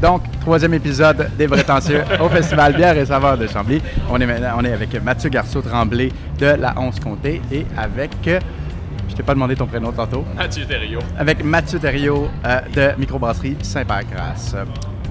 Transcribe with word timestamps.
Donc, 0.00 0.22
troisième 0.40 0.74
épisode 0.74 1.30
des 1.36 1.46
Prétentieux 1.48 2.02
au 2.22 2.28
Festival 2.28 2.74
Bière 2.74 2.96
et 2.96 3.04
Saveurs 3.06 3.36
de 3.36 3.46
Chambly. 3.46 3.80
On 4.10 4.18
est, 4.20 4.26
maintenant- 4.26 4.54
on 4.58 4.64
est 4.64 4.72
avec 4.72 5.02
Mathieu 5.02 5.28
Garceau-Tremblay 5.30 6.10
de 6.38 6.46
la 6.46 6.74
11 6.78 6.98
Comté 7.00 7.42
et 7.52 7.66
avec... 7.76 8.10
euh, 8.26 8.40
je 9.08 9.14
t'ai 9.16 9.22
pas 9.22 9.34
demandé 9.34 9.56
ton 9.56 9.66
prénom 9.66 9.90
tantôt. 9.92 10.24
Mathieu 10.36 10.64
Thériault. 10.64 11.00
Avec 11.18 11.44
Mathieu 11.44 11.78
Thériault 11.78 12.28
euh, 12.46 12.60
de 12.74 12.98
Microbrasserie 12.98 13.56
Saint-Pancras. 13.60 14.54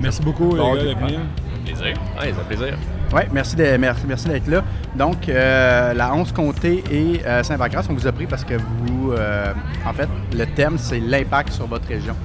Merci 0.02 0.21
beaucoup, 0.23 0.55
Bon, 0.55 0.73
les 0.73 0.80
gars, 0.80 0.86
d'être. 0.94 1.00
Plaisir. 1.66 1.94
Oui, 2.20 2.28
ça 2.30 2.36
fait 2.50 2.55
plaisir. 2.55 2.78
Oui, 3.14 3.21
merci 3.32 3.55
de- 3.55 3.78
merci, 3.78 4.02
merci 4.07 4.28
d'être 4.28 4.48
là. 4.48 4.64
Donc, 4.96 5.28
euh, 5.30 5.94
la 5.94 6.14
11 6.16 6.32
Comté 6.32 6.84
et 6.89 7.21
euh, 7.26 7.44
Saint-Pancras, 7.44 7.86
on 7.89 7.94
vous 7.94 8.07
a 8.07 8.12
pris 8.12 8.26
parce 8.26 8.44
que 8.44 8.54
vous, 8.55 9.12
euh, 9.12 9.52
en 9.86 9.94
fait, 9.94 10.07
le 10.36 10.46
thème, 10.46 10.78
c'est 10.78 11.00
l'impact 11.00 11.52
sur 11.54 11.68
votre 11.68 11.88
région. 11.88 12.16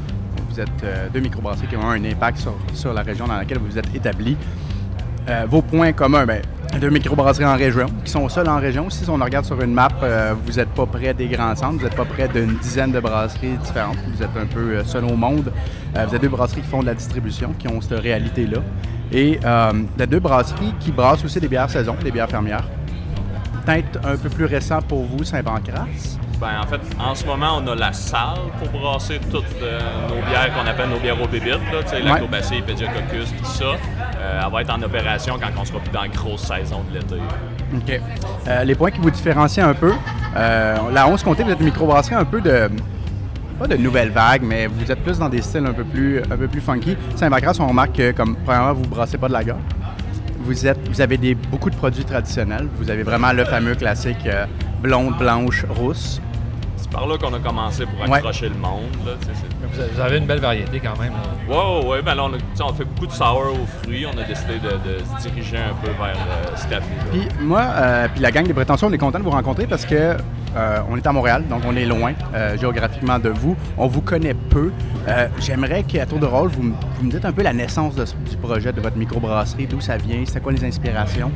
Vous 0.55 0.61
êtes 0.61 0.85
euh, 0.85 1.09
deux 1.13 1.19
microbrasseries 1.19 1.67
qui 1.67 1.77
ont 1.77 1.91
un 1.91 2.05
impact 2.05 2.47
sur, 2.75 2.95
la 2.95 3.03
région 3.03 3.27
dans 3.27 3.35
laquelle 3.35 3.59
vous 3.59 3.77
êtes 3.77 3.93
établis. 3.93 4.37
Euh, 5.29 5.47
vos 5.49 5.63
points 5.63 5.93
communs, 5.93 6.27
ben, 6.27 6.43
deux 6.81 6.91
microbrasseries 6.91 7.45
en 7.45 7.57
région, 7.57 7.87
qui 8.05 8.13
sont 8.13 8.29
seules 8.29 8.49
en 8.49 8.61
région. 8.61 8.89
Si 8.89 9.03
on 9.11 9.17
regarde 9.17 9.45
sur 9.45 9.61
une 9.61 9.73
map, 9.73 9.89
euh, 10.05 10.33
vous 10.47 10.53
n'êtes 10.53 10.69
pas 10.69 10.87
près 10.87 11.13
des 11.13 11.27
grands 11.27 11.57
centres, 11.57 11.79
vous 11.79 11.83
n'êtes 11.83 11.97
pas 11.97 12.05
près 12.05 12.29
d'une 12.29 12.57
dizaine 12.59 12.93
de 12.93 13.01
brasseries 13.01 13.57
différentes. 13.65 13.97
Vous 14.15 14.23
êtes 14.23 14.37
un 14.41 14.47
peu 14.47 14.85
seul 14.85 15.05
au 15.07 15.17
monde. 15.17 15.53
Vous 15.93 16.15
êtes 16.15 16.23
deux 16.23 16.29
brasseries 16.29 16.61
qui 16.61 16.69
font 16.69 16.83
de 16.83 16.87
la 16.87 16.95
distribution, 16.95 17.53
qui 17.59 17.67
ont 17.67 17.81
cette 17.81 17.99
réalité-là. 17.99 18.59
Et 19.11 19.41
vous 19.43 20.03
êtes 20.03 20.11
deux 20.11 20.21
brasseries 20.21 20.73
qui 20.79 20.93
brassent 20.93 21.25
aussi 21.25 21.41
des 21.41 21.49
bières 21.49 21.69
saison, 21.69 21.97
des 22.01 22.13
bières 22.13 22.31
fermières. 22.31 22.69
Peut-être 23.67 23.99
un 24.07 24.17
peu 24.17 24.29
plus 24.29 24.45
récent 24.45 24.81
pour 24.83 25.03
vous, 25.03 25.25
Saint-Pancras. 25.25 25.89
Ben, 26.45 26.61
en 26.63 26.67
fait, 26.67 26.81
en 27.01 27.15
ce 27.15 27.25
moment, 27.25 27.59
on 27.59 27.67
a 27.69 27.75
la 27.75 27.95
salle 27.95 28.37
pour 28.59 28.69
brasser 28.79 29.19
toutes 29.31 29.45
euh, 29.63 29.81
nos 30.11 30.17
bières 30.29 30.53
qu'on 30.53 30.69
appelle 30.69 30.91
nos 30.91 30.99
bières 30.99 31.19
aux 31.19 31.27
bébites, 31.27 31.55
là, 31.73 31.81
sais, 31.87 31.97
Ouais. 31.97 32.03
lactobacille, 32.03 32.61
pédiococus, 32.61 33.33
tout 33.39 33.45
ça. 33.47 33.65
Euh, 33.65 34.41
elle 34.45 34.53
va 34.53 34.61
être 34.61 34.71
en 34.77 34.83
opération 34.83 35.39
quand 35.41 35.59
on 35.59 35.65
sera 35.65 35.79
plus 35.79 35.91
dans 35.91 36.03
la 36.03 36.09
grosse 36.09 36.43
saison 36.43 36.83
de 36.91 36.99
l'été. 36.99 37.15
OK. 37.75 38.01
Euh, 38.47 38.65
les 38.65 38.75
points 38.75 38.91
qui 38.91 39.01
vous 39.01 39.11
différencient 39.11 39.67
un 39.67 39.73
peu, 39.73 39.95
la 40.35 41.09
11 41.09 41.23
Comté, 41.23 41.45
vous 41.45 41.51
êtes 41.51 41.61
une 41.61 41.67
microbrasserie 41.67 42.15
un 42.17 42.27
peu 42.27 42.43
de. 42.43 42.69
Pas 43.59 43.67
de 43.67 43.77
nouvelle 43.77 44.11
vague, 44.11 44.43
mais 44.43 44.67
vous 44.67 44.93
êtes 44.93 45.03
plus 45.03 45.19
dans 45.19 45.31
des 45.31 45.41
styles 45.41 45.65
un 45.65 45.73
peu 45.73 45.85
plus, 45.85 46.19
un 46.19 46.37
peu 46.37 46.49
plus 46.49 46.61
funky. 46.61 46.95
Saint-Pancras, 47.17 47.57
on 47.61 47.69
remarque 47.69 47.93
que, 47.97 48.11
comme, 48.11 48.37
premièrement, 48.45 48.75
vous 48.75 48.83
ne 48.83 48.89
brassez 48.89 49.17
pas 49.17 49.29
de 49.29 49.33
la 49.33 49.41
Vous, 50.41 50.67
êtes, 50.67 50.89
vous 50.89 51.01
avez 51.01 51.17
des, 51.17 51.35
beaucoup 51.35 51.71
de 51.71 51.77
produits 51.77 52.05
traditionnels. 52.05 52.69
Vous 52.77 52.91
avez 52.91 53.03
vraiment 53.03 53.33
le 53.33 53.47
fameux 53.47 53.77
classique 53.77 54.27
euh, 54.27 54.45
blonde, 54.83 55.17
blanche, 55.17 55.65
rousse. 55.71 56.21
C'est 56.77 56.91
par 56.91 57.07
là 57.07 57.17
qu'on 57.19 57.33
a 57.35 57.39
commencé 57.39 57.87
pour 57.87 58.01
Ouais. 58.09 58.17
accrocher 58.19 58.49
le 58.49 58.55
monde. 58.57 58.83
Là, 59.07 59.13
Vous 59.73 59.81
avez- 59.81 59.91
Vous 59.93 60.01
avez 60.01 60.19
une 60.19 60.27
belle 60.27 60.41
variété 60.41 60.81
quand 60.81 60.99
même. 61.01 61.13
là. 61.13 61.55
Ouais, 61.55 61.81
ouais, 61.83 61.87
ouais. 61.89 62.03
Ben 62.03 62.15
là, 62.15 62.25
on, 62.25 62.33
a, 62.35 62.65
on 62.71 62.73
fait 62.75 62.85
beaucoup 62.85 63.07
de 63.07 63.13
sour 63.13 63.43
aux 63.53 63.67
fruits. 63.83 64.07
On 64.07 64.17
a 64.19 64.23
décidé 64.25 64.55
de, 64.59 64.71
de 64.71 64.99
se 64.99 65.29
diriger 65.29 65.57
un 65.59 65.75
peu 65.83 65.89
vers 65.91 66.17
euh, 66.17 66.53
cette 66.57 66.73
avenue-là. 66.73 67.05
Puis 67.11 67.29
moi, 67.41 67.63
euh, 67.63 68.09
puis 68.13 68.21
la 68.23 68.31
gang 68.31 68.47
des 68.47 68.55
prétentions, 68.55 68.89
on 68.89 68.93
est 68.93 68.99
content 68.99 69.19
de 69.19 69.25
vous 69.25 69.31
rencontrer 69.31 69.67
parce 69.67 69.85
que 69.87 70.17
euh, 70.57 70.79
on 70.89 70.97
est 70.97 71.07
à 71.07 71.13
Montréal, 71.13 71.45
donc 71.49 71.63
on 71.67 71.75
est 71.75 71.85
loin 71.87 72.13
euh, 72.35 72.57
géographiquement 72.57 73.19
de 73.19 73.29
vous. 73.31 73.57
On 73.77 73.89
vous 73.89 74.03
connaît 74.03 74.35
peu. 74.35 74.71
Euh, 75.09 75.27
J'aimerais 75.41 75.83
qu'à 75.83 76.07
tour 76.07 76.19
de 76.21 76.27
rôle, 76.27 76.49
vous, 76.51 76.63
me- 76.63 76.75
vous 76.99 77.07
me 77.07 77.11
dites 77.11 77.25
un 77.25 77.33
peu 77.33 77.43
la 77.43 77.53
naissance 77.53 77.95
de 77.97 78.05
ce- 78.05 78.15
du 78.31 78.37
projet 78.37 78.73
de 78.73 78.81
votre 78.81 78.97
microbrasserie, 78.97 79.67
d'où 79.67 79.81
ça 79.81 79.97
vient, 79.97 80.23
c'est 80.27 80.41
quoi 80.41 80.53
les 80.53 80.65
inspirations? 80.65 81.33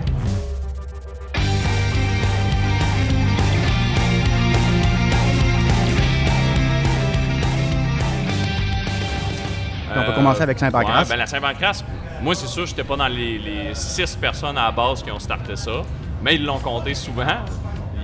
On 9.97 10.05
peut 10.05 10.13
commencer 10.13 10.43
avec 10.43 10.59
Saint-Pancras. 10.59 11.03
Ouais, 11.03 11.09
ben 11.09 11.17
la 11.17 11.27
Saint-Pancras, 11.27 11.83
moi, 12.23 12.35
c'est 12.35 12.47
sûr, 12.47 12.67
j'étais 12.67 12.85
pas 12.85 12.97
dans 12.97 13.09
les, 13.09 13.39
les 13.39 13.75
six 13.75 14.17
personnes 14.17 14.59
à 14.59 14.65
la 14.67 14.71
base 14.73 15.03
qui 15.03 15.11
ont 15.11 15.19
starté 15.19 15.57
ça, 15.57 15.83
mais 16.23 16.35
ils 16.37 16.45
l'ont 16.45 16.59
compté 16.59 16.95
souvent. 16.95 17.27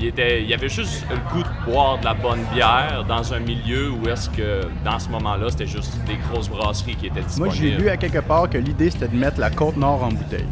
Il, 0.01 0.07
était, 0.07 0.43
il 0.43 0.49
y 0.49 0.55
avait 0.55 0.69
juste 0.69 1.05
le 1.09 1.17
goût 1.33 1.43
de 1.45 1.71
boire 1.71 1.99
de 1.99 2.05
la 2.05 2.15
bonne 2.15 2.43
bière 2.53 3.05
dans 3.09 3.33
un 3.33 3.39
milieu 3.39 3.91
où 3.91 4.09
est-ce 4.09 4.29
que, 4.29 4.63
dans 4.85 4.99
ce 4.99 5.09
moment-là, 5.11 5.47
c'était 5.51 5.69
juste 5.69 5.97
des 6.05 6.17
grosses 6.29 6.49
brasseries 6.49 6.97
qui 6.97 7.07
étaient 7.07 7.21
Moi, 7.21 7.49
disponibles. 7.49 7.57
j'ai 7.57 7.71
lu 7.77 7.89
à 7.89 7.97
quelque 7.97 8.19
part 8.19 8.51
que 8.51 8.59
l'idée, 8.59 8.91
c'était 8.91 9.07
de 9.09 9.17
mettre 9.17 9.39
la 9.39 9.51
Côte-Nord 9.51 10.03
en 10.03 10.09
bouteille. 10.09 10.47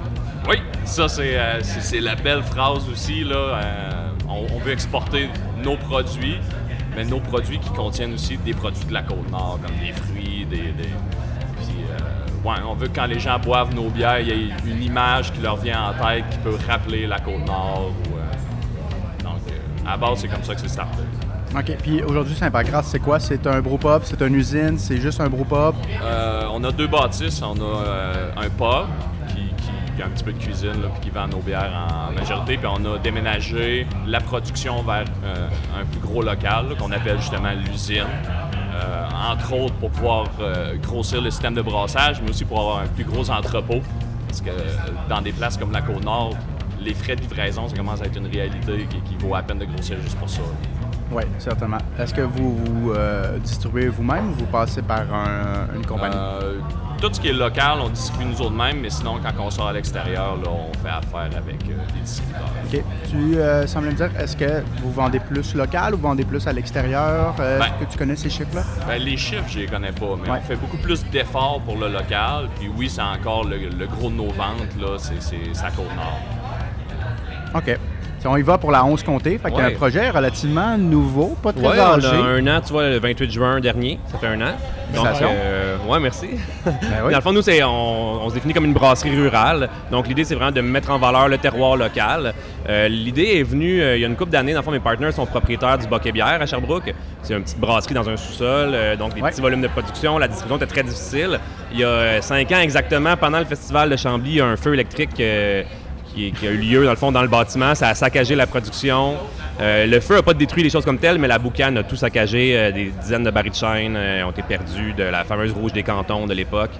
Oui, 0.48 0.56
ça, 0.84 1.08
c'est 1.08 1.36
euh, 1.36 1.60
c'est- 1.62 2.00
la 2.00 2.14
belle 2.14 2.42
phrase 2.42 2.88
aussi. 2.88 3.24
Là. 3.24 3.36
Euh, 3.36 3.90
on, 4.28 4.46
on 4.54 4.58
veut 4.60 4.72
exporter 4.72 5.28
nos 5.62 5.76
produits, 5.76 6.38
mais 6.96 7.04
nos 7.04 7.20
produits 7.20 7.58
qui 7.58 7.70
contiennent 7.70 8.14
aussi 8.14 8.36
des 8.38 8.54
produits 8.54 8.84
de 8.84 8.92
la 8.92 9.02
Côte-Nord, 9.02 9.58
comme 9.64 9.76
des 9.84 9.92
fruits, 9.92 10.46
des... 10.48 10.56
euh, 10.58 10.84
ouais, 12.44 12.54
on 12.66 12.74
veut 12.74 12.88
que 12.88 12.94
quand 12.96 13.06
les 13.06 13.18
gens 13.18 13.38
boivent 13.38 13.74
nos 13.74 13.88
bières, 13.88 14.20
il 14.20 14.28
y 14.28 14.30
ait 14.30 14.48
une 14.66 14.82
image 14.82 15.32
qui 15.32 15.40
leur 15.40 15.56
vient 15.56 15.90
en 15.90 15.92
tête 15.92 16.24
qui 16.30 16.38
peut 16.38 16.56
rappeler 16.68 17.06
la 17.06 17.18
Côte-Nord. 17.18 17.92
euh, 18.16 19.22
donc, 19.24 19.40
euh, 19.48 19.86
à 19.86 19.92
la 19.92 19.96
base, 19.96 20.18
c'est 20.20 20.28
comme 20.28 20.42
ça 20.44 20.54
que 20.54 20.60
c'est 20.60 20.68
starté. 20.68 21.02
OK. 21.54 21.76
Puis 21.82 22.02
aujourd'hui, 22.02 22.34
Saint-Pancras, 22.34 22.84
c'est 22.84 22.98
quoi? 22.98 23.20
C'est 23.20 23.46
un 23.46 23.60
brewpub, 23.60 24.02
c'est 24.04 24.20
une 24.22 24.34
usine, 24.34 24.78
c'est 24.78 24.96
juste 24.96 25.20
un 25.20 25.28
brewpub? 25.28 25.74
Euh, 26.02 26.44
on 26.52 26.64
a 26.64 26.72
deux 26.72 26.86
bâtisses. 26.86 27.42
On 27.42 27.54
a 27.60 28.40
un 28.40 28.48
pub 28.48 28.88
qui, 29.28 29.34
qui- 29.62 29.94
qui 29.96 30.02
a 30.02 30.06
un 30.06 30.08
petit 30.08 30.24
peu 30.24 30.32
de 30.32 30.38
cuisine 30.38 30.80
là, 30.80 30.88
puis 30.94 31.00
qui 31.02 31.10
vend 31.10 31.28
nos 31.28 31.40
bières 31.40 31.70
en 32.08 32.12
majorité. 32.12 32.56
Puis 32.56 32.66
on 32.66 32.94
a 32.94 32.98
déménagé 32.98 33.86
la 34.06 34.20
production 34.20 34.82
vers 34.82 35.04
un 35.78 35.84
plus 35.84 36.00
gros 36.00 36.22
local 36.22 36.74
qu'on 36.78 36.90
appelle 36.90 37.18
justement 37.20 37.50
l'usine. 37.66 38.06
Euh, 38.74 39.06
entre 39.30 39.52
autres 39.54 39.74
pour 39.74 39.90
pouvoir 39.90 40.26
euh, 40.40 40.76
grossir 40.78 41.20
le 41.20 41.30
système 41.30 41.54
de 41.54 41.62
brassage, 41.62 42.22
mais 42.22 42.30
aussi 42.30 42.44
pour 42.44 42.58
avoir 42.60 42.78
un 42.78 42.86
plus 42.86 43.04
gros 43.04 43.28
entrepôt. 43.30 43.80
Parce 44.28 44.40
que 44.40 44.48
euh, 44.50 44.62
dans 45.08 45.20
des 45.20 45.32
places 45.32 45.56
comme 45.58 45.72
la 45.72 45.82
Côte-Nord, 45.82 46.34
les 46.80 46.94
frais 46.94 47.14
de 47.16 47.20
livraison, 47.20 47.68
ça 47.68 47.76
commence 47.76 48.00
à 48.00 48.06
être 48.06 48.16
une 48.16 48.26
réalité 48.28 48.86
qui, 48.88 49.00
qui 49.02 49.16
vaut 49.24 49.34
à 49.34 49.42
peine 49.42 49.58
de 49.58 49.66
grossir 49.66 49.96
juste 50.02 50.16
pour 50.18 50.28
ça. 50.28 50.40
Oui, 51.10 51.24
certainement. 51.38 51.78
Est-ce 51.98 52.14
que 52.14 52.22
vous 52.22 52.56
vous 52.56 52.92
distribuez 53.44 53.88
vous-même 53.88 54.30
ou 54.30 54.34
vous 54.34 54.46
passez 54.46 54.80
par 54.80 55.00
un- 55.00 55.66
une 55.76 55.84
compagnie? 55.84 56.16
Tout 57.02 57.12
ce 57.12 57.20
qui 57.20 57.28
est 57.30 57.32
local, 57.32 57.78
on 57.84 57.88
distribue 57.88 58.26
nous 58.26 58.40
autres 58.42 58.52
mêmes, 58.54 58.78
mais 58.80 58.88
sinon, 58.88 59.18
quand 59.20 59.32
on 59.42 59.50
sort 59.50 59.66
à 59.66 59.72
l'extérieur, 59.72 60.36
là, 60.36 60.48
on 60.48 60.72
fait 60.78 60.88
affaire 60.88 61.36
avec 61.36 61.56
euh, 61.68 61.74
des 61.92 62.00
distributeurs. 62.00 62.48
OK. 62.72 62.84
Tu 63.10 63.36
euh, 63.38 63.66
sembles 63.66 63.88
me 63.88 63.92
dire, 63.94 64.08
est-ce 64.16 64.36
que 64.36 64.62
vous 64.80 64.92
vendez 64.92 65.18
plus 65.18 65.52
local 65.56 65.94
ou 65.94 65.96
vous 65.96 66.04
vendez 66.04 66.24
plus 66.24 66.46
à 66.46 66.52
l'extérieur? 66.52 67.34
Euh, 67.40 67.58
Ben. 67.58 67.64
Est-ce 67.64 67.84
que 67.86 67.90
tu 67.92 67.98
connais 67.98 68.14
ces 68.14 68.30
chiffres-là? 68.30 68.62
Ben, 68.86 69.02
les 69.02 69.16
chiffres, 69.16 69.48
je 69.48 69.58
les 69.58 69.66
connais 69.66 69.90
pas, 69.90 70.14
mais 70.22 70.30
Ouais. 70.30 70.38
on 70.44 70.46
fait 70.46 70.54
beaucoup 70.54 70.76
plus 70.78 71.04
d'efforts 71.06 71.60
pour 71.62 71.76
le 71.76 71.88
local. 71.88 72.48
Puis 72.60 72.70
oui, 72.78 72.88
c'est 72.88 73.02
encore 73.02 73.46
le, 73.48 73.56
le 73.58 73.86
gros 73.88 74.08
de 74.08 74.14
nos 74.14 74.30
ventes, 74.30 74.76
là, 74.80 74.96
c'est, 74.98 75.20
c'est, 75.20 75.40
c'est 75.52 75.64
à 75.64 75.70
Côte-Nord. 75.72 76.20
OK. 77.56 77.78
On 78.24 78.36
y 78.36 78.42
va 78.42 78.56
pour 78.56 78.70
la 78.70 78.84
11 78.84 79.02
comté, 79.02 79.38
fait 79.38 79.50
qu'il 79.50 79.58
y 79.58 79.62
a 79.62 79.66
un 79.66 79.70
projet 79.72 80.08
relativement 80.10 80.78
nouveau, 80.78 81.36
pas 81.42 81.52
très 81.52 81.62
Ouais, 81.66 81.76
on 81.78 81.94
âgé. 81.98 82.06
a 82.06 82.20
un 82.20 82.46
an, 82.46 82.60
tu 82.64 82.72
vois, 82.72 82.88
le 82.88 82.98
28 83.00 83.30
juin 83.30 83.58
dernier, 83.60 83.98
ça 84.06 84.18
fait 84.18 84.28
un 84.28 84.40
an. 84.40 84.52
Donc, 84.94 85.06
euh, 85.22 85.76
ouais, 85.88 85.98
merci. 85.98 86.28
Ben 86.64 86.72
oui. 87.04 87.10
Dans 87.12 87.18
le 87.18 87.22
fond, 87.22 87.32
nous, 87.32 87.42
on, 87.64 88.20
on 88.24 88.28
se 88.28 88.34
définit 88.34 88.52
comme 88.54 88.66
une 88.66 88.74
brasserie 88.74 89.16
rurale. 89.16 89.68
Donc, 89.90 90.06
l'idée, 90.06 90.22
c'est 90.24 90.34
vraiment 90.34 90.52
de 90.52 90.60
mettre 90.60 90.90
en 90.90 90.98
valeur 90.98 91.28
le 91.28 91.38
terroir 91.38 91.76
local. 91.76 92.32
Euh, 92.68 92.88
l'idée 92.88 93.38
est 93.38 93.42
venue 93.42 93.80
euh, 93.80 93.96
il 93.96 94.02
y 94.02 94.04
a 94.04 94.08
une 94.08 94.16
couple 94.16 94.30
d'années. 94.32 94.52
Dans 94.52 94.60
le 94.60 94.64
fond, 94.64 94.70
mes 94.70 94.80
partenaires 94.80 95.12
sont 95.14 95.26
propriétaires 95.26 95.78
du 95.78 95.86
Boquet 95.88 96.12
Bière 96.12 96.40
à 96.40 96.46
Sherbrooke. 96.46 96.94
C'est 97.22 97.34
une 97.34 97.42
petite 97.42 97.58
brasserie 97.58 97.94
dans 97.94 98.08
un 98.08 98.16
sous-sol, 98.16 98.76
donc 98.98 99.14
des 99.14 99.22
Ouais. 99.22 99.30
petits 99.30 99.40
volumes 99.40 99.62
de 99.62 99.68
production. 99.68 100.18
La 100.18 100.28
distribution 100.28 100.56
était 100.58 100.66
très 100.72 100.82
difficile. 100.82 101.40
Il 101.72 101.80
y 101.80 101.84
a 101.84 102.20
cinq 102.20 102.52
ans 102.52 102.60
exactement, 102.60 103.16
pendant 103.16 103.38
le 103.38 103.44
festival 103.46 103.88
de 103.90 103.96
Chambly, 103.96 104.30
il 104.30 104.36
y 104.36 104.40
a 104.40 104.46
un 104.46 104.56
feu 104.56 104.74
électrique 104.74 105.20
qui, 106.14 106.46
a 106.46 106.50
eu 106.50 106.56
lieu, 106.56 106.84
dans 106.84 106.90
le 106.90 106.96
fond, 106.96 107.12
dans 107.12 107.22
le 107.22 107.28
bâtiment. 107.28 107.74
Ça 107.74 107.88
a 107.88 107.94
saccagé 107.94 108.34
la 108.34 108.46
production. 108.46 109.16
Euh, 109.60 109.86
le 109.86 110.00
feu 110.00 110.16
n'a 110.16 110.22
pas 110.22 110.34
détruit 110.34 110.62
les 110.62 110.70
choses 110.70 110.84
comme 110.84 110.98
telles, 110.98 111.18
mais 111.18 111.28
la 111.28 111.38
boucane 111.38 111.76
a 111.76 111.82
tout 111.82 111.96
saccagé. 111.96 112.56
Euh, 112.56 112.72
des 112.72 112.92
dizaines 113.00 113.24
de 113.24 113.30
barils 113.30 113.50
de 113.50 113.56
chêne 113.56 113.94
euh, 113.96 114.24
ont 114.24 114.30
été 114.30 114.42
perdus 114.42 114.94
de 114.94 115.04
la 115.04 115.24
fameuse 115.24 115.52
rouge 115.52 115.72
des 115.72 115.82
cantons 115.82 116.26
de 116.26 116.34
l'époque. 116.34 116.70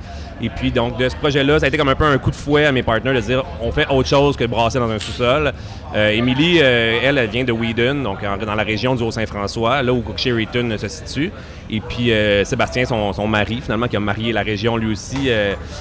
Et 0.40 0.48
puis, 0.48 0.72
donc, 0.72 0.98
de 0.98 1.08
ce 1.08 1.14
projet-là, 1.16 1.60
ça 1.60 1.66
a 1.66 1.68
été 1.68 1.76
comme 1.76 1.90
un 1.90 1.94
peu 1.94 2.04
un 2.04 2.18
coup 2.18 2.30
de 2.30 2.36
fouet 2.36 2.64
à 2.64 2.72
mes 2.72 2.82
partenaires 2.82 3.14
de 3.14 3.20
dire 3.20 3.44
on 3.60 3.70
fait 3.70 3.86
autre 3.88 4.08
chose 4.08 4.36
que 4.36 4.44
brasser 4.44 4.78
dans 4.78 4.90
un 4.90 4.98
sous-sol. 4.98 5.52
Émilie, 5.94 6.58
elle, 6.58 7.18
elle 7.18 7.28
vient 7.28 7.44
de 7.44 7.52
Whedon, 7.52 8.02
donc 8.02 8.20
dans 8.22 8.54
la 8.54 8.62
région 8.62 8.94
du 8.94 9.02
Haut-Saint-François, 9.02 9.82
là 9.82 9.92
où 9.92 10.02
Sherryton 10.16 10.74
se 10.78 10.88
situe. 10.88 11.30
Et 11.70 11.80
puis, 11.80 12.10
Sébastien, 12.44 12.86
son, 12.86 13.12
son 13.12 13.28
mari, 13.28 13.60
finalement, 13.62 13.86
qui 13.86 13.96
a 13.96 14.00
marié 14.00 14.32
la 14.32 14.42
région 14.42 14.76
lui 14.78 14.90
aussi, 14.90 15.28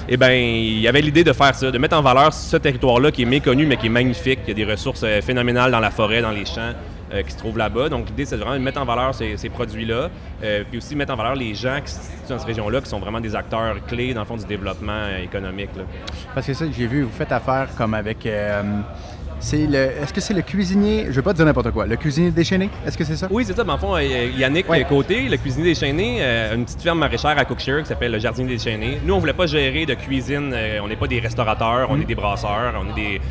eh 0.09 0.17
bien, 0.17 0.33
il 0.33 0.85
avait 0.87 1.01
l'idée 1.01 1.23
de 1.23 1.33
faire 1.33 1.55
ça, 1.55 1.71
de 1.71 1.77
mettre 1.79 1.97
en 1.97 2.01
valeur 2.01 2.31
ce 2.31 2.57
territoire-là 2.57 3.09
qui 3.11 3.23
est 3.23 3.25
méconnu, 3.25 3.65
mais 3.65 3.77
qui 3.77 3.87
est 3.87 3.89
magnifique. 3.89 4.39
Il 4.45 4.49
y 4.49 4.51
a 4.51 4.65
des 4.65 4.71
ressources 4.71 5.05
phénoménales 5.21 5.71
dans 5.71 5.79
la 5.79 5.89
forêt, 5.91 6.21
dans 6.21 6.31
les 6.31 6.45
champs. 6.45 6.73
Euh, 7.13 7.23
qui 7.23 7.31
se 7.31 7.37
trouvent 7.37 7.57
là-bas. 7.57 7.89
Donc, 7.89 8.07
l'idée, 8.07 8.25
c'est 8.25 8.37
vraiment 8.37 8.53
de 8.53 8.59
mettre 8.59 8.81
en 8.81 8.85
valeur 8.85 9.13
ces, 9.13 9.49
produits-là, 9.49 10.09
euh, 10.43 10.63
puis 10.69 10.77
aussi 10.77 10.95
mettre 10.95 11.13
en 11.13 11.17
valeur 11.17 11.35
les 11.35 11.53
gens 11.53 11.79
qui 11.83 11.91
situent 11.91 12.29
dans 12.29 12.37
cette 12.37 12.47
région-là, 12.47 12.81
qui 12.81 12.89
sont 12.89 12.99
vraiment 12.99 13.19
des 13.19 13.35
acteurs 13.35 13.85
clés, 13.85 14.13
dans 14.13 14.21
le 14.21 14.25
fond, 14.25 14.37
du 14.37 14.45
développement 14.45 14.91
euh, 14.91 15.23
économique. 15.23 15.69
Parce 16.33 16.47
que 16.47 16.53
ça, 16.53 16.65
j'ai 16.71 16.87
vu, 16.87 17.03
vous 17.03 17.11
faites 17.11 17.31
affaire 17.31 17.69
comme 17.77 17.93
avec. 17.93 18.27
C'est 19.41 19.67
le. 19.67 19.77
Est-ce 20.01 20.13
que 20.13 20.21
c'est 20.21 20.33
le 20.33 20.41
cuisinier, 20.41 21.07
je 21.09 21.11
vais 21.11 21.21
pas 21.21 21.31
te 21.33 21.37
dire 21.37 21.45
n'importe 21.45 21.71
quoi, 21.71 21.85
le 21.85 21.97
cuisinier 21.97 22.31
déchaîné, 22.31 22.69
est-ce 22.87 22.97
que 22.97 23.03
c'est 23.03 23.15
ça? 23.17 23.27
Oui, 23.29 23.43
c'est 23.45 23.55
ça. 23.55 23.63
Mais 23.63 23.71
en 23.73 23.77
fond, 23.77 23.95
euh, 23.95 24.01
Yannick 24.37 24.67
Côté, 24.87 25.27
le 25.27 25.35
cuisinier 25.37 25.65
déchaîné, 25.73 26.17
euh, 26.21 26.55
une 26.55 26.63
petite 26.65 26.81
ferme 26.81 26.99
maraîchère 26.99 27.37
à 27.37 27.43
Cookshire 27.45 27.81
qui 27.81 27.87
s'appelle 27.89 28.11
le 28.13 28.19
Jardin 28.19 28.45
déchaîné. 28.45 28.99
Nous, 29.03 29.13
on 29.13 29.19
voulait 29.19 29.33
pas 29.33 29.47
gérer 29.47 29.85
de 29.85 29.95
cuisine. 29.95 30.51
euh, 30.53 30.79
on 30.83 30.87
n'est 30.87 30.95
pas 30.95 31.07
des 31.07 31.19
restaurateurs, 31.19 31.89
on 31.89 31.95
Mhm. 31.95 32.01
est 32.03 32.05
des 32.05 32.15
brasseurs, 32.15 32.73
on 32.79 32.91
est 32.91 32.95
des 32.95 33.21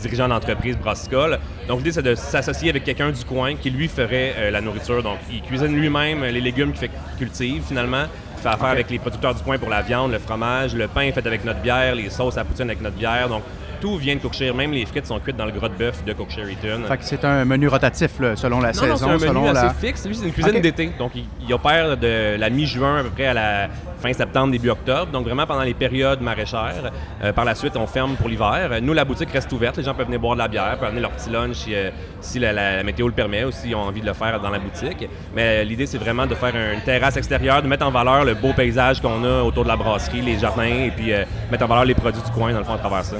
dirigeants 0.00 0.28
d'entreprise 0.28 0.76
brassicole. 0.76 1.38
Donc, 1.68 1.78
l'idée, 1.78 1.92
c'est 1.92 2.02
de 2.02 2.14
s'associer 2.14 2.70
avec 2.70 2.84
quelqu'un 2.84 3.10
du 3.10 3.24
coin 3.24 3.54
qui, 3.54 3.70
lui, 3.70 3.88
ferait 3.88 4.34
euh, 4.38 4.50
la 4.50 4.60
nourriture. 4.60 5.02
Donc, 5.02 5.18
il 5.30 5.42
cuisine 5.42 5.74
lui-même 5.76 6.24
les 6.24 6.40
légumes 6.40 6.72
qu'il 6.72 6.88
cultive, 7.18 7.62
finalement. 7.66 8.04
Il 8.36 8.42
fait 8.42 8.48
affaire 8.48 8.68
avec 8.68 8.88
les 8.90 8.98
producteurs 8.98 9.34
du 9.34 9.42
coin 9.42 9.58
pour 9.58 9.68
la 9.68 9.82
viande, 9.82 10.12
le 10.12 10.18
fromage, 10.18 10.74
le 10.74 10.86
pain 10.88 11.10
fait 11.12 11.26
avec 11.26 11.44
notre 11.44 11.60
bière, 11.60 11.94
les 11.94 12.08
sauces 12.10 12.38
à 12.38 12.44
poutine 12.44 12.66
avec 12.70 12.80
notre 12.80 12.96
bière. 12.96 13.28
Donc, 13.28 13.42
tout 13.80 13.96
vient 13.96 14.14
de 14.16 14.20
Cookshire. 14.20 14.54
Même 14.54 14.72
les 14.72 14.84
frites 14.86 15.06
sont 15.06 15.18
cuites 15.18 15.36
dans 15.36 15.46
le 15.46 15.52
gros 15.52 15.68
de 15.68 15.74
bœuf 15.74 16.04
de 16.04 16.12
Cookshire 16.12 16.48
Eaton. 16.48 16.82
Fait 16.86 16.96
que 16.96 17.04
c'est 17.04 17.24
un 17.24 17.44
menu 17.44 17.68
rotatif, 17.68 18.18
là, 18.20 18.36
selon 18.36 18.60
la 18.60 18.72
Non, 18.72 18.82
non, 18.86 18.96
saison, 18.96 19.06
c'est 19.18 19.24
un 19.24 19.28
selon 19.28 19.40
menu 19.42 19.54
la. 19.54 19.60
assez 19.70 19.86
fixe. 19.86 20.06
Lui, 20.06 20.14
c'est 20.14 20.26
une 20.26 20.32
cuisine 20.32 20.60
d'été. 20.60 20.90
Donc, 20.98 21.12
il, 21.14 21.24
il 21.46 21.52
opère 21.54 21.96
de 21.96 22.36
la 22.38 22.50
mi-juin 22.50 22.98
à 22.98 23.02
peu 23.02 23.10
près 23.10 23.26
à 23.26 23.34
la 23.34 23.68
fin 24.00 24.12
septembre, 24.12 24.52
début 24.52 24.70
octobre. 24.70 25.10
Donc, 25.12 25.24
vraiment 25.24 25.46
pendant 25.46 25.62
les 25.62 25.74
périodes 25.74 26.20
maraîchères. 26.20 26.92
Euh, 27.24 27.32
par 27.32 27.44
la 27.44 27.54
suite, 27.54 27.76
on 27.76 27.86
ferme 27.86 28.14
pour 28.16 28.28
l'hiver. 28.28 28.70
Nous, 28.82 28.92
la 28.92 29.04
boutique 29.04 29.30
reste 29.30 29.52
ouverte. 29.52 29.76
Les 29.76 29.82
gens 29.84 29.94
peuvent 29.94 30.06
venir 30.06 30.20
boire 30.20 30.34
de 30.34 30.38
la 30.40 30.48
bière, 30.48 30.76
peuvent 30.78 30.88
amener 30.88 31.00
leur 31.00 31.10
petit 31.12 31.30
lunch 31.30 31.56
si, 31.56 31.74
euh, 31.74 31.90
si 32.20 32.38
la, 32.38 32.52
la- 32.52 32.76
la 32.76 32.82
météo 32.82 33.06
le 33.06 33.12
permet 33.14 33.44
ou 33.44 33.50
s'ils 33.50 33.74
ont 33.74 33.80
envie 33.82 34.00
de 34.00 34.06
le 34.06 34.12
faire 34.12 34.40
dans 34.40 34.50
la 34.50 34.58
boutique. 34.58 35.08
Mais 35.34 35.42
euh, 35.60 35.64
l'idée, 35.64 35.86
c'est 35.86 35.98
vraiment 35.98 36.26
de 36.26 36.34
faire 36.34 36.54
une 36.54 36.80
terrasse 36.82 37.16
extérieure, 37.16 37.62
de 37.62 37.68
mettre 37.68 37.86
en 37.86 37.90
valeur 37.90 38.24
le 38.24 38.34
beau 38.34 38.52
paysage 38.52 39.00
qu'on 39.00 39.24
a 39.24 39.42
autour 39.42 39.64
de 39.64 39.68
la 39.68 39.76
brasserie, 39.76 40.20
les 40.20 40.38
jardins, 40.38 40.62
et 40.64 40.90
puis 40.94 41.12
euh, 41.12 41.24
mettre 41.50 41.64
en 41.64 41.68
valeur 41.68 41.84
les 41.84 41.94
produits 41.94 42.22
du 42.22 42.30
coin, 42.30 42.52
dans 42.52 42.58
le 42.58 42.64
fond, 42.64 42.74
à 42.74 42.78
travers 42.78 43.04
ça. 43.04 43.16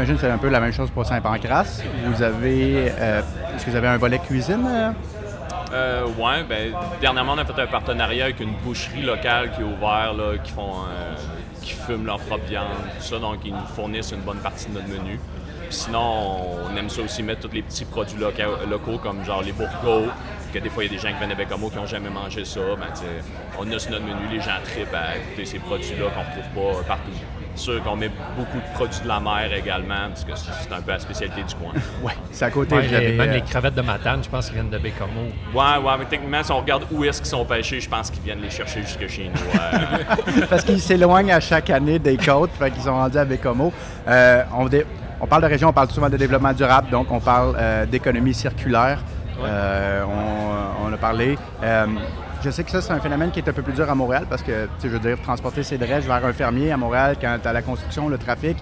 J'imagine 0.00 0.14
que 0.14 0.20
c'est 0.22 0.30
un 0.32 0.38
peu 0.38 0.48
la 0.48 0.60
même 0.60 0.72
chose 0.72 0.88
pour 0.90 1.04
Saint-Pancras. 1.04 1.82
Vous 2.06 2.22
avez. 2.22 2.90
euh, 2.98 3.20
Est-ce 3.54 3.66
que 3.66 3.70
vous 3.70 3.76
avez 3.76 3.88
un 3.88 3.98
volet 3.98 4.18
cuisine? 4.18 4.64
euh? 4.66 4.92
Euh, 5.74 6.06
ouais, 6.18 6.42
ben, 6.48 6.72
dernièrement, 7.02 7.34
on 7.34 7.38
a 7.38 7.44
fait 7.44 7.60
un 7.60 7.66
partenariat 7.66 8.24
avec 8.24 8.40
une 8.40 8.54
boucherie 8.64 9.02
locale 9.02 9.50
qui 9.52 9.60
est 9.60 9.64
ouverte, 9.64 10.42
qui 10.42 10.52
font, 10.52 10.72
qui 11.60 11.72
fument 11.74 12.06
leur 12.06 12.18
propre 12.20 12.46
viande, 12.46 12.64
tout 12.98 13.04
ça, 13.04 13.18
donc 13.18 13.40
ils 13.44 13.52
nous 13.52 13.66
fournissent 13.76 14.12
une 14.12 14.22
bonne 14.22 14.38
partie 14.38 14.68
de 14.70 14.74
notre 14.76 14.88
menu. 14.88 15.20
Puis 15.68 15.74
sinon, 15.76 16.46
on 16.72 16.74
aime 16.78 16.88
ça 16.88 17.02
aussi 17.02 17.22
mettre 17.22 17.46
tous 17.46 17.54
les 17.54 17.60
petits 17.62 17.84
produits 17.84 18.18
loca- 18.18 18.66
locaux, 18.70 18.96
comme 19.02 19.22
genre 19.26 19.42
les 19.42 19.52
bourgots, 19.52 20.06
que 20.54 20.58
des 20.60 20.70
fois, 20.70 20.82
il 20.82 20.90
y 20.90 20.94
a 20.94 20.96
des 20.96 21.02
gens 21.02 21.10
qui 21.12 21.18
viennent 21.18 21.30
avec 21.30 21.52
Homo 21.52 21.68
qui 21.68 21.76
n'ont 21.76 21.84
jamais 21.86 22.08
mangé 22.08 22.46
ça. 22.46 22.60
Ben, 22.78 22.86
on 23.58 23.70
a 23.70 23.78
sur 23.78 23.90
notre 23.90 24.04
menu, 24.04 24.28
les 24.32 24.40
gens 24.40 24.56
trippent 24.64 24.94
à 24.94 25.18
écouter 25.18 25.44
ces 25.44 25.58
produits-là 25.58 26.06
qu'on 26.14 26.20
ne 26.22 26.24
retrouve 26.64 26.78
pas 26.78 26.84
partout. 26.88 27.10
C'est 27.54 27.62
sûr 27.64 27.82
qu'on 27.82 27.96
met 27.96 28.10
beaucoup 28.36 28.56
de 28.58 28.74
produits 28.74 29.00
de 29.02 29.08
la 29.08 29.20
mer 29.20 29.52
également, 29.54 30.08
parce 30.08 30.24
que 30.24 30.32
c'est 30.34 30.72
un 30.72 30.80
peu 30.80 30.92
la 30.92 30.98
spécialité 30.98 31.42
du 31.42 31.54
coin. 31.54 31.72
Ouais, 32.02 32.12
c'est 32.32 32.44
à 32.46 32.50
côté. 32.50 32.74
Ouais, 32.76 32.88
même 32.88 33.20
euh, 33.28 33.32
les 33.34 33.42
crevettes 33.42 33.74
de 33.74 33.82
Matane, 33.82 34.22
je 34.24 34.28
pense 34.30 34.46
qu'ils 34.46 34.54
viennent 34.54 34.70
de 34.70 34.78
Bécomo. 34.78 35.20
Ouais, 35.54 35.60
ouais, 35.84 35.92
mais 35.98 36.04
techniquement, 36.06 36.42
si 36.42 36.52
on 36.52 36.60
regarde 36.60 36.84
où 36.90 37.04
est-ce 37.04 37.20
qu'ils 37.20 37.30
sont 37.30 37.44
pêchés, 37.44 37.80
je 37.80 37.88
pense 37.88 38.10
qu'ils 38.10 38.22
viennent 38.22 38.40
les 38.40 38.50
chercher 38.50 38.82
jusque 38.82 39.06
chez 39.08 39.30
nous. 39.34 39.60
euh. 40.40 40.46
Parce 40.50 40.64
qu'ils 40.64 40.80
s'éloignent 40.80 41.32
à 41.32 41.40
chaque 41.40 41.68
année 41.70 41.98
des 41.98 42.16
côtes, 42.16 42.50
fait 42.58 42.70
qu'ils 42.70 42.82
sont 42.82 42.94
rendus 42.94 43.18
à 43.18 43.24
Bécomo. 43.24 43.72
Euh, 44.08 44.42
on, 44.56 44.66
dé- 44.66 44.86
on 45.20 45.26
parle 45.26 45.42
de 45.42 45.48
région, 45.48 45.68
on 45.68 45.72
parle 45.72 45.90
souvent 45.90 46.08
de 46.08 46.16
développement 46.16 46.52
durable, 46.54 46.88
donc 46.90 47.10
on 47.10 47.20
parle 47.20 47.54
euh, 47.58 47.84
d'économie 47.84 48.32
circulaire. 48.34 49.00
Euh, 49.44 50.02
on, 50.04 50.86
on 50.88 50.92
a 50.92 50.96
parlé. 50.96 51.36
Euh, 52.40 52.44
je 52.44 52.50
sais 52.50 52.64
que 52.64 52.70
ça, 52.70 52.80
c'est 52.80 52.92
un 52.92 53.00
phénomène 53.00 53.30
qui 53.30 53.40
est 53.40 53.48
un 53.48 53.52
peu 53.52 53.62
plus 53.62 53.72
dur 53.72 53.88
à 53.88 53.94
Montréal 53.94 54.26
parce 54.28 54.42
que, 54.42 54.64
tu 54.64 54.70
sais, 54.78 54.88
je 54.88 54.92
veux 54.94 54.98
dire, 54.98 55.20
transporter 55.22 55.62
ses 55.62 55.78
drèches 55.78 56.04
vers 56.04 56.24
un 56.24 56.32
fermier 56.32 56.72
à 56.72 56.76
Montréal, 56.76 57.16
quand 57.20 57.36
tu 57.42 57.48
as 57.48 57.52
la 57.52 57.62
construction, 57.62 58.08
le 58.08 58.18
trafic, 58.18 58.56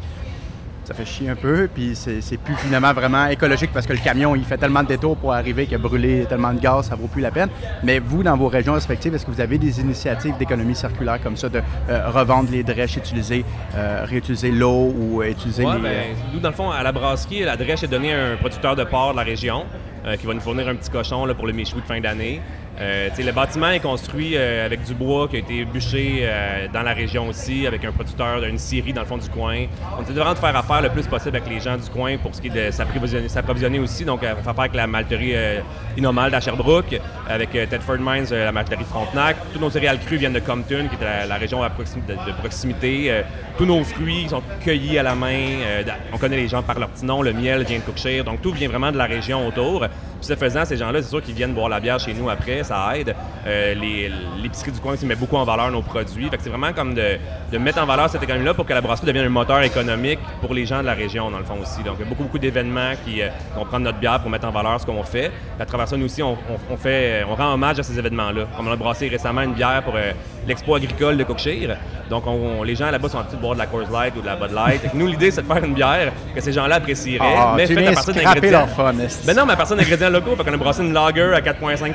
ça 0.88 0.94
fait 0.94 1.04
chier 1.04 1.28
un 1.28 1.36
peu, 1.36 1.68
puis 1.72 1.94
c'est 1.94 2.38
plus 2.38 2.54
finalement 2.54 2.94
vraiment 2.94 3.26
écologique 3.26 3.70
parce 3.74 3.86
que 3.86 3.92
le 3.92 3.98
camion, 3.98 4.34
il 4.34 4.44
fait 4.44 4.56
tellement 4.56 4.82
de 4.82 4.88
détours 4.88 5.18
pour 5.18 5.34
arriver 5.34 5.66
qu'il 5.66 5.74
a 5.74 5.78
brûlé 5.78 6.24
tellement 6.26 6.54
de 6.54 6.60
gaz, 6.60 6.86
ça 6.88 6.94
vaut 6.94 7.08
plus 7.08 7.20
la 7.20 7.30
peine. 7.30 7.50
Mais 7.82 7.98
vous, 7.98 8.22
dans 8.22 8.38
vos 8.38 8.48
régions 8.48 8.72
respectives, 8.72 9.14
est-ce 9.14 9.26
que 9.26 9.30
vous 9.30 9.42
avez 9.42 9.58
des 9.58 9.80
initiatives 9.80 10.38
d'économie 10.38 10.74
circulaire 10.74 11.20
comme 11.22 11.36
ça, 11.36 11.50
de 11.50 11.60
euh, 11.90 12.08
revendre 12.08 12.50
les 12.50 12.62
drèches 12.62 12.96
utilisées, 12.96 13.44
euh, 13.74 14.06
réutiliser 14.06 14.50
l'eau 14.50 14.94
ou 14.98 15.20
euh, 15.20 15.28
utiliser 15.28 15.66
Ouais, 15.66 15.74
les... 15.74 15.82
ben, 15.82 16.04
nous, 16.32 16.40
dans 16.40 16.48
le 16.48 16.54
fond, 16.54 16.70
à 16.70 16.82
la 16.82 16.92
brasserie, 16.92 17.44
la 17.44 17.58
drèche 17.58 17.82
est 17.82 17.88
donnée 17.88 18.14
à 18.14 18.32
un 18.32 18.36
producteur 18.36 18.74
de 18.74 18.84
porc 18.84 19.12
de 19.12 19.18
la 19.18 19.24
région 19.24 19.66
euh, 20.06 20.16
qui 20.16 20.26
va 20.26 20.32
nous 20.32 20.40
fournir 20.40 20.68
un 20.68 20.74
petit 20.74 20.88
cochon 20.90 21.26
là, 21.26 21.34
pour 21.34 21.46
le 21.46 21.52
méchoui 21.52 21.82
de 21.82 21.86
fin 21.86 22.00
d'année. 22.00 22.40
Euh, 22.80 23.08
le 23.18 23.32
bâtiment 23.32 23.70
est 23.70 23.80
construit 23.80 24.36
euh, 24.36 24.64
avec 24.64 24.84
du 24.84 24.94
bois 24.94 25.26
qui 25.26 25.36
a 25.36 25.38
été 25.40 25.64
bûché 25.64 26.20
euh, 26.22 26.68
dans 26.72 26.82
la 26.82 26.92
région 26.92 27.28
aussi, 27.28 27.66
avec 27.66 27.84
un 27.84 27.90
producteur 27.90 28.40
d'une 28.40 28.58
scierie 28.58 28.92
dans 28.92 29.00
le 29.00 29.06
fond 29.06 29.18
du 29.18 29.28
coin. 29.28 29.66
On 29.98 30.02
essaie 30.02 30.12
vraiment 30.12 30.34
de 30.34 30.38
faire 30.38 30.56
affaire 30.56 30.80
le 30.82 30.90
plus 30.90 31.06
possible 31.06 31.36
avec 31.36 31.50
les 31.50 31.58
gens 31.58 31.76
du 31.76 31.90
coin 31.90 32.16
pour 32.18 32.34
ce 32.34 32.40
qui 32.40 32.46
est 32.48 32.68
de 32.68 32.70
s'approvisionner, 32.70 33.80
aussi. 33.80 34.04
Donc, 34.04 34.20
on 34.22 34.42
fait 34.42 34.48
affaire 34.48 34.60
avec 34.60 34.74
la 34.74 34.86
malterie 34.86 35.34
Inomald 35.96 36.32
à 36.34 36.40
Sherbrooke, 36.40 37.00
avec 37.28 37.50
Tedford 37.50 37.98
Mines, 37.98 38.26
la 38.30 38.52
malterie 38.52 38.84
Frontenac. 38.84 39.36
Tous 39.52 39.60
nos 39.60 39.70
céréales 39.70 39.98
crues 39.98 40.16
viennent 40.16 40.32
de 40.32 40.40
Compton, 40.40 40.88
qui 40.88 41.02
est 41.02 41.26
la, 41.26 41.36
région 41.36 41.62
de, 41.62 42.32
proximité. 42.40 43.22
Tous 43.56 43.66
nos 43.66 43.82
fruits 43.84 44.28
sont 44.28 44.42
cueillis 44.64 44.98
à 44.98 45.02
la 45.02 45.14
main. 45.14 45.48
On 46.12 46.18
connaît 46.18 46.36
les 46.36 46.48
gens 46.48 46.62
par 46.62 46.78
leur 46.78 46.88
petit 46.88 47.04
nom. 47.04 47.22
Le 47.22 47.32
miel 47.32 47.64
vient 47.64 47.78
de 47.78 47.84
Cookshire. 47.84 48.24
Donc, 48.24 48.40
tout 48.40 48.52
vient 48.52 48.68
vraiment 48.68 48.92
de 48.92 48.98
la 48.98 49.06
région 49.06 49.46
autour. 49.46 49.86
Puis, 50.18 50.26
ce 50.26 50.34
faisant, 50.34 50.64
ces 50.64 50.76
gens-là, 50.76 51.00
c'est 51.02 51.08
sûr 51.10 51.22
qu'ils 51.22 51.34
viennent 51.34 51.52
boire 51.54 51.68
la 51.68 51.80
bière 51.80 51.98
chez 51.98 52.12
nous 52.14 52.28
après. 52.28 52.62
Ça 52.64 52.92
aide. 52.96 53.14
Euh, 53.46 53.74
les- 53.74 54.10
L'épicerie 54.42 54.72
du 54.72 54.80
coin 54.80 54.92
aussi 54.94 55.06
met 55.06 55.14
beaucoup 55.16 55.36
en 55.36 55.44
valeur 55.44 55.70
nos 55.70 55.82
produits. 55.82 56.28
Fait 56.28 56.36
que 56.36 56.42
c'est 56.42 56.48
vraiment 56.50 56.72
comme 56.72 56.94
de, 56.94 57.18
de 57.52 57.58
mettre 57.58 57.80
en 57.82 57.86
valeur 57.86 58.08
cette 58.10 58.22
économie-là 58.22 58.54
pour 58.54 58.66
que 58.66 58.72
la 58.72 58.80
brasserie 58.80 59.06
devienne 59.06 59.26
un 59.26 59.30
moteur 59.30 59.60
économique 59.62 60.18
pour 60.40 60.54
les 60.54 60.64
gens 60.66 60.80
de 60.80 60.86
la 60.86 60.94
région, 60.94 61.30
dans 61.30 61.38
le 61.38 61.44
fond 61.44 61.56
aussi. 61.62 61.82
Donc, 61.82 61.96
il 61.98 62.04
y 62.04 62.06
a 62.06 62.08
beaucoup, 62.08 62.22
beaucoup 62.24 62.38
d'événements 62.38 62.92
qui 63.04 63.22
euh, 63.22 63.28
vont 63.56 63.64
prendre 63.64 63.84
notre 63.84 63.98
bière 63.98 64.20
pour 64.20 64.30
mettre 64.30 64.46
en 64.46 64.50
valeur 64.50 64.80
ce 64.80 64.86
qu'on 64.86 65.02
fait. 65.02 65.28
Puis 65.30 65.62
à 65.62 65.66
travers 65.66 65.88
ça, 65.88 65.96
nous 65.96 66.06
aussi, 66.06 66.22
on, 66.22 66.32
on- 66.32 66.72
on 66.74 66.76
fait, 66.76 67.24
on 67.28 67.34
rend 67.34 67.52
hommage 67.54 67.78
à 67.78 67.82
ces 67.82 67.98
événements-là. 67.98 68.46
Comme 68.56 68.68
on 68.68 68.72
a 68.72 68.76
brassé 68.76 69.08
récemment 69.08 69.42
une 69.42 69.54
bière 69.54 69.82
pour 69.84 69.94
euh, 69.96 70.12
l'expo 70.46 70.74
agricole 70.74 71.16
de 71.16 71.24
Cookshire. 71.24 71.76
Donc, 72.10 72.26
on- 72.26 72.60
on- 72.60 72.62
les 72.62 72.74
gens 72.74 72.90
là-bas 72.90 73.08
sont 73.08 73.18
habitués 73.18 73.36
de 73.36 73.42
boire 73.42 73.54
de 73.54 73.58
la 73.60 73.66
Coors 73.66 73.90
Light 73.90 74.14
ou 74.16 74.20
de 74.20 74.26
la 74.26 74.36
Bud 74.36 74.52
Light. 74.52 74.80
Fait 74.82 74.88
que 74.88 74.96
nous, 74.96 75.06
l'idée, 75.06 75.30
c'est 75.30 75.42
de 75.42 75.46
faire 75.46 75.62
une 75.64 75.74
bière 75.74 76.12
que 76.34 76.40
ces 76.40 76.52
gens-là 76.52 76.76
apprécieraient, 76.76 77.18
Ah, 77.36 77.52
mais 77.56 77.66
faite 77.74 77.78
à 77.88 77.92
partir 77.94 78.14
d'ingrédients. 78.34 78.66
Ben 79.26 79.36
non, 79.36 79.46
mais 79.46 79.52
à 79.52 79.56
partir 79.56 79.76
d'ingrédients 79.76 80.07
locaux. 80.10 80.34
Fait 80.36 80.44
qu'on 80.44 80.52
a 80.54 80.56
brassé 80.56 80.82
une 80.84 80.92
lager 80.92 81.32
à 81.34 81.40
4,5 81.40 81.92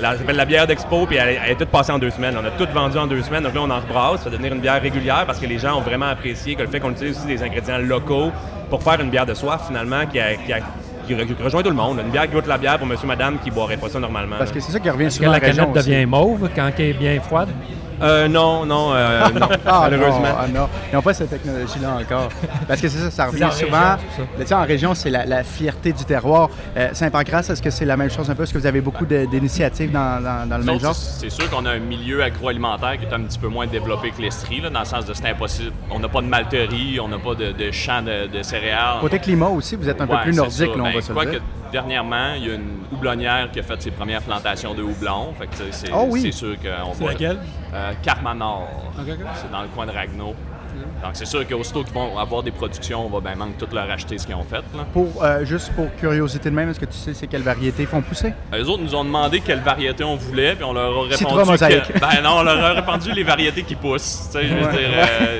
la, 0.00 0.12
Ça 0.12 0.18
s'appelle 0.18 0.36
la 0.36 0.44
bière 0.44 0.66
d'expo, 0.66 1.06
puis 1.06 1.16
elle, 1.16 1.38
elle 1.44 1.52
est 1.52 1.56
toute 1.56 1.68
passée 1.68 1.92
en 1.92 1.98
deux 1.98 2.10
semaines. 2.10 2.36
On 2.40 2.44
a 2.46 2.50
tout 2.50 2.66
vendu 2.72 2.98
en 2.98 3.06
deux 3.06 3.22
semaines. 3.22 3.42
Donc 3.44 3.54
là, 3.54 3.60
on 3.62 3.70
en 3.70 3.80
rebrasse. 3.80 4.20
Ça 4.20 4.24
va 4.24 4.30
devenir 4.30 4.52
une 4.52 4.60
bière 4.60 4.80
régulière 4.80 5.24
parce 5.26 5.38
que 5.38 5.46
les 5.46 5.58
gens 5.58 5.78
ont 5.78 5.82
vraiment 5.82 6.06
apprécié 6.06 6.54
que 6.54 6.62
le 6.62 6.68
fait 6.68 6.80
qu'on 6.80 6.90
utilise 6.92 7.16
aussi 7.18 7.26
des 7.26 7.42
ingrédients 7.42 7.78
locaux 7.78 8.30
pour 8.70 8.82
faire 8.82 9.00
une 9.00 9.10
bière 9.10 9.26
de 9.26 9.34
soif, 9.34 9.62
finalement, 9.66 10.06
qui, 10.06 10.18
a- 10.18 10.34
qui 10.34 10.52
a- 10.52 10.60
qui 11.06 11.14
re- 11.14 11.26
qui 11.26 11.42
rejoint 11.42 11.62
tout 11.62 11.68
le 11.68 11.74
monde. 11.76 11.98
Une 12.02 12.10
bière 12.10 12.22
qui 12.22 12.32
goûte 12.32 12.46
la 12.46 12.56
bière 12.56 12.78
pour 12.78 12.86
monsieur, 12.86 13.06
madame 13.06 13.36
qui 13.42 13.50
boirait 13.50 13.76
pas 13.76 13.88
ça 13.90 13.98
normalement. 14.00 14.36
Parce 14.38 14.50
que 14.50 14.58
c'est 14.60 14.72
ça 14.72 14.80
qui 14.80 14.88
revient 14.88 15.04
Est-ce 15.04 15.20
que 15.20 15.24
la 15.26 15.32
région 15.32 15.64
canette 15.66 15.76
aussi. 15.76 15.90
devient 15.90 16.06
mauve 16.06 16.48
quand 16.56 16.70
elle 16.78 16.84
est 16.86 16.92
bien 16.94 17.20
froide? 17.20 17.48
Euh, 18.02 18.28
non, 18.28 18.64
non, 18.66 18.92
euh, 18.94 19.28
non, 19.40 19.48
Ah, 19.66 19.80
malheureusement. 19.90 20.20
Non, 20.22 20.34
ah 20.40 20.48
non, 20.48 20.68
ils 20.90 20.94
n'ont 20.96 21.02
pas 21.02 21.14
cette 21.14 21.30
technologie-là 21.30 21.98
encore. 22.00 22.28
Parce 22.68 22.80
que 22.80 22.88
c'est 22.88 22.98
ça, 22.98 23.10
ça 23.10 23.26
revient 23.26 23.44
en 23.44 23.50
souvent. 23.50 23.78
région, 23.80 24.46
ça. 24.46 24.58
En 24.60 24.64
région, 24.64 24.94
c'est 24.94 25.10
la, 25.10 25.24
la 25.26 25.44
fierté 25.44 25.92
du 25.92 26.04
terroir. 26.04 26.48
Euh, 26.76 26.88
Saint-Pancras, 26.92 27.40
est-ce 27.50 27.62
que 27.62 27.70
c'est 27.70 27.84
la 27.84 27.96
même 27.96 28.10
chose 28.10 28.28
un 28.30 28.34
peu? 28.34 28.42
Est-ce 28.44 28.52
que 28.52 28.58
vous 28.58 28.66
avez 28.66 28.80
beaucoup 28.80 29.06
d'initiatives 29.06 29.92
dans, 29.92 30.22
dans- 30.22 30.48
dans 30.48 30.56
le 30.58 30.62
Nous 30.62 30.66
même 30.66 30.74
autres, 30.76 30.84
genre? 30.84 30.94
C'est 30.94 31.30
sûr 31.30 31.48
qu'on 31.50 31.64
a 31.66 31.70
un 31.72 31.78
milieu 31.78 32.22
agroalimentaire 32.22 32.98
qui 32.98 33.04
est 33.06 33.14
un 33.14 33.20
petit 33.22 33.38
peu 33.38 33.48
moins 33.48 33.66
développé 33.66 34.10
que 34.10 34.20
l'Estrie, 34.22 34.60
là, 34.60 34.70
dans 34.70 34.80
le 34.80 34.86
sens 34.86 35.04
de 35.06 35.14
c'est 35.14 35.28
impossible. 35.28 35.72
On 35.90 35.98
n'a 35.98 36.08
pas 36.08 36.20
de 36.20 36.26
malterie, 36.26 36.98
on 37.00 37.08
n'a 37.08 37.18
pas 37.18 37.34
de, 37.34 37.52
de 37.52 37.70
champ 37.70 38.02
de, 38.02 38.26
de 38.26 38.42
céréales. 38.42 38.98
Côté 39.00 39.18
climat 39.18 39.46
aussi, 39.48 39.76
vous 39.76 39.88
êtes 39.88 40.00
un 40.00 40.06
peu 40.06 40.16
plus 40.22 40.34
nordique, 40.34 40.68
là, 40.76 40.82
on 40.82 40.82
Ben, 40.84 40.94
va 40.94 41.00
se 41.00 41.12
dire. 41.12 41.30
que 41.30 41.36
dernièrement, 41.74 42.34
il 42.36 42.46
y 42.46 42.50
a 42.50 42.54
une 42.54 42.84
houblonnière 42.92 43.50
qui 43.52 43.58
a 43.58 43.62
fait 43.64 43.82
ses 43.82 43.90
premières 43.90 44.22
plantations 44.22 44.74
de 44.74 44.82
houblon. 44.82 45.34
Fait 45.38 45.46
que, 45.48 45.56
sais, 45.56 45.64
c'est 45.72 45.90
Oh 45.92 46.06
oui. 46.08 46.20
c'est 46.22 46.30
sûr 46.32 46.54
qu'on 46.56 46.94
C'est 46.94 47.04
va. 47.04 47.10
laquelle? 47.10 47.38
Euh, 47.74 47.92
Carmanor. 48.02 48.68
Ok. 48.96 49.14
C'est 49.34 49.50
dans 49.50 49.62
le 49.62 49.68
coin 49.68 49.84
de 49.86 49.90
Ragno. 49.90 50.34
Donc 51.02 51.10
c'est 51.14 51.26
sûr 51.26 51.46
qu'aussitôt 51.46 51.82
qu'ils 51.84 51.92
vont 51.92 52.16
avoir 52.18 52.42
des 52.42 52.50
productions, 52.50 53.04
on 53.06 53.10
va 53.10 53.20
bien 53.20 53.34
manque 53.36 53.58
tout 53.58 53.66
leur 53.72 53.90
acheter 53.90 54.16
ce 54.16 54.26
qu'ils 54.26 54.34
ont 54.36 54.42
fait. 54.44 54.56
Là. 54.74 54.84
Pour, 54.92 55.22
euh, 55.22 55.44
juste 55.44 55.72
pour 55.74 55.94
curiosité 55.96 56.48
de 56.48 56.54
même, 56.54 56.70
est-ce 56.70 56.80
que 56.80 56.86
tu 56.86 56.96
sais 56.96 57.12
c'est 57.12 57.26
quelles 57.26 57.42
variétés 57.42 57.82
ils 57.82 57.88
font 57.88 58.00
pousser? 58.00 58.32
Les 58.52 58.62
autres 58.68 58.82
nous 58.82 58.94
ont 58.94 59.04
demandé 59.04 59.40
quelle 59.40 59.60
variété 59.60 60.02
on 60.04 60.16
voulait, 60.16 60.54
puis 60.54 60.64
on 60.64 60.72
leur 60.72 60.96
a 60.96 61.02
répondu. 61.02 61.56
Que- 61.92 61.98
ben 62.00 62.22
non, 62.22 62.36
on 62.38 62.42
leur 62.42 62.64
a 62.64 62.72
répondu 62.72 63.12
les 63.12 63.22
variétés 63.24 63.62
qui 63.64 63.74
poussent. 63.74 64.28
Tu 64.32 64.38
sais, 64.38 64.46
je 64.46 64.54
veux 64.54 64.64
Ouais. 64.66 64.72
dire, 64.72 64.88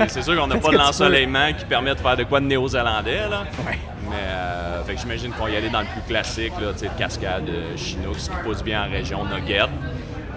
euh, 0.00 0.04
c'est 0.08 0.22
sûr 0.22 0.36
qu'on 0.38 0.46
n'a 0.48 0.56
pas 0.56 0.70
de 0.70 0.76
l'ensoleillement 0.76 1.52
qui 1.56 1.64
permet 1.64 1.94
de 1.94 2.00
faire 2.00 2.16
de 2.16 2.24
quoi 2.24 2.40
de 2.40 2.46
néo-zélandais. 2.46 3.28
Là. 3.30 3.44
Ouais. 3.66 3.78
Mais 4.10 4.16
euh, 4.16 4.96
j'imagine 4.96 5.32
qu'on 5.32 5.48
y 5.48 5.56
aller 5.56 5.70
dans 5.70 5.80
le 5.80 5.86
plus 5.86 6.02
classique, 6.02 6.52
là, 6.60 6.72
cascade, 6.96 7.48
euh, 7.48 7.76
Chinook, 7.76 8.16
ce 8.18 8.30
qui 8.30 8.36
pousse 8.44 8.62
bien 8.62 8.84
en 8.84 8.90
région, 8.90 9.24
Nugget. 9.24 9.68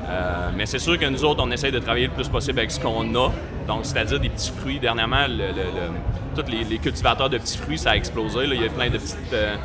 Euh, 0.09 0.49
mais 0.55 0.65
c'est 0.65 0.79
sûr 0.79 0.97
que 0.97 1.05
nous 1.05 1.23
autres, 1.25 1.43
on 1.43 1.51
essaye 1.51 1.71
de 1.71 1.79
travailler 1.79 2.07
le 2.07 2.13
plus 2.13 2.29
possible 2.29 2.59
avec 2.59 2.71
ce 2.71 2.79
qu'on 2.79 3.13
a. 3.15 3.31
Donc, 3.67 3.79
c'est-à-dire 3.83 4.19
des 4.19 4.29
petits 4.29 4.51
fruits. 4.51 4.79
Dernièrement, 4.79 5.25
tous 6.35 6.45
les, 6.49 6.77
cultivateurs 6.77 7.29
de 7.29 7.37
petits 7.37 7.57
fruits, 7.57 7.77
ça 7.77 7.91
a 7.91 7.95
explosé. 7.95 8.45
Il 8.45 8.61
y 8.61 8.65
a 8.65 8.69
plein 8.69 8.89
de 8.89 8.97
petites, 8.97 9.33
euh, 9.33 9.55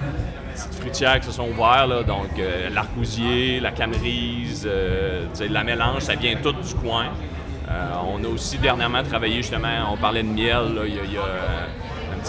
fruitières 0.81 1.21
qui 1.21 1.27
se 1.27 1.33
sont 1.33 1.49
ouvertes. 1.49 2.07
Donc, 2.07 2.31
l'arcousier, 2.73 3.61
la 3.61 3.71
camerise, 3.71 4.69
la 5.49 5.65
mélange, 5.65 6.03
ça 6.03 6.17
vient 6.17 6.35
tout 6.43 6.53
du 6.53 6.75
coin. 6.75 7.07
On 8.05 8.23
a 8.23 8.29
aussi 8.29 8.59
dernièrement 8.59 9.03
travaillé 9.03 9.37
justement, 9.37 9.93
on 9.93 9.97
parlait 9.97 10.23
de 10.23 10.29
miel. 10.29 10.73
il 10.85 11.13
y 11.13 11.17
a, 11.17 11.23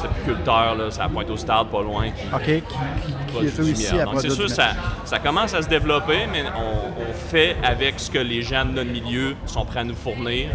apiculteur, 0.04 0.76
là, 0.76 0.92
ça 0.92 1.08
pointe 1.08 1.30
au 1.30 1.38
stade 1.38 1.68
pas 1.68 1.82
loin. 1.82 2.10
Qui, 2.10 2.26
OK, 2.34 2.44
qui, 2.44 2.62
qui, 2.62 3.14
qui 3.14 3.32
produit 3.32 3.86
est 3.86 4.00
à 4.00 4.06
Donc, 4.06 4.22
c'est 4.22 4.30
sûr, 4.30 4.50
ça, 4.50 4.70
ça 5.06 5.20
commence 5.20 5.54
à 5.54 5.62
se 5.62 5.68
développer, 5.68 6.28
mais 6.32 6.44
on, 6.56 7.02
on 7.02 7.14
fait 7.14 7.56
avec 7.64 8.00
ce 8.00 8.10
que 8.10 8.20
les 8.20 8.42
gens 8.42 8.66
de 8.66 8.72
notre 8.72 8.92
milieu 8.92 9.36
sont 9.46 9.66
prêts 9.66 9.82
à 9.82 9.84
nous 9.84 9.96
fournir. 9.96 10.50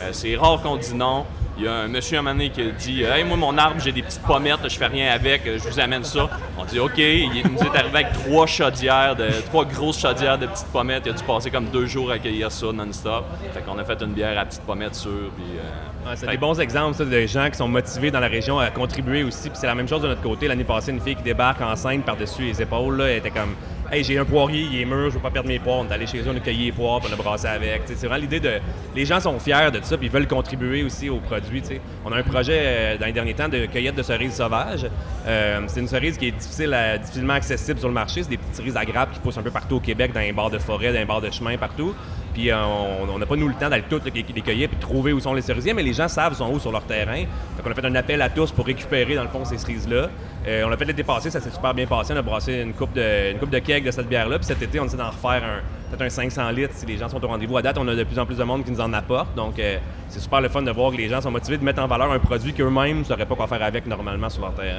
Euh, 0.00 0.10
c'est 0.12 0.36
rare 0.36 0.60
qu'on 0.62 0.76
dit 0.76 0.94
non. 0.94 1.24
Il 1.60 1.64
y 1.64 1.68
a 1.68 1.74
un 1.74 1.88
monsieur 1.88 2.16
à 2.16 2.20
un 2.20 2.22
moment 2.22 2.36
donné 2.36 2.48
qui 2.48 2.62
a 2.62 2.70
dit 2.70 3.02
Hey, 3.02 3.22
moi, 3.22 3.36
mon 3.36 3.58
arbre, 3.58 3.82
j'ai 3.84 3.92
des 3.92 4.00
petites 4.00 4.22
pommettes, 4.22 4.66
je 4.66 4.78
fais 4.78 4.86
rien 4.86 5.12
avec, 5.12 5.42
je 5.44 5.68
vous 5.68 5.78
amène 5.78 6.04
ça. 6.04 6.30
On 6.56 6.64
dit 6.64 6.80
OK. 6.80 6.96
Il 6.96 7.42
nous 7.52 7.58
est 7.58 7.76
arrivé 7.78 7.98
avec 7.98 8.12
trois 8.14 8.46
chaudières, 8.46 9.14
de, 9.14 9.28
trois 9.44 9.66
grosses 9.66 10.00
chaudières 10.00 10.38
de 10.38 10.46
petites 10.46 10.68
pommettes. 10.68 11.02
Il 11.04 11.10
a 11.10 11.12
dû 11.12 11.22
passer 11.22 11.50
comme 11.50 11.66
deux 11.66 11.84
jours 11.84 12.12
à 12.12 12.14
accueillir 12.14 12.50
ça 12.50 12.72
non-stop. 12.72 13.26
Fait 13.52 13.60
qu'on 13.60 13.78
a 13.78 13.84
fait 13.84 14.00
une 14.00 14.14
bière 14.14 14.38
à 14.38 14.46
petites 14.46 14.62
pommettes 14.62 14.94
sûres. 14.94 15.30
Puis, 15.36 15.58
euh, 15.58 15.90
Ouais, 16.06 16.12
c'est 16.14 16.24
fait 16.24 16.32
des 16.32 16.38
bons 16.38 16.58
exemples 16.58 16.96
ça, 16.96 17.04
de 17.04 17.26
gens 17.26 17.50
qui 17.50 17.58
sont 17.58 17.68
motivés 17.68 18.10
dans 18.10 18.20
la 18.20 18.28
région 18.28 18.58
à 18.58 18.70
contribuer 18.70 19.22
aussi. 19.22 19.50
Puis 19.50 19.58
c'est 19.60 19.66
la 19.66 19.74
même 19.74 19.86
chose 19.86 20.00
de 20.00 20.08
notre 20.08 20.22
côté. 20.22 20.48
L'année 20.48 20.64
passée, 20.64 20.92
une 20.92 21.00
fille 21.00 21.14
qui 21.14 21.22
débarque 21.22 21.60
enceinte 21.60 22.06
par-dessus 22.06 22.42
les 22.42 22.62
épaules, 22.62 22.96
là, 22.96 23.08
elle 23.10 23.18
était 23.18 23.30
comme 23.30 23.54
Hey, 23.92 24.04
j'ai 24.04 24.16
un 24.18 24.24
poirier, 24.24 24.68
il 24.70 24.80
est 24.82 24.84
mûr, 24.84 25.06
je 25.10 25.14
veux 25.16 25.20
pas 25.20 25.32
perdre 25.32 25.48
mes 25.48 25.58
poires. 25.58 25.78
On 25.78 25.88
est 25.88 25.92
allé 25.92 26.06
chez 26.06 26.18
eux, 26.18 26.26
on 26.32 26.36
a 26.36 26.38
cueilli 26.38 26.66
les 26.66 26.72
poires, 26.72 27.00
puis 27.00 27.10
on 27.10 27.12
a 27.12 27.16
brassé 27.20 27.48
avec. 27.48 27.82
C'est 27.86 27.96
vraiment 28.06 28.20
l'idée 28.20 28.38
de. 28.38 28.60
Les 28.94 29.04
gens 29.04 29.18
sont 29.18 29.36
fiers 29.40 29.72
de 29.72 29.80
ça, 29.82 29.96
puis 29.98 30.06
ils 30.06 30.12
veulent 30.12 30.28
contribuer 30.28 30.84
aussi 30.84 31.08
tu 31.08 31.64
sais. 31.64 31.80
On 32.04 32.12
a 32.12 32.16
un 32.18 32.22
projet 32.22 32.60
euh, 32.62 32.98
dans 32.98 33.06
les 33.06 33.12
derniers 33.12 33.34
temps 33.34 33.48
de 33.48 33.66
cueillette 33.66 33.96
de 33.96 34.02
cerises 34.04 34.34
sauvages. 34.34 34.86
Euh, 35.26 35.60
c'est 35.66 35.80
une 35.80 35.88
cerise 35.88 36.16
qui 36.18 36.28
est 36.28 36.30
difficile 36.30 36.72
à- 36.72 36.98
difficilement 36.98 37.32
accessible 37.34 37.80
sur 37.80 37.88
le 37.88 37.94
marché. 37.94 38.22
C'est 38.22 38.30
des 38.30 38.36
petites 38.36 38.54
cerises 38.54 38.76
à 38.76 38.84
grappes 38.84 39.12
qui 39.12 39.18
poussent 39.18 39.38
un 39.38 39.42
peu 39.42 39.50
partout 39.50 39.76
au 39.76 39.80
Québec, 39.80 40.12
dans 40.12 40.20
les 40.20 40.32
bords 40.32 40.50
de 40.50 40.58
forêt, 40.58 40.92
dans 40.92 40.98
les 41.00 41.04
bords 41.04 41.20
de 41.20 41.30
chemin, 41.32 41.56
partout. 41.56 41.92
Puis 42.32 42.50
euh, 42.50 42.56
on 42.64 43.08
on 43.12 43.18
n'a 43.18 43.26
pas 43.26 43.36
nous 43.36 43.48
le 43.48 43.54
temps 43.54 43.68
d'aller 43.68 43.84
toutes 43.88 44.04
les, 44.14 44.22
cueillir 44.22 44.68
puis 44.68 44.76
de 44.76 44.80
trouver 44.80 45.12
où 45.12 45.20
sont 45.20 45.34
les 45.34 45.42
cerisiers, 45.42 45.74
mais 45.74 45.82
les 45.82 45.92
gens 45.92 46.08
savent 46.08 46.34
sont 46.34 46.50
où 46.50 46.58
sur 46.60 46.72
leur 46.72 46.82
terrain. 46.82 47.24
Fait 47.56 47.62
qu'on 47.62 47.70
a 47.70 47.74
fait 47.74 47.84
un 47.86 47.94
appel 47.94 48.22
à 48.22 48.28
tous 48.30 48.50
pour 48.52 48.64
récupérer 48.66 49.14
dans 49.14 49.22
le 49.22 49.28
fond 49.28 49.44
ces 49.44 49.58
cerises-là. 49.58 50.08
Euh, 50.46 50.62
on 50.64 50.68
l'a 50.68 50.76
fait 50.76 50.84
l'été 50.86 51.02
passé, 51.02 51.28
ça 51.30 51.40
s'est 51.40 51.50
super 51.50 51.74
bien 51.74 51.86
passé. 51.86 52.12
On 52.14 52.16
a 52.16 52.22
brassé 52.22 52.60
une 52.62 52.72
coupe 52.72 52.92
de 52.94 53.32
une 53.32 53.38
coupe 53.38 53.50
de 53.50 53.58
keg 53.58 53.84
de 53.84 53.90
cette 53.90 54.08
bière-là. 54.08 54.38
Puis 54.38 54.46
cet 54.46 54.62
été, 54.62 54.80
on 54.80 54.84
essaie 54.86 54.96
d'en 54.96 55.10
refaire 55.10 55.42
un 55.44 55.60
peut-être 55.90 56.02
un 56.02 56.08
500 56.08 56.50
litres 56.50 56.74
si 56.76 56.86
les 56.86 56.96
gens 56.96 57.08
sont 57.08 57.22
au 57.22 57.26
rendez-vous. 57.26 57.56
À 57.56 57.62
date, 57.62 57.76
on 57.78 57.86
a 57.88 57.94
de 57.96 58.04
plus 58.04 58.18
en 58.18 58.24
plus 58.24 58.36
de 58.38 58.44
monde 58.44 58.64
qui 58.64 58.70
nous 58.70 58.80
en 58.80 58.92
apporte. 58.92 59.34
Donc 59.34 59.58
euh, 59.58 59.76
c'est 60.08 60.20
super 60.20 60.40
le 60.40 60.48
fun 60.48 60.62
de 60.62 60.70
voir 60.70 60.92
que 60.92 60.96
les 60.96 61.08
gens 61.08 61.20
sont 61.20 61.30
motivés 61.32 61.58
de 61.58 61.64
mettre 61.64 61.82
en 61.82 61.86
valeur 61.88 62.10
un 62.12 62.18
produit 62.20 62.52
qu'eux-mêmes 62.54 63.00
ne 63.00 63.04
sauraient 63.04 63.26
pas 63.26 63.34
quoi 63.34 63.48
faire 63.48 63.62
avec 63.62 63.86
normalement 63.86 64.30
sur 64.30 64.42
leur 64.42 64.54
terrain. 64.54 64.78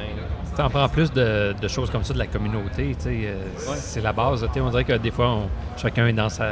Tu 0.55 0.61
en 0.61 0.69
prends 0.69 0.87
plus 0.89 1.11
de, 1.11 1.53
de 1.61 1.67
choses 1.67 1.89
comme 1.91 2.03
ça 2.03 2.13
de 2.13 2.19
la 2.19 2.27
communauté, 2.27 2.95
c'est 2.97 4.01
la 4.01 4.13
base. 4.13 4.47
On 4.55 4.69
dirait 4.69 4.83
que 4.83 4.93
des 4.93 5.11
fois, 5.11 5.29
on- 5.29 5.49
chacun 5.77 6.07
est 6.07 6.13
dans 6.13 6.29
sa, 6.29 6.45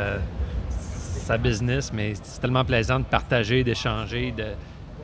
sa 1.30 1.38
business, 1.38 1.94
mais 1.94 2.14
c'est 2.24 2.42
tellement 2.42 2.66
plaisant 2.66 2.98
de 2.98 3.06
partager, 3.06 3.64
d'échanger, 3.64 4.32
de 4.32 4.46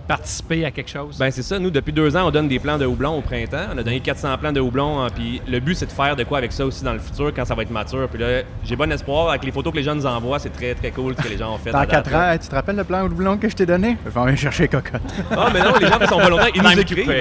participer 0.08 0.66
à 0.66 0.72
quelque 0.72 0.90
chose? 0.90 1.18
Ben 1.18 1.32
c'est 1.32 1.42
ça. 1.44 1.58
Nous, 1.60 1.70
depuis 1.72 1.92
deux 1.94 2.16
ans, 2.16 2.28
on 2.28 2.32
donne 2.32 2.48
des 2.48 2.60
plans 2.60 2.78
de 2.78 2.86
houblon 2.86 3.18
au 3.18 3.22
printemps. 3.22 3.68
On 3.74 3.78
a 3.78 3.84
donné 3.84 4.00
400 4.00 4.38
plans 4.40 4.52
de 4.52 4.60
houblon. 4.60 5.02
hein, 5.04 5.08
Puis 5.14 5.42
le 5.48 5.60
but, 5.60 5.76
c'est 5.76 5.86
de 5.88 5.92
faire 5.92 6.16
de 6.16 6.24
quoi 6.24 6.38
avec 6.40 6.52
ça 6.52 6.66
aussi 6.66 6.84
dans 6.84 6.94
le 6.94 7.00
futur 7.00 7.32
quand 7.36 7.46
ça 7.46 7.56
va 7.56 7.64
être 7.64 7.72
mature. 7.72 8.08
Puis 8.10 8.20
là, 8.22 8.42
j'ai 8.64 8.76
bon 8.76 8.92
espoir. 8.92 9.30
Avec 9.30 9.44
les 9.46 9.52
photos 9.52 9.72
que 9.74 9.78
les 9.78 9.84
gens 9.84 9.96
nous 9.96 10.06
envoient, 10.06 10.40
c'est 10.40 10.50
très, 10.52 10.74
très 10.76 10.92
cool 10.92 11.16
ce 11.18 11.24
que 11.24 11.30
les 11.30 11.38
gens 11.38 11.54
ont 11.54 11.58
fait. 11.58 11.72
Dans 11.72 11.80
à 11.80 11.86
date, 11.86 12.06
4 12.06 12.12
là. 12.12 12.34
ans, 12.34 12.38
tu 12.42 12.48
te 12.48 12.56
rappelles 12.56 12.76
le 12.76 12.84
plan 12.84 13.04
au 13.04 13.10
doublon 13.10 13.38
que 13.38 13.50
je 13.50 13.56
t'ai 13.56 13.66
donné? 13.66 13.98
Je 14.06 14.10
vais 14.12 14.20
en 14.20 14.36
chercher 14.36 14.68
cocotte. 14.68 15.02
Ah, 15.32 15.48
mais 15.54 15.60
non, 15.60 15.74
les 15.80 15.88
gens 15.88 15.98
qui 16.00 16.08
sont 16.08 16.20
volontaires, 16.20 16.50
ils 16.54 16.62
nous 16.62 16.80
écrivent. 16.80 17.12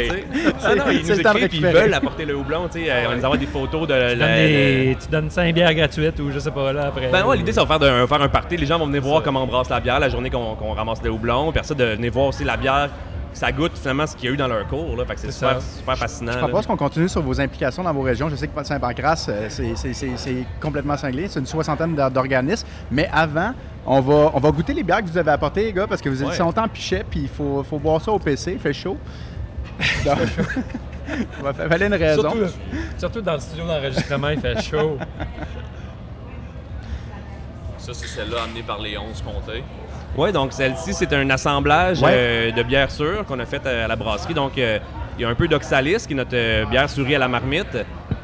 Ah 0.65 0.75
non, 0.75 0.85
ils 0.91 1.05
C'est 1.05 1.15
nous 1.15 1.21
écrivent 1.21 1.49
puis 1.49 1.59
ils 1.59 1.67
veulent 1.67 1.95
apporter 1.95 2.25
le 2.25 2.37
houblon. 2.37 2.69
tu 2.73 2.81
sais. 2.81 2.91
Euh, 2.91 3.05
On 3.13 3.17
nous 3.17 3.25
envoie 3.25 3.37
des 3.37 3.47
photos 3.47 3.87
de. 3.89 3.95
tu, 4.13 4.19
donnes 4.19 4.37
des, 4.37 4.97
tu 5.03 5.09
donnes 5.11 5.31
5 5.31 5.55
bières 5.55 5.75
gratuites 5.75 6.19
ou 6.21 6.31
je 6.33 6.39
sais 6.39 6.51
pas 6.51 6.73
là 6.73 6.87
après. 6.89 7.09
Ben 7.11 7.25
ouais, 7.27 7.37
l'idée, 7.37 7.53
c'est 7.53 7.61
de 7.61 7.67
faire, 7.67 7.79
de- 7.79 8.07
faire 8.07 8.23
un 8.23 8.29
party. 8.29 8.57
Les 8.57 8.67
gens 8.67 8.79
vont 8.79 8.87
venir 8.87 9.03
voir 9.03 9.23
comment 9.23 9.43
on 9.43 9.47
brasse 9.47 9.69
la 9.71 9.81
bière 9.81 9.99
la 10.01 10.09
journée 10.09 10.31
qu'on 10.31 10.73
ramasse 10.75 11.03
le 11.03 11.11
houblon. 11.11 11.53
Puis 11.53 11.61
ça, 11.65 11.75
de 11.75 11.85
venir 11.85 12.13
voir 12.13 12.27
aussi 12.27 12.45
la 12.45 12.57
bière. 12.57 12.74
Ça 13.33 13.51
goûte 13.51 13.73
finalement 13.77 14.07
ce 14.07 14.15
qu'il 14.15 14.27
y 14.27 14.29
a 14.31 14.35
eu 14.35 14.37
dans 14.37 14.47
leur 14.47 14.65
cours. 14.69 14.97
Là. 14.97 15.05
Fait 15.07 15.17
que 15.17 15.21
c'est 15.23 15.33
super, 15.33 15.97
fascinant. 15.99 16.31
Je 16.31 16.37
là. 16.39 16.45
propose 16.47 16.67
qu'on 16.69 16.77
continue 16.77 17.09
sur 17.09 17.21
vos 17.21 17.41
implications 17.41 17.83
dans 17.83 17.93
vos 17.93 18.03
régions. 18.03 18.29
Je 18.29 18.37
sais 18.37 18.47
que 18.47 18.63
Saint-Pancras, 18.65 19.27
euh, 19.29 19.47
c'est- 19.49 19.75
c'est 19.75 19.93
c'est- 19.93 20.17
c'est 20.17 20.45
complètement 20.61 20.97
cinglé. 20.97 21.27
C'est 21.29 21.41
une 21.41 21.47
soixantaine 21.47 21.97
d'or- 21.97 22.13
d'organismes. 22.13 22.65
Mais 22.93 23.09
avant, 23.13 23.53
on 23.87 24.01
va, 24.01 24.31
on 24.35 24.39
va 24.39 24.51
goûter 24.53 24.73
les 24.73 24.85
bières 24.85 25.03
que 25.03 25.09
vous 25.09 25.19
avez 25.19 25.33
apportées, 25.33 25.65
les 25.65 25.73
gars, 25.73 25.89
parce 25.89 26.01
que 26.01 26.09
vous 26.09 26.23
êtes 26.23 26.29
Ouais. 26.29 26.39
longtemps 26.39 26.63
en 26.63 26.69
pichet, 26.69 27.05
puis 27.11 27.23
il 27.23 27.29
faut, 27.29 27.65
faut 27.65 27.81
boire 27.81 28.01
ça 28.01 28.13
au 28.13 28.21
PC. 28.21 28.53
Il 28.53 28.61
fait 28.61 28.73
chaud. 28.73 28.97
Donc, 30.05 30.19
il 31.09 31.69
fallait 31.69 31.87
une 31.89 31.95
raison. 31.95 32.23
surtout, 32.23 32.39
surtout 32.97 33.21
dans 33.21 33.33
le 33.35 33.41
studio 33.41 33.67
d'enregistrement, 33.67 34.29
il 34.29 34.39
fait 34.39 34.63
chaud. 34.63 34.97
ça, 37.79 37.93
c'est 37.93 38.07
celle-là 38.07 38.45
amenée 38.45 38.63
par 38.63 38.81
les 38.81 38.97
11 38.97 39.21
comtés. 39.23 39.65
Oui, 40.17 40.33
donc 40.33 40.53
celle-ci, 40.53 40.95
c'est 40.95 41.13
un 41.13 41.29
assemblage 41.31 42.01
Ouais. 42.03 42.11
euh, 42.13 42.51
de 42.53 42.63
bière 42.63 42.91
sûre 42.91 43.25
qu'on 43.27 43.39
a 43.41 43.45
fait 43.47 43.67
à 43.67 43.89
la 43.89 43.97
brasserie. 43.97 44.35
Donc, 44.35 44.57
euh, 44.59 44.79
il 45.19 45.23
y 45.23 45.25
a 45.25 45.29
un 45.29 45.35
peu 45.35 45.49
d'oxalis, 45.49 46.07
qui 46.07 46.13
est 46.13 46.17
notre 46.17 46.31
euh, 46.35 46.65
bière 46.67 46.89
souris 46.89 47.15
à 47.17 47.19
la 47.19 47.29
marmite. 47.29 47.79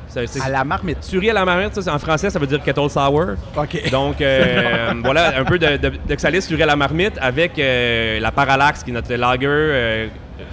Ça, 0.09 0.21
À 0.45 0.49
la 0.49 0.65
marmite. 0.65 1.05
Souris 1.05 1.31
à 1.31 1.35
la 1.35 1.45
marmite, 1.45 1.73
ça, 1.75 1.83
c'est- 1.83 1.91
en 1.91 1.99
français, 2.01 2.31
ça 2.31 2.39
veut 2.41 2.47
dire 2.49 2.61
kettle 2.65 2.91
sour. 2.91 3.27
OK. 3.57 3.91
Donc, 3.93 4.21
euh, 4.21 4.93
voilà, 5.05 5.39
un 5.39 5.45
peu 5.45 5.57
de- 5.59 5.77
de- 5.77 5.93
d'oxalis 6.09 6.43
souris 6.43 6.63
à 6.65 6.67
la 6.67 6.75
marmite 6.77 7.17
avec 7.21 7.57
euh, 7.59 8.19
la 8.19 8.33
parallaxe, 8.33 8.83
qui 8.83 8.91
est 8.91 8.95
notre 8.95 9.15
lager 9.15 9.47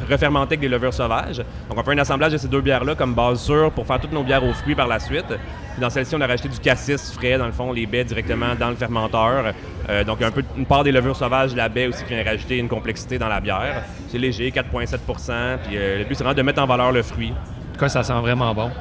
refermenté 0.10 0.53
avec 0.53 0.60
des 0.62 0.67
levures 0.70 0.94
sauvages. 0.94 1.38
Donc, 1.38 1.77
on 1.77 1.84
fait 1.84 1.91
un 1.94 1.98
assemblage 2.00 2.32
de 2.34 2.38
ces 2.38 2.48
deux 2.48 2.62
bières-là 2.62 2.96
comme 2.96 3.13
base 3.13 3.41
sûre 3.41 3.72
pour 3.72 3.86
faire 3.86 4.00
toutes 4.00 4.12
nos 4.13 4.24
bières 4.24 4.44
aux 4.44 4.53
fruits 4.53 4.75
par 4.75 4.88
la 4.88 5.00
suite. 5.00 5.27
Puis 5.27 5.82
dans 5.82 5.89
celle-ci, 5.89 6.15
on 6.15 6.22
a 6.22 6.27
rajouté 6.27 6.50
du 6.50 6.60
cassis 6.60 7.12
frais, 7.13 7.38
dans 7.38 7.46
le 7.46 7.51
fond, 7.51 7.72
les 7.72 7.86
baies 7.86 8.03
directement 8.03 8.56
dans 8.60 8.70
le 8.70 8.75
fermenteur. 8.75 9.53
Euh, 9.89 10.03
donc, 10.03 10.22
un 10.22 10.32
peu 10.32 10.44
une 10.58 10.65
part 10.65 10.84
des 10.84 10.91
levures 10.91 11.15
sauvages 11.15 11.56
la 11.56 11.70
baie 11.70 11.88
aussi 11.88 12.03
qui 12.03 12.13
vient 12.13 12.24
rajouter 12.24 12.58
une 12.58 12.67
complexité 12.67 13.17
dans 13.17 13.29
la 13.29 13.39
bière. 13.39 13.84
C'est 14.10 14.17
léger, 14.17 14.51
4,7% 14.51 15.58
Puis 15.65 15.77
euh, 15.77 16.00
le 16.00 16.03
but, 16.06 16.15
c'est 16.15 16.24
vraiment 16.24 16.38
de 16.38 16.41
mettre 16.41 16.62
en 16.62 16.65
valeur 16.67 16.91
le 16.91 17.03
fruit. 17.03 17.32
En 17.32 17.74
tout 17.74 17.79
cas, 17.79 17.89
ça 17.89 18.03
sent 18.03 18.20
vraiment 18.22 18.53
bon. 18.53 18.72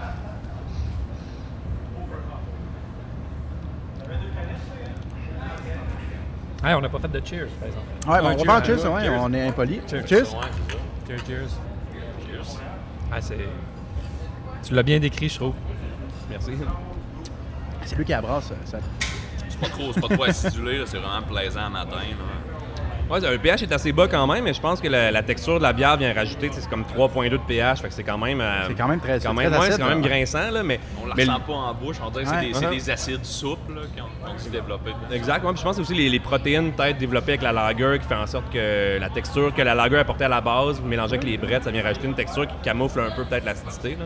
Hey, 6.65 6.75
on 6.75 6.81
n'a 6.81 6.89
pas 6.89 6.99
fait 6.99 7.09
de 7.09 7.21
cheers, 7.25 7.47
par 7.61 7.69
exemple. 7.69 7.87
Ouais, 8.09 8.21
bon, 8.21 8.43
on 8.43 8.45
va 8.45 8.63
cheers. 8.65 8.65
faire 8.65 8.65
cheers, 8.65 9.03
Cheers. 9.03 9.13
ouais, 9.13 9.19
on 9.23 9.33
est 9.35 9.47
impoli. 9.47 9.81
Cheers. 9.89 10.07
Cheers. 10.09 10.27
Cheers, 11.07 11.19
cheers. 11.27 11.51
Cheers. 12.27 12.61
Ah, 13.13 13.21
c'est... 13.21 13.49
Tu 14.65 14.75
l'as 14.75 14.83
bien 14.83 14.99
décrit, 14.99 15.29
je 15.29 15.37
trouve. 15.37 15.55
Merci. 16.29 16.53
C'est 17.85 17.97
lui 17.97 18.05
qui 18.05 18.13
abrasse. 18.13 18.53
Ça. 18.65 18.79
C'est 19.49 19.61
pas 19.61 19.69
trop, 19.69 19.93
c'est 19.93 20.01
pas 20.01 20.09
trop 20.09 20.25
acidulé, 20.25 20.83
c'est 20.87 20.99
vraiment 20.99 21.23
plaisant 21.27 21.65
le 21.67 21.71
matin. 21.71 21.97
là. 21.97 22.46
Ouais, 23.09 23.21
le 23.21 23.39
pH 23.39 23.63
est 23.63 23.73
assez 23.73 23.93
bas 23.93 24.09
quand 24.09 24.27
même, 24.27 24.43
mais 24.43 24.53
je 24.53 24.61
pense 24.61 24.81
que 24.81 24.89
la, 24.89 25.13
la 25.13 25.23
texture 25.23 25.59
de 25.59 25.63
la 25.63 25.73
bière 25.73 25.97
vient 25.97 26.13
rajouter, 26.13 26.51
c'est 26.53 26.69
comme 26.69 26.83
3.2 26.83 27.31
de 27.31 27.37
pH, 27.37 27.81
fait 27.81 27.89
que 27.89 27.95
c'est 27.95 28.03
quand 28.03 28.19
même... 28.19 28.41
euh, 28.41 28.65
C'est 28.67 28.75
quand 28.75 28.89
même 28.89 28.99
très- 28.99 29.21
quand 29.21 29.21
c'est 29.21 29.29
même, 29.29 29.37
très 29.37 29.47
ouais, 29.49 29.57
acide, 29.67 29.73
c'est 29.75 29.83
quand 29.83 29.89
même 29.89 30.03
là. 30.03 30.09
grinçant, 30.09 30.51
là, 30.51 30.63
mais... 30.65 30.81
On 31.01 31.07
la 31.07 31.15
mais 31.15 31.23
ressent 31.25 31.41
pas 31.41 31.53
en 31.53 31.75
bouche, 31.75 31.97
on 32.05 32.11
dirait 32.11 32.25
que 32.25 32.31
c'est 32.31 32.37
Ouais. 32.37 32.47
des, 32.49 32.55
c'est 32.55 32.65
Uh-huh. 32.67 32.71
des 32.71 32.91
acides 32.91 33.25
souples 33.25 33.75
là, 33.75 33.83
qui 33.95 34.01
ont, 34.03 34.07
ont 34.29 34.35
dû 34.35 34.43
se 34.43 34.49
développer. 34.49 34.91
Exact, 35.13 35.45
ouais, 35.45 35.51
puis 35.53 35.59
je 35.61 35.65
pense 35.65 35.79
aussi 35.79 35.95
les, 35.95 36.09
les 36.09 36.19
protéines 36.21 36.73
peut-être 36.73 36.99
développées 36.99 37.33
avec 37.33 37.43
la 37.43 37.53
lager 37.53 37.99
qui 38.01 38.09
fait 38.09 38.15
en 38.17 38.27
sorte 38.27 38.53
que 38.53 38.99
la 38.99 39.09
texture 39.11 39.55
que 39.55 39.63
la 39.63 39.75
lager 39.77 39.99
apportait 39.99 40.25
à 40.25 40.29
la 40.29 40.41
base, 40.41 40.81
mélangée 40.81 41.15
avec 41.15 41.25
les 41.25 41.39
brettes, 41.39 41.63
ça 41.63 41.71
vient 41.71 41.85
rajouter 41.85 42.09
une 42.09 42.15
texture 42.15 42.47
qui 42.49 42.55
camoufle 42.63 42.99
un 43.01 43.11
peu 43.15 43.25
peut-être 43.25 43.45
l'acidité. 43.45 43.97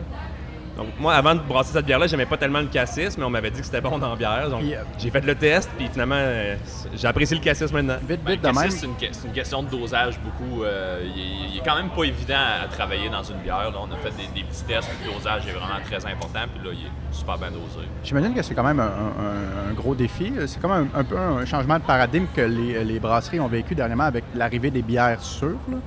Donc 0.77 0.87
moi, 0.99 1.13
avant 1.15 1.35
de 1.35 1.41
brasser 1.41 1.73
cette 1.73 1.85
bière-là, 1.85 2.07
j'aimais 2.07 2.25
pas 2.25 2.37
tellement 2.37 2.61
le 2.61 2.67
cassis, 2.67 3.17
mais 3.17 3.25
on 3.25 3.29
m'avait 3.29 3.51
dit 3.51 3.59
que 3.59 3.65
c'était 3.65 3.81
bon 3.81 3.99
dans 3.99 4.09
la 4.11 4.15
bière. 4.15 4.49
Donc 4.49 4.61
Puis, 4.61 4.73
euh, 4.73 4.83
j'ai 4.97 5.09
fait 5.11 5.19
le 5.25 5.35
test, 5.35 5.69
puis 5.77 5.87
finalement, 5.91 6.15
euh, 6.17 6.55
j'ai 6.95 7.07
apprécié 7.07 7.35
le 7.37 7.43
cassis 7.43 7.71
maintenant. 7.73 7.97
Vite, 8.07 8.21
Ben, 8.23 8.31
vite 8.31 8.41
de 8.41 8.47
le 8.47 8.53
même. 8.53 8.63
cassis, 8.63 8.79
c'est 8.79 8.85
une, 8.85 8.95
que- 8.95 9.13
c'est 9.13 9.27
une 9.27 9.33
question 9.33 9.63
de 9.63 9.69
dosage 9.69 10.17
beaucoup. 10.21 10.63
euh, 10.63 11.01
il, 11.03 11.21
est, 11.21 11.49
il 11.53 11.57
est 11.57 11.61
quand 11.63 11.75
même 11.75 11.89
pas 11.89 12.03
évident 12.05 12.39
à 12.63 12.67
travailler 12.67 13.09
dans 13.09 13.21
une 13.21 13.37
bière. 13.39 13.69
là. 13.71 13.77
On 13.81 13.91
a 13.93 13.97
fait 13.97 14.11
des, 14.11 14.27
des 14.33 14.45
petits 14.47 14.63
tests, 14.63 14.89
puis 15.01 15.09
le 15.11 15.17
dosage 15.17 15.45
est 15.47 15.51
vraiment 15.51 15.79
très 15.85 16.05
important, 16.09 16.39
puis 16.55 16.65
là, 16.65 16.71
il 16.73 16.85
est 16.85 16.91
super 17.17 17.37
bien 17.37 17.49
dosé. 17.51 17.85
J'imagine 18.03 18.33
que 18.33 18.41
c'est 18.41 18.55
quand 18.55 18.63
même 18.63 18.79
un, 18.79 18.83
un- 18.85 19.71
un 19.71 19.73
gros 19.73 19.93
défi. 19.93 20.31
C'est 20.47 20.61
comme 20.61 20.71
un, 20.71 20.87
un 20.95 21.03
peu 21.03 21.17
un 21.17 21.45
changement 21.45 21.77
de 21.79 21.83
paradigme 21.83 22.27
que 22.33 22.41
les, 22.41 22.83
les 22.85 22.99
brasseries 22.99 23.41
ont 23.41 23.47
vécu 23.49 23.75
dernièrement 23.75 24.05
avec 24.05 24.23
l'arrivée 24.35 24.71
des 24.71 24.81
bières 24.81 25.21
sûres. 25.21 25.57
là. 25.69 25.77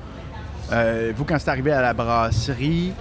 Euh, 0.72 1.12
vous, 1.16 1.24
quand 1.24 1.38
c'est 1.38 1.50
arrivé 1.50 1.72
à 1.72 1.80
la 1.82 1.92
brasserie, 1.94 2.92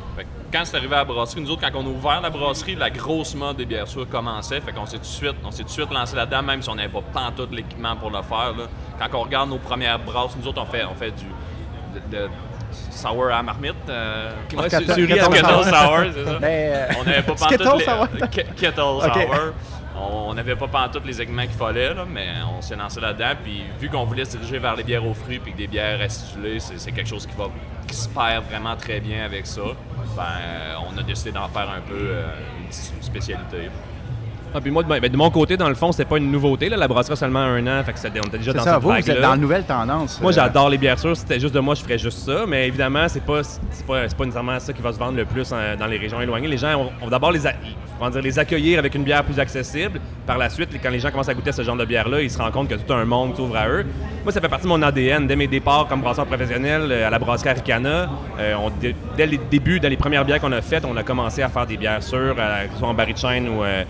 quand 0.53 0.62
c'est 0.65 0.77
arrivé 0.77 0.93
à 0.93 1.00
la 1.00 1.03
brasserie, 1.05 1.41
nous 1.41 1.50
autres, 1.51 1.62
quand 1.67 1.77
on 1.79 1.86
a 1.86 1.89
ouvert 1.89 2.22
la 2.22 2.29
brasserie, 2.29 2.75
la 2.75 2.89
grosse 2.91 3.33
mode 3.36 3.57
des 3.57 3.65
bières 3.65 3.88
sûres 3.88 4.07
commençait. 4.07 4.62
Fait 4.62 4.72
qu'on 4.72 4.86
s'est 4.86 4.98
tout 4.98 5.01
de 5.01 5.05
suite, 5.07 5.36
on 5.43 5.51
s'est 5.51 5.63
tout 5.63 5.69
de 5.69 5.74
suite 5.74 5.91
lancé 5.91 6.15
là-dedans, 6.15 6.43
même 6.43 6.62
si 6.62 6.69
on 6.69 6.75
n'avait 6.75 6.89
pas 6.89 7.01
pantoute 7.12 7.51
l'équipement 7.51 7.95
pour 7.95 8.12
le 8.12 8.22
faire. 8.22 8.53
là. 8.57 8.65
Quand 9.00 9.17
on 9.19 9.24
regarde 9.24 9.50
nos 9.50 9.57
premières 9.57 10.00
brasses, 10.00 10.36
nous 10.39 10.48
autres, 10.48 10.62
on 10.62 10.65
fait, 10.65 10.83
on 10.86 10.93
fait 10.95 11.12
du 11.12 11.25
de, 12.12 12.17
de 12.17 12.29
sour 12.91 13.31
à 13.31 13.43
marmite. 13.43 13.74
Euh, 13.89 14.31
Ouais, 14.55 14.67
Kettle- 14.69 14.86
Kettle 15.07 15.07
Kettle 15.07 15.43
sour. 15.43 15.63
c'est 16.13 16.25
ça. 16.25 16.39
ben, 16.39 16.43
euh, 16.43 16.88
On 17.00 17.03
n'avait 17.03 17.22
pas 17.24 17.33
pantoute 17.36 17.60
les... 17.60 17.83
sour. 17.86 18.07
Ke- 18.31 18.53
Kettle 18.55 18.75
sour. 18.77 19.01
On 19.95 20.33
n'avait 20.33 20.55
pas 20.55 20.67
pantoute 20.67 21.05
les 21.05 21.21
équipements 21.21 21.43
qu'il 21.43 21.51
fallait, 21.51 21.93
mais 22.07 22.29
on 22.57 22.62
s'est 22.62 22.75
lancé 22.75 23.00
là-dedans. 23.00 23.33
Puis 23.43 23.63
vu 23.79 23.89
qu'on 23.89 24.05
voulait 24.05 24.25
se 24.25 24.31
diriger 24.38 24.59
vers 24.59 24.75
les 24.75 24.83
bières 24.83 25.05
aux 25.05 25.13
fruits 25.13 25.39
puis 25.39 25.51
que 25.51 25.57
des 25.57 25.67
bières 25.67 26.01
acidulées, 26.01 26.59
c'est 26.59 26.91
quelque 26.91 27.09
chose 27.09 27.27
qui 27.27 27.35
va 27.35 27.50
qui 27.88 27.95
se 27.95 28.09
perd 28.09 28.45
vraiment 28.45 28.75
très 28.75 29.00
bien 29.00 29.23
avec 29.23 29.45
ça. 29.45 29.62
Ben, 30.15 30.79
on 30.89 30.97
a 30.97 31.03
décidé 31.03 31.31
d'en 31.31 31.47
faire 31.50 31.69
un 31.69 31.81
peu 31.81 31.95
euh, 31.95 32.25
une 32.59 33.03
spécialité. 33.03 33.69
Ah, 34.55 34.62
puis 34.62 34.69
moi, 34.72 34.83
de, 34.83 34.88
ben, 34.88 35.01
de 35.01 35.17
mon 35.17 35.29
côté, 35.31 35.57
dans 35.57 35.67
le 35.69 35.74
fond, 35.75 35.91
c'est 35.91 36.05
pas 36.05 36.17
une 36.17 36.31
nouveauté. 36.31 36.69
Là. 36.69 36.77
La 36.77 36.88
brasserie 36.88 37.13
a 37.13 37.15
seulement 37.15 37.39
un 37.39 37.65
an, 37.65 37.83
fait 37.83 37.93
que 37.93 38.00
ça, 38.00 38.10
on 38.13 38.27
était 38.27 38.38
déjà 38.38 38.53
dans 38.53 38.60
ça, 38.63 38.74
cette 38.74 38.81
vous, 38.81 38.89
vous 38.89 38.93
vague-là. 38.93 39.13
êtes 39.15 39.22
dans 39.22 39.31
la 39.31 39.38
nouvelle 39.38 39.63
tendance. 39.63 40.22
Moi, 40.22 40.31
euh, 40.31 40.36
j'adore 40.36 40.69
les 40.69 40.77
bières 40.77 41.00
sûres. 41.00 41.17
C'était 41.17 41.39
juste 41.39 41.55
de 41.55 41.60
moi, 41.60 41.74
je 41.75 41.81
ferais 41.81 41.98
juste 41.98 42.19
ça. 42.19 42.45
Mais 42.48 42.67
évidemment, 42.67 43.07
c'est 43.07 43.24
pas, 43.24 43.41
c'est 43.43 43.86
pas, 43.86 44.07
c'est 44.07 44.15
pas 44.17 44.24
nécessairement 44.25 44.60
ça 44.60 44.72
qui 44.72 44.81
va 44.81 44.93
se 44.93 45.00
vendre 45.00 45.17
le 45.17 45.25
plus 45.25 45.51
en- 45.51 45.75
dans 45.79 45.88
les 45.88 45.98
régions 45.98 46.22
éloignées. 46.22 46.48
Les 46.48 46.57
gens, 46.57 46.75
on, 46.79 46.91
on 47.01 47.05
va 47.05 47.10
d'abord 47.12 47.31
les, 47.31 47.39
dire, 47.39 47.53
les 48.22 48.39
accueillir 48.39 48.77
avec 48.79 48.93
une 48.93 49.03
bière 49.03 49.24
plus 49.24 49.39
accessible. 49.39 50.00
Par 50.27 50.38
la 50.38 50.50
suite, 50.50 50.69
quand 50.81 50.89
les 50.91 51.00
gens 51.00 51.10
commencent 51.10 51.29
à 51.29 51.33
goûter 51.33 51.51
ce 51.51 51.63
genre 51.63 51.75
de 51.75 51.86
bière-là, 51.86 52.22
ils 52.22 52.29
se 52.29 52.38
rendent 52.38 52.51
compte 52.53 52.67
que 52.69 52.75
tout 52.75 52.93
un 52.93 53.05
monde 53.05 53.36
s'ouvre 53.36 53.57
à 53.57 53.67
eux. 53.67 53.86
Moi, 54.24 54.31
ça 54.31 54.39
fait 54.39 54.50
partie 54.50 54.65
de 54.65 54.69
mon 54.69 54.81
ADN. 54.83 55.25
Dès 55.25 55.36
mes 55.36 55.48
départs 55.48 55.88
comme 55.88 56.01
brasseur 56.01 56.25
professionnel 56.27 56.89
euh, 56.91 57.07
à 57.07 57.10
la 57.10 57.17
brasserie 57.17 57.50
Aricana, 57.50 58.07
euh, 58.39 58.53
on- 58.63 58.72
dès, 58.79 59.25
les 59.25 59.39
débuts, 59.50 59.79
dans 59.79 59.89
les 59.89 59.98
premières 59.98 60.25
bières 60.25 60.39
qu'on 60.39 60.51
a 60.51 60.62
faites, 60.62 60.86
on 60.86 60.95
a 60.95 61.01
commencé 61.03 61.41
à 61.41 61.50
faire 61.50 61.65
des 61.65 61.77
bières 61.77 62.03
sûres, 62.03 62.36
euh, 62.38 62.65
que 62.67 62.74
ce 62.74 62.79
soit 62.79 62.88
en 62.88 62.93
baril 62.93 63.15
de 63.15 63.19
chêne 63.19 63.50
ou, 63.50 63.63
euh, 63.63 63.83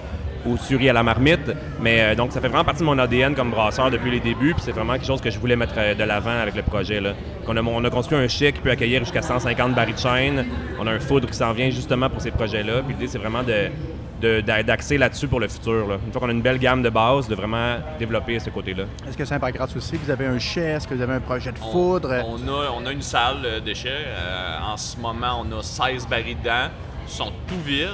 ou 0.46 0.58
suri 0.58 0.90
à 0.90 0.94
la 0.94 1.04
marmite. 1.04 1.52
Mais 1.82 2.02
euh, 2.02 2.16
donc, 2.16 2.32
ça 2.32 2.42
fait 2.42 2.48
vraiment 2.48 2.64
partie 2.64 2.82
de 2.82 2.86
mon 2.86 2.98
ADN 3.00 3.36
comme 3.36 3.52
brasseur 3.52 3.90
depuis 3.92 4.12
les 4.12 4.20
débuts. 4.20 4.54
Puis 4.54 4.64
c'est 4.66 4.72
vraiment 4.72 4.94
quelque 4.94 5.06
chose 5.08 5.22
que 5.22 5.30
je 5.32 5.40
voulais 5.40 5.56
mettre 5.56 5.76
euh, 5.78 5.94
de 5.96 6.04
l'avant 6.04 6.40
avec 6.42 6.56
le 6.56 6.64
projet. 6.64 7.00
Là. 7.02 7.14
On, 7.48 7.56
a, 7.58 7.62
on 7.62 7.84
a 7.84 7.90
construit 7.90 8.18
un 8.18 8.28
chai 8.28 8.52
qui 8.52 8.60
peut 8.62 8.72
accueillir 8.72 9.00
jusqu'à 9.02 9.22
150 9.22 9.74
barils 9.74 9.96
de 9.96 10.00
chêne. 10.00 10.46
On 10.80 10.88
a 10.88 10.92
un 10.92 11.00
foudre 11.00 11.28
qui 11.28 11.34
s'en 11.38 11.52
vient 11.54 11.70
justement 11.70 12.10
pour 12.10 12.22
ces 12.22 12.32
projets-là. 12.32 12.82
Puis 12.86 12.94
l'idée, 12.94 13.08
c'est 13.08 13.18
vraiment 13.20 13.44
de 13.44 13.70
de- 14.22 14.40
d'a- 14.40 14.64
d'axer 14.64 14.98
là-dessus 14.98 15.28
pour 15.28 15.42
le 15.42 15.50
futur. 15.50 15.86
là. 15.86 15.96
Une 16.06 16.12
fois 16.14 16.22
qu'on 16.22 16.30
a 16.30 16.32
une 16.32 16.42
belle 16.42 16.58
gamme 16.58 16.82
de 16.82 16.90
base, 16.90 17.28
de 17.28 17.36
vraiment 17.36 17.76
développer 18.00 18.40
ce 18.40 18.50
côté-là. 18.52 18.84
Est-ce 19.06 19.18
que 19.18 19.26
Saint-Pancras 19.26 19.68
aussi, 19.76 19.98
vous 20.02 20.10
avez 20.10 20.26
un 20.28 20.40
chai? 20.40 20.62
Est-ce 20.62 20.88
que 20.88 20.94
vous 20.94 21.02
avez 21.02 21.16
un 21.16 21.20
projet 21.20 21.52
de 21.52 21.58
foudre? 21.58 22.10
On, 22.26 22.38
a, 22.48 22.70
on 22.74 22.86
a 22.86 22.92
une 22.94 23.02
salle 23.02 23.40
euh, 23.44 23.60
déchets. 23.60 23.90
Euh, 23.92 24.58
en 24.66 24.78
ce 24.78 24.96
moment, 24.98 25.42
on 25.44 25.60
a 25.60 25.62
16 25.62 26.08
barils 26.08 26.38
dedans. 26.40 26.70
Ils 27.06 27.12
sont 27.12 27.34
tout 27.46 27.60
vides. 27.66 27.90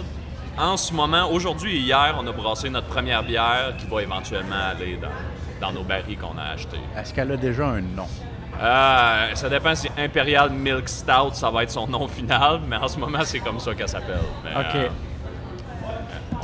En 0.57 0.75
ce 0.77 0.93
moment, 0.93 1.29
aujourd'hui 1.31 1.77
et 1.77 1.79
hier, 1.79 2.15
on 2.19 2.27
a 2.27 2.31
brassé 2.31 2.69
notre 2.69 2.87
première 2.87 3.23
bière 3.23 3.73
qui 3.77 3.85
va 3.87 4.01
éventuellement 4.01 4.69
aller 4.71 4.97
dans, 4.97 5.67
dans 5.67 5.73
nos 5.73 5.83
barils 5.83 6.17
qu'on 6.17 6.37
a 6.37 6.53
achetés. 6.53 6.79
Est-ce 6.97 7.13
qu'elle 7.13 7.31
a 7.31 7.37
déjà 7.37 7.67
un 7.67 7.81
nom? 7.81 8.07
Euh, 8.61 9.35
ça 9.35 9.47
dépend 9.47 9.73
si 9.73 9.89
Imperial 9.97 10.49
Milk 10.49 10.89
Stout, 10.89 11.33
ça 11.33 11.49
va 11.49 11.63
être 11.63 11.71
son 11.71 11.87
nom 11.87 12.09
final, 12.09 12.59
mais 12.67 12.75
en 12.75 12.89
ce 12.89 12.99
moment, 12.99 13.19
c'est 13.23 13.39
comme 13.39 13.57
ça 13.59 13.73
qu'elle 13.73 13.87
s'appelle. 13.87 14.19
Mais, 14.43 14.51
OK. 14.51 14.75
euh, 14.75 14.87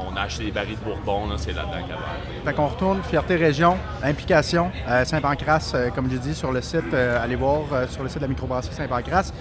on 0.10 0.16
a 0.16 0.22
acheté 0.22 0.46
des 0.46 0.52
barils 0.52 0.78
de 0.80 0.84
Bourbon, 0.86 1.28
là, 1.28 1.36
c'est 1.38 1.52
là-dedans 1.52 1.74
qu'elle 1.86 1.98
va 1.98 2.12
aller. 2.14 2.42
Fait 2.46 2.54
qu'on 2.54 2.68
retourne, 2.68 3.04
Fierté 3.04 3.36
Région, 3.36 3.78
implication, 4.02 4.72
euh, 4.88 5.04
Saint-Pancras, 5.04 5.76
comme 5.94 6.10
je 6.10 6.16
dis, 6.16 6.34
sur 6.36 6.54
le 6.54 6.62
site, 6.62 6.94
allez 6.94 7.36
voir 7.36 7.64
sur 7.90 8.02
le 8.02 8.08
site 8.08 8.20
de 8.20 8.24
la 8.24 8.30
microbrasserie 8.30 8.76
Saint-Pancras. 8.76 9.34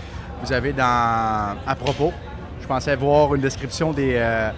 Vous 0.43 0.53
avez 0.53 0.73
dans, 0.73 1.57
à 1.65 1.77
propos, 1.77 2.13
je 2.65 2.69
pensais 2.69 2.97
voir 2.97 3.35
une 3.35 3.43
description 3.43 3.93
des, 3.93 4.15
euh, 4.17 4.49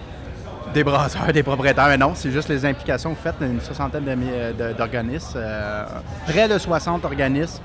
des 0.73 0.81
brasseurs, 0.81 1.33
des 1.33 1.43
propriétaires, 1.43 1.89
mais 1.89 1.97
non, 1.97 2.13
c'est 2.15 2.31
juste 2.31 2.47
les 2.47 2.65
implications 2.65 3.13
faites, 3.15 3.35
une 3.41 3.59
soixantaine 3.59 4.05
euh, 4.07 4.73
d'organismes, 4.73 5.33
euh, 5.35 5.83
près 6.25 6.47
de 6.47 6.57
60 6.57 7.03
organismes 7.03 7.61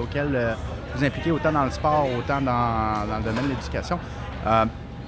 auxquels 0.00 0.56
vous 0.94 1.04
impliquez 1.04 1.30
autant 1.30 1.52
dans 1.52 1.64
le 1.64 1.70
sport, 1.70 2.06
autant 2.18 2.40
dans, 2.40 3.06
dans 3.06 3.18
le 3.18 3.22
domaine 3.22 3.44
de 3.44 3.48
l'éducation. 3.50 3.98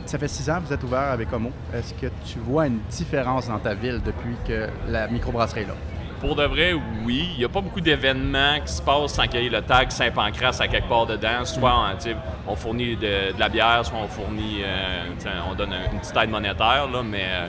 Ça 0.05 0.19
fait 0.19 0.29
six 0.29 0.51
ans 0.51 0.61
que 0.61 0.67
vous 0.67 0.75
êtes 0.75 0.85
ouvert 0.85 1.13
avec 1.13 1.33
Homo. 1.33 1.51
Est-ce 1.73 1.95
que 1.95 2.09
tu 2.27 2.39
vois 2.39 2.67
une 2.67 2.81
différence 2.91 3.49
dans 3.49 3.59
ta 3.59 3.73
ville 3.73 4.03
depuis 4.05 4.37
que 4.47 4.69
la 4.87 5.09
microbrasserie 5.09 5.63
est 5.63 5.67
là? 5.67 5.94
Pour 6.25 6.37
de 6.37 6.45
vrai, 6.45 6.73
oui. 7.05 7.29
Il 7.35 7.39
n'y 7.41 7.45
a 7.45 7.51
pas 7.51 7.61
beaucoup 7.61 7.83
d'événements 7.83 8.59
qui 8.65 8.73
se 8.73 8.81
passent 8.81 9.13
sans 9.13 9.27
qu'il 9.27 9.43
y 9.43 9.47
ait 9.47 9.51
le 9.51 9.61
tag 9.61 9.91
Saint-Pancras 9.91 10.57
à 10.59 10.69
quelque 10.69 10.89
part 10.89 11.05
dedans. 11.05 11.45
Soit 11.45 11.71
on, 11.77 11.97
tu 11.97 12.03
sais, 12.05 12.17
on 12.49 12.57
fournit 12.57 12.97
de, 12.97 13.35
de 13.35 13.39
la 13.39 13.51
bière, 13.51 13.85
soit 13.85 13.99
on 14.03 14.09
fournit, 14.09 14.63
euh, 14.65 15.05
on 15.51 15.55
donne 15.55 15.75
un- 15.75 15.93
une 15.93 16.01
petite 16.01 16.17
aide 16.17 16.31
monétaire, 16.31 16.89
là, 16.91 17.03
mais 17.05 17.25
euh, 17.27 17.47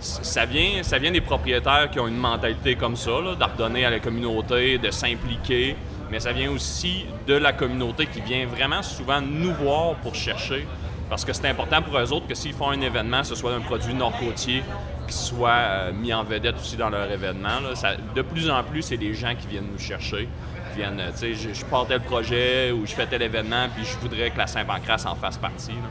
ça 0.00 0.44
vient, 0.44 0.82
ça 0.82 0.98
vient 0.98 1.12
des 1.12 1.20
propriétaires 1.20 1.88
qui 1.88 2.00
ont 2.00 2.08
une 2.08 2.16
mentalité 2.18 2.74
comme 2.74 2.96
ça, 2.96 3.12
d'ordonner 3.38 3.84
à 3.84 3.90
la 3.90 4.00
communauté, 4.00 4.78
de 4.78 4.90
s'impliquer. 4.90 5.76
Mais 6.10 6.18
ça 6.18 6.32
vient 6.32 6.50
aussi 6.50 7.04
de 7.28 7.34
la 7.34 7.52
communauté 7.52 8.06
qui 8.06 8.20
vient 8.22 8.44
vraiment 8.46 8.82
souvent 8.82 9.20
nous 9.20 9.54
voir 9.54 9.94
pour 10.02 10.16
chercher. 10.16 10.66
Parce 11.08 11.24
que 11.24 11.32
c'est 11.32 11.46
important 11.48 11.80
pour 11.80 11.96
eux 11.96 12.12
autres 12.12 12.26
que 12.26 12.34
s'ils 12.34 12.52
font 12.54 12.70
un 12.70 12.80
événement, 12.80 13.22
ce 13.22 13.36
soit 13.36 13.54
un 13.54 13.60
produit 13.60 13.94
nord-côtier 13.94 14.64
qui 15.06 15.14
soit 15.14 15.50
euh, 15.50 15.92
mis 15.92 16.12
en 16.12 16.22
vedette 16.24 16.56
aussi 16.56 16.76
dans 16.76 16.90
leur 16.90 17.10
événement. 17.10 17.60
là. 17.60 17.74
Ça- 17.74 17.96
de 18.14 18.22
plus 18.22 18.50
en 18.50 18.62
plus, 18.62 18.82
c'est 18.82 18.96
des 18.96 19.14
gens 19.14 19.34
qui 19.34 19.46
viennent 19.46 19.68
nous 19.72 19.78
chercher. 19.78 20.28
Qui 20.72 20.78
viennent, 20.78 21.00
euh, 21.00 21.10
tu 21.12 21.18
sais, 21.18 21.34
je, 21.34 21.54
je 21.54 21.64
pars 21.64 21.86
tel 21.86 22.00
projet 22.00 22.70
ou 22.72 22.86
je 22.86 22.92
fais 22.92 23.06
tel 23.06 23.22
événement, 23.22 23.66
puis 23.74 23.84
je 23.84 23.96
voudrais 23.98 24.30
que 24.30 24.38
la 24.38 24.46
Saint-Pancras 24.46 25.04
en 25.06 25.14
fasse 25.14 25.38
partie. 25.38 25.72
là. 25.72 25.88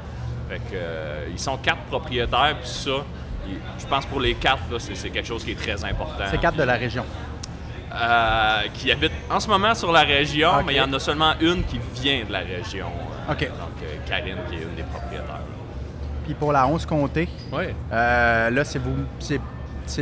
Fait 0.49 0.57
que, 0.59 0.75
euh, 0.75 1.25
ils 1.31 1.39
sont 1.39 1.57
quatre 1.57 1.81
propriétaires, 1.89 2.55
puis 2.59 2.69
ça, 2.69 2.91
ils- 3.47 3.57
je 3.79 3.85
pense 3.87 4.05
pour 4.05 4.19
les 4.19 4.35
quatre, 4.35 4.61
là, 4.71 4.77
c'est 4.79 4.95
c'est 4.95 5.09
quelque 5.09 5.27
chose 5.27 5.43
qui 5.43 5.51
est 5.51 5.55
très 5.59 5.83
important. 5.83 6.25
C'est 6.29 6.39
quatre 6.39 6.57
de 6.57 6.63
la 6.63 6.73
région. 6.75 7.05
Euh, 7.93 8.63
qui 8.73 8.91
habitent 8.91 9.11
en 9.29 9.39
ce 9.39 9.47
moment 9.47 9.73
sur 9.73 9.89
la 9.91 10.01
région, 10.01 10.51
mais 10.65 10.73
il 10.73 10.77
y 10.77 10.81
en 10.81 10.91
a 10.91 10.99
seulement 10.99 11.33
une 11.39 11.63
qui 11.63 11.79
vient 12.01 12.25
de 12.27 12.31
la 12.33 12.39
région. 12.39 12.87
OK. 13.29 13.39
Donc, 13.39 14.05
Karine, 14.05 14.35
qui 14.49 14.55
est 14.57 14.63
une 14.63 14.75
des 14.75 14.83
propriétaires. 14.83 15.39
Puis 16.25 16.33
pour 16.33 16.51
la 16.51 16.67
11 16.67 16.85
comté, 16.85 17.27
Oui. 17.53 17.65
euh, 17.93 18.49
là, 18.49 18.63
c'est 18.65 18.79
vous, 18.79 18.95
c'est, 19.19 19.39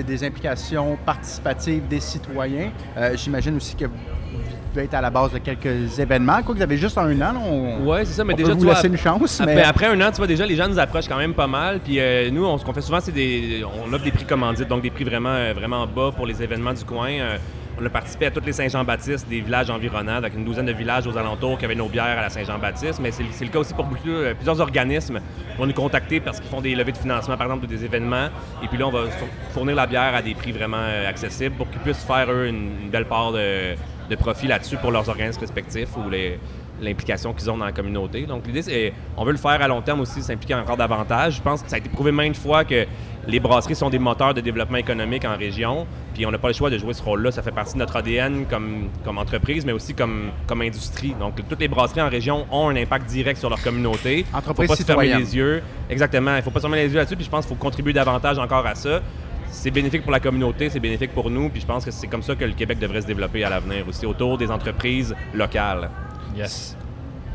des 0.05 0.23
implications 0.23 0.97
participatives 1.05 1.87
des 1.89 1.99
citoyens. 1.99 2.71
Euh, 2.97 3.11
j'imagine 3.17 3.57
aussi 3.57 3.75
que 3.75 3.85
vous 3.85 4.79
être 4.79 4.93
à 4.93 5.01
la 5.01 5.09
base 5.09 5.33
de 5.33 5.39
quelques 5.39 5.99
événements. 5.99 6.41
Quoi 6.41 6.53
que 6.53 6.59
vous 6.59 6.63
avez 6.63 6.77
juste 6.77 6.97
un 6.97 7.21
an, 7.21 7.35
on, 7.45 7.85
Ouais, 7.85 8.05
c'est 8.05 8.13
ça, 8.13 8.23
mais 8.23 8.33
on 8.33 8.37
déjà, 8.37 8.53
peut 8.53 8.59
vous 8.59 8.65
laisser 8.65 8.87
une 8.87 8.97
chance. 8.97 9.41
Après, 9.41 9.55
mais... 9.55 9.61
après 9.63 9.85
un 9.87 9.99
an, 10.01 10.09
tu 10.11 10.17
vois, 10.17 10.27
déjà, 10.27 10.45
les 10.45 10.55
gens 10.55 10.67
nous 10.69 10.79
approchent 10.79 11.07
quand 11.09 11.17
même 11.17 11.33
pas 11.33 11.47
mal. 11.47 11.79
Puis 11.81 11.99
euh, 11.99 12.31
nous, 12.31 12.45
on- 12.45 12.57
ce 12.57 12.63
qu'on 12.65 12.73
fait 12.73 12.81
souvent, 12.81 12.99
c'est 13.01 13.11
des. 13.11 13.63
On 13.85 13.91
offre 13.93 14.03
des 14.05 14.11
prix 14.11 14.25
commandites, 14.25 14.67
donc 14.69 14.81
des 14.81 14.89
prix 14.89 15.03
vraiment, 15.03 15.53
vraiment 15.53 15.85
bas 15.85 16.11
pour 16.15 16.25
les 16.25 16.41
événements 16.41 16.73
du 16.73 16.85
coin. 16.85 17.09
Euh, 17.11 17.37
on 17.79 17.85
a 17.85 17.89
participé 17.89 18.27
à 18.27 18.31
tous 18.31 18.41
les 18.45 18.51
Saint-Jean-Baptiste 18.53 19.27
des 19.27 19.41
villages 19.41 19.69
environnants, 19.69 20.15
avec 20.15 20.35
une 20.35 20.45
douzaine 20.45 20.65
de 20.65 20.71
villages 20.73 21.07
aux 21.07 21.17
alentours 21.17 21.57
qui 21.57 21.65
avaient 21.65 21.75
nos 21.75 21.87
bières 21.89 22.17
à 22.17 22.21
la 22.21 22.29
Saint-Jean-Baptiste. 22.29 22.99
Mais 23.01 23.11
c'est 23.11 23.23
le 23.43 23.49
cas 23.49 23.59
aussi 23.59 23.73
pour 23.73 23.87
euh, 24.05 24.33
plusieurs 24.35 24.59
organismes 24.59 25.19
qui 25.51 25.57
vont 25.57 25.65
nous 25.65 25.73
contacter 25.73 26.19
parce 26.19 26.39
qu'ils 26.39 26.49
font 26.49 26.61
des 26.61 26.75
levées 26.75 26.91
de 26.91 26.97
financement, 26.97 27.35
par 27.35 27.47
exemple, 27.47 27.65
ou 27.65 27.67
des 27.67 27.83
événements. 27.83 28.27
Et 28.63 28.67
puis 28.67 28.77
là, 28.77 28.87
on 28.87 28.91
va 28.91 29.07
four- 29.09 29.27
fournir 29.51 29.75
la 29.75 29.87
bière 29.87 30.13
à 30.15 30.21
des 30.21 30.35
prix 30.35 30.51
vraiment 30.51 30.77
euh, 30.79 31.09
accessibles 31.09 31.55
pour 31.55 31.69
qu'ils 31.69 31.81
puissent 31.81 32.03
faire, 32.03 32.29
eux, 32.31 32.47
une, 32.47 32.89
belle 32.91 33.05
part 33.05 33.31
de, 33.31 33.73
de 34.09 34.15
profit 34.15 34.47
là-dessus 34.47 34.77
pour 34.77 34.91
leurs 34.91 35.09
organismes 35.09 35.41
respectifs 35.41 35.89
ou 35.97 36.09
les, 36.09 36.39
l'implication 36.81 37.33
qu'ils 37.33 37.49
ont 37.49 37.57
dans 37.57 37.65
la 37.65 37.71
communauté. 37.71 38.25
Donc 38.25 38.45
l'idée, 38.45 38.61
c'est 38.61 38.93
on 39.17 39.25
veut 39.25 39.31
le 39.31 39.37
faire 39.37 39.61
à 39.61 39.67
long 39.67 39.81
terme 39.81 40.01
aussi, 40.01 40.21
s'impliquer 40.21 40.55
encore 40.55 40.77
davantage. 40.77 41.37
Je 41.37 41.41
pense 41.41 41.63
que 41.63 41.69
ça 41.69 41.75
a 41.75 41.79
été 41.79 41.89
prouvé 41.89 42.11
maintes 42.11 42.37
fois 42.37 42.63
que 42.65 42.85
les 43.27 43.39
brasseries 43.39 43.75
sont 43.75 43.89
des 43.89 43.99
moteurs 43.99 44.33
de 44.33 44.41
développement 44.41 44.77
économique 44.77 45.25
en 45.25 45.37
région, 45.37 45.87
puis 46.13 46.25
on 46.25 46.31
n'a 46.31 46.37
pas 46.37 46.49
le 46.49 46.53
choix 46.53 46.69
de 46.69 46.77
jouer 46.77 46.93
ce 46.93 47.01
rôle-là. 47.01 47.31
Ça 47.31 47.41
fait 47.41 47.51
partie 47.51 47.73
de 47.73 47.79
notre 47.79 47.95
ADN 47.95 48.45
comme, 48.49 48.89
comme 49.03 49.17
entreprise, 49.17 49.65
mais 49.65 49.71
aussi 49.71 49.93
comme, 49.93 50.31
comme 50.47 50.61
industrie. 50.61 51.15
Donc 51.19 51.35
toutes 51.47 51.59
les 51.59 51.67
brasseries 51.67 52.01
en 52.01 52.09
région 52.09 52.45
ont 52.51 52.69
un 52.69 52.75
impact 52.75 53.07
direct 53.07 53.39
sur 53.39 53.49
leur 53.49 53.61
communauté. 53.61 54.25
Entreprise 54.33 54.67
faut 54.67 54.73
pas 54.73 54.81
se 54.81 54.85
fermer 54.85 55.07
les 55.07 55.35
yeux. 55.35 55.63
Exactement. 55.89 56.35
Il 56.35 56.41
faut 56.41 56.51
pas 56.51 56.59
se 56.59 56.67
fermer 56.67 56.83
les 56.83 56.89
yeux 56.89 56.97
là-dessus, 56.97 57.15
puis 57.15 57.25
je 57.25 57.29
pense 57.29 57.45
qu'il 57.45 57.55
faut 57.55 57.61
contribuer 57.61 57.93
davantage 57.93 58.37
encore 58.39 58.65
à 58.65 58.75
ça. 58.75 59.01
C'est 59.49 59.71
bénéfique 59.71 60.01
pour 60.01 60.11
la 60.11 60.19
communauté, 60.19 60.69
c'est 60.69 60.79
bénéfique 60.79 61.13
pour 61.13 61.29
nous, 61.29 61.47
puis 61.49 61.61
je 61.61 61.65
pense 61.65 61.85
que 61.85 61.91
c'est 61.91 62.07
comme 62.07 62.23
ça 62.23 62.35
que 62.35 62.43
le 62.43 62.53
Québec 62.53 62.79
devrait 62.79 63.01
se 63.01 63.07
développer 63.07 63.43
à 63.43 63.49
l'avenir 63.49 63.87
aussi, 63.87 64.05
autour 64.05 64.37
des 64.37 64.49
entreprises 64.49 65.15
locales. 65.33 65.89
Yes. 66.35 66.75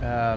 Euh, 0.02 0.36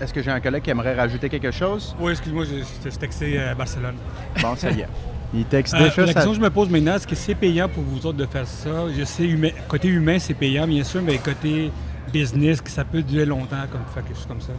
est-ce 0.00 0.12
que 0.12 0.22
j'ai 0.22 0.30
un 0.30 0.40
collègue 0.40 0.62
qui 0.62 0.70
aimerait 0.70 0.94
rajouter 0.94 1.28
quelque 1.28 1.50
chose? 1.50 1.94
Oui, 2.00 2.12
excuse-moi, 2.12 2.44
je, 2.44 2.88
t'ai 2.88 2.96
texté 2.96 3.38
à 3.38 3.54
Barcelone. 3.54 3.96
Bon, 4.40 4.54
ça 4.56 4.70
y 4.70 4.80
est. 4.80 4.88
Il 5.32 5.44
texte 5.44 5.74
Euh, 5.74 5.78
déjà. 5.88 6.00
la 6.02 6.06
ça- 6.08 6.12
question 6.14 6.30
que 6.32 6.36
je 6.38 6.42
me 6.42 6.50
pose 6.50 6.68
maintenant, 6.68 6.94
est-ce 6.96 7.06
que 7.06 7.14
c'est 7.14 7.34
payant 7.36 7.68
pour 7.68 7.82
vous 7.84 8.04
autres 8.06 8.18
de 8.18 8.26
faire 8.26 8.46
ça? 8.46 8.70
Je 8.98 9.04
sais, 9.04 9.24
humain- 9.24 9.50
côté 9.68 9.88
humain, 9.88 10.18
c'est 10.18 10.34
payant, 10.34 10.66
bien 10.66 10.82
sûr, 10.82 11.02
mais 11.02 11.18
côté 11.18 11.70
business, 12.12 12.60
que 12.60 12.70
ça 12.70 12.84
peut 12.84 13.02
durer 13.02 13.26
longtemps, 13.26 13.64
comme 13.70 13.82
faire 13.94 14.02
quelque 14.04 14.16
chose 14.16 14.26
comme 14.26 14.40
ça. 14.40 14.52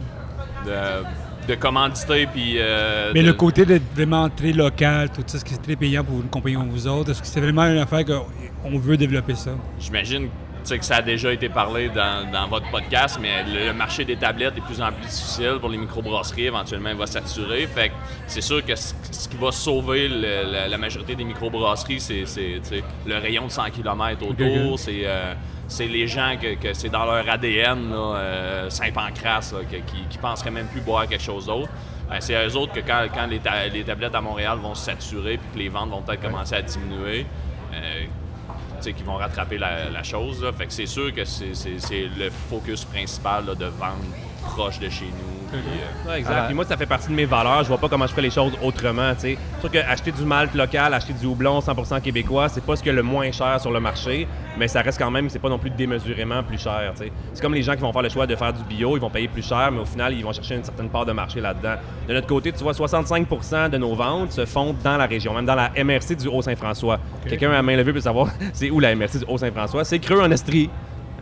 De, 0.64 1.48
de 1.52 1.54
commanditer, 1.56 2.26
puis. 2.32 2.54
euh, 2.58 3.10
Mais 3.12 3.20
de- 3.22 3.26
le 3.26 3.32
côté 3.34 3.66
de 3.66 3.80
vraiment 3.94 4.28
très 4.30 4.52
local, 4.52 5.10
tout 5.10 5.22
ça, 5.26 5.36
est-ce 5.36 5.44
que 5.44 5.50
c'est 5.50 5.62
très 5.62 5.76
payant 5.76 6.04
pour 6.04 6.16
une 6.20 6.28
compagnie 6.28 6.54
comme 6.56 6.70
vous 6.70 6.86
autres? 6.86 7.10
Est-ce 7.10 7.20
que 7.20 7.26
c'est 7.26 7.40
vraiment 7.40 7.64
une 7.64 7.78
affaire 7.78 8.04
qu'on 8.06 8.78
veut 8.78 8.96
développer 8.96 9.34
ça? 9.34 9.50
J'imagine 9.78 10.22
tu 10.22 10.28
sais, 10.68 10.78
que 10.78 10.84
ça 10.84 10.96
a 10.96 11.02
déjà 11.02 11.32
été 11.32 11.48
parlé 11.48 11.88
dans, 11.88 12.30
dans 12.30 12.46
votre 12.48 12.70
podcast, 12.70 13.18
mais 13.20 13.42
le, 13.44 13.72
marché 13.72 14.04
des 14.04 14.16
tablettes 14.16 14.56
est 14.56 14.60
de 14.60 14.64
plus 14.64 14.80
en 14.80 14.92
plus 14.92 15.02
difficile 15.06 15.56
pour 15.60 15.68
les 15.70 15.78
microbrasseries. 15.78 16.46
Éventuellement, 16.46 16.90
il 16.90 16.96
va 16.96 17.06
saturer. 17.06 17.66
Fait 17.66 17.88
que 17.88 17.94
c'est 18.26 18.40
sûr 18.40 18.64
que 18.64 18.74
ce, 18.74 18.94
ce 19.10 19.28
qui 19.28 19.36
va 19.36 19.50
sauver 19.52 20.08
le- 20.08 20.50
la, 20.52 20.68
la 20.68 20.78
majorité 20.78 21.14
des 21.14 21.24
microbrasseries, 21.24 22.00
c'est 22.00 22.24
le 23.06 23.18
rayon 23.18 23.46
de 23.46 23.50
100 23.52 23.70
km 23.70 24.22
autour. 24.26 24.78
C'est 24.78 25.02
euh, 25.04 25.34
c'est 25.68 25.86
les 25.86 26.06
gens 26.06 26.36
que, 26.40 26.54
que 26.56 26.74
c'est 26.74 26.90
dans 26.90 27.04
leur 27.06 27.26
ADN, 27.26 27.92
euh, 27.94 28.68
Saint-Pancras, 28.68 29.54
qui, 29.70 30.02
qui 30.10 30.18
penseraient 30.18 30.50
même 30.50 30.66
plus 30.66 30.82
boire 30.82 31.06
quelque 31.08 31.22
chose 31.22 31.46
d'autre. 31.46 31.70
Ben, 32.10 32.20
c'est 32.20 32.34
eux 32.46 32.56
autres 32.56 32.72
que 32.74 32.80
quand, 32.80 33.06
quand 33.14 33.26
les, 33.26 33.38
ta- 33.38 33.68
les 33.68 33.82
tablettes 33.82 34.14
à 34.14 34.20
Montréal 34.20 34.58
vont 34.58 34.74
se 34.74 34.84
saturer 34.84 35.38
puis 35.38 35.46
que 35.54 35.58
les 35.60 35.68
ventes 35.70 35.88
vont 35.88 36.02
peut-être 36.02 36.20
commencer 36.20 36.56
à 36.56 36.60
diminuer, 36.62 37.24
euh, 37.72 38.04
qui 38.90 39.02
vont 39.02 39.16
rattraper 39.16 39.58
la, 39.58 40.02
chose. 40.02 40.44
Fait 40.56 40.66
que 40.66 40.72
c'est 40.72 40.86
sûr 40.86 41.14
que 41.14 41.24
c'est, 41.24 42.08
le 42.16 42.30
focus 42.50 42.84
principal 42.84 43.46
de 43.46 43.66
vendre 43.66 44.04
proche 44.42 44.78
de 44.80 44.88
chez 44.88 45.06
nous. 45.06 45.41
Puis, 45.58 45.70
euh, 46.06 46.10
Ouais, 46.10 46.18
exact. 46.18 46.46
Puis 46.46 46.54
moi, 46.54 46.64
ça 46.64 46.76
fait 46.76 46.86
partie 46.86 47.08
de 47.08 47.14
mes 47.14 47.24
valeurs. 47.24 47.62
Je 47.62 47.68
vois 47.68 47.78
pas 47.78 47.88
comment 47.88 48.06
je 48.06 48.14
fais 48.14 48.22
les 48.22 48.30
choses 48.30 48.52
autrement. 48.62 49.14
tu 49.14 49.20
sais. 49.20 49.38
C'est 49.54 49.60
sûr 49.60 49.70
que 49.70 49.78
acheter 49.78 50.12
du 50.12 50.24
malt 50.24 50.54
local, 50.54 50.94
acheter 50.94 51.12
du 51.12 51.26
houblon 51.26 51.60
100% 51.60 52.00
québécois, 52.00 52.48
c'est 52.48 52.64
pas 52.64 52.76
ce 52.76 52.82
qui 52.82 52.88
est 52.88 52.92
le 52.92 53.02
moins 53.02 53.30
cher 53.32 53.60
sur 53.60 53.70
le 53.70 53.80
marché, 53.80 54.26
mais 54.58 54.68
ça 54.68 54.82
reste 54.82 54.98
quand 54.98 55.10
même, 55.10 55.28
c'est 55.30 55.38
pas 55.38 55.48
non 55.48 55.58
plus 55.58 55.70
démesurément 55.70 56.42
plus 56.42 56.58
cher. 56.58 56.92
tu 56.96 57.04
sais. 57.04 57.12
C'est 57.32 57.42
comme 57.42 57.54
les 57.54 57.62
gens 57.62 57.74
qui 57.74 57.80
vont 57.80 57.92
faire 57.92 58.02
le 58.02 58.08
choix 58.08 58.26
de 58.26 58.34
faire 58.36 58.52
du 58.52 58.62
bio, 58.64 58.96
ils 58.96 59.00
vont 59.00 59.10
payer 59.10 59.28
plus 59.28 59.46
cher, 59.46 59.70
mais 59.72 59.80
au 59.80 59.84
final, 59.84 60.12
ils 60.14 60.22
vont 60.24 60.32
chercher 60.32 60.56
une 60.56 60.64
certaine 60.64 60.88
part 60.88 61.06
de 61.06 61.12
marché 61.12 61.40
là-dedans. 61.40 61.74
De 62.08 62.14
notre 62.14 62.26
côté, 62.26 62.52
tu 62.52 62.62
vois, 62.62 62.72
65% 62.72 63.70
de 63.70 63.78
nos 63.78 63.94
ventes 63.94 64.32
se 64.32 64.44
font 64.46 64.74
dans 64.82 64.96
la 64.96 65.06
région, 65.06 65.34
même 65.34 65.46
dans 65.46 65.54
la 65.54 65.70
MRC 65.82 66.16
du 66.16 66.28
Haut-Saint-François. 66.28 66.98
Quelqu'un 67.28 67.52
à 67.52 67.62
main 67.62 67.76
levée 67.76 67.92
peut 67.92 68.00
savoir 68.00 68.28
c'est 68.52 68.70
où 68.70 68.80
la 68.80 68.94
MRC 68.94 69.18
du 69.18 69.24
Haut-Saint-François. 69.28 69.84
C'est 69.84 69.98
creux 69.98 70.20
en 70.20 70.30
Estrie. 70.30 70.70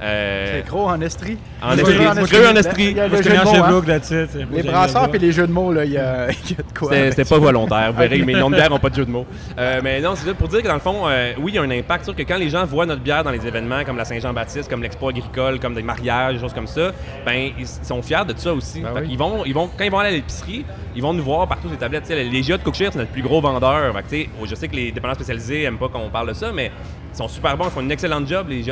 Euh, 0.03 0.61
C'est 0.63 0.69
gros 0.69 0.89
en 0.89 1.01
Estrie. 1.01 1.37
En 1.63 1.77
Estrie. 1.77 1.97
veux 1.97 2.49
en 2.49 2.57
Estrie. 2.57 2.95
Mots, 2.95 3.01
hein. 3.01 3.53
Sherbrooke 3.53 3.87
là-dessus. 3.87 4.27
Moi, 4.35 4.47
Les 4.53 4.63
brasseurs 4.63 5.15
et 5.15 5.19
les 5.19 5.33
jeux 5.33 5.47
de 5.47 5.53
mots, 5.53 5.73
là, 5.73 5.85
il 5.85 5.93
y 5.93 5.99
a, 5.99 6.27
de 6.29 6.79
quoi. 6.79 6.91
C'était 6.91 7.25
pas 7.25 7.39
volontaire. 7.39 7.93
Vous 7.93 7.99
verrez, 7.99 8.23
mes 8.23 8.35
noms 8.35 8.51
de 8.51 8.57
bière 8.57 8.71
n'ont 8.71 8.79
pas 8.79 8.91
de 8.91 8.95
jeu 8.95 9.05
de 9.05 9.11
mots. 9.11 9.27
Euh, 9.59 9.81
mais 9.83 10.01
non, 10.01 10.15
c'est 10.15 10.25
juste 10.25 10.39
pour 10.39 10.49
dire 10.49 10.63
que 10.63 10.69
dans 10.69 10.75
le 10.75 10.81
fond, 10.81 11.03
euh, 11.07 11.33
oui, 11.39 11.53
il 11.53 11.55
y 11.57 11.59
a 11.59 11.63
un 11.63 11.71
impact. 11.71 12.05
Sûr 12.05 12.17
que 12.17 12.23
quand 12.23 12.39
les 12.39 12.49
gens 12.49 12.65
voient 12.65 12.87
notre 12.87 13.03
bière 13.03 13.25
dans 13.25 13.31
les 13.31 13.47
événements 13.47 13.85
comme 13.85 13.97
la 13.97 14.05
Saint-Jean-Baptiste, 14.05 14.71
comme 14.71 14.83
l'Expo 14.83 15.09
agricole, 15.09 15.61
comme 15.61 15.75
des 15.75 15.83
mariages, 15.83 16.35
des 16.35 16.41
choses 16.41 16.55
comme 16.55 16.67
ça, 16.67 16.93
ben 17.27 17.51
ils 17.59 17.67
sont 17.67 18.01
fiers 18.03 18.25
de 18.27 18.35
ça 18.37 18.55
aussi. 18.55 18.81
Ben 18.81 19.05
vont, 19.17 19.45
ils 19.45 19.55
vont, 19.55 19.69
quand 19.77 19.85
ils 19.85 19.91
vont 19.91 19.99
aller 19.99 20.11
à 20.11 20.13
l'épicerie, 20.13 20.65
ils 20.97 21.03
vont 21.03 21.13
nous 21.13 21.23
voir 21.23 21.47
partout 21.47 21.65
sur 21.65 21.73
les 21.73 21.77
tablettes. 21.77 22.09
Les 22.09 22.41
GA 22.41 22.57
de 22.57 22.63
Cookshare, 22.63 22.91
c'est 22.93 22.99
notre 22.99 23.11
plus 23.11 23.23
gros 23.23 23.41
vendeur. 23.41 23.93
Que, 23.93 24.09
sais, 24.09 24.29
je 24.45 24.55
sais 24.55 24.69
que 24.69 24.77
les 24.77 24.93
dépendants 24.93 25.15
spécialisés 25.15 25.63
n'aiment 25.63 25.79
pas 25.79 25.89
qu'on 25.89 26.09
parle 26.09 26.29
de 26.29 26.33
ça, 26.35 26.53
mais 26.53 26.71
ils 27.13 27.17
sont 27.17 27.29
super 27.29 27.57
bons, 27.57 27.67
ils 27.67 27.71
font 27.71 27.81
une 27.81 27.91
excellente 27.91 28.29
job, 28.29 28.49
les, 28.49 28.63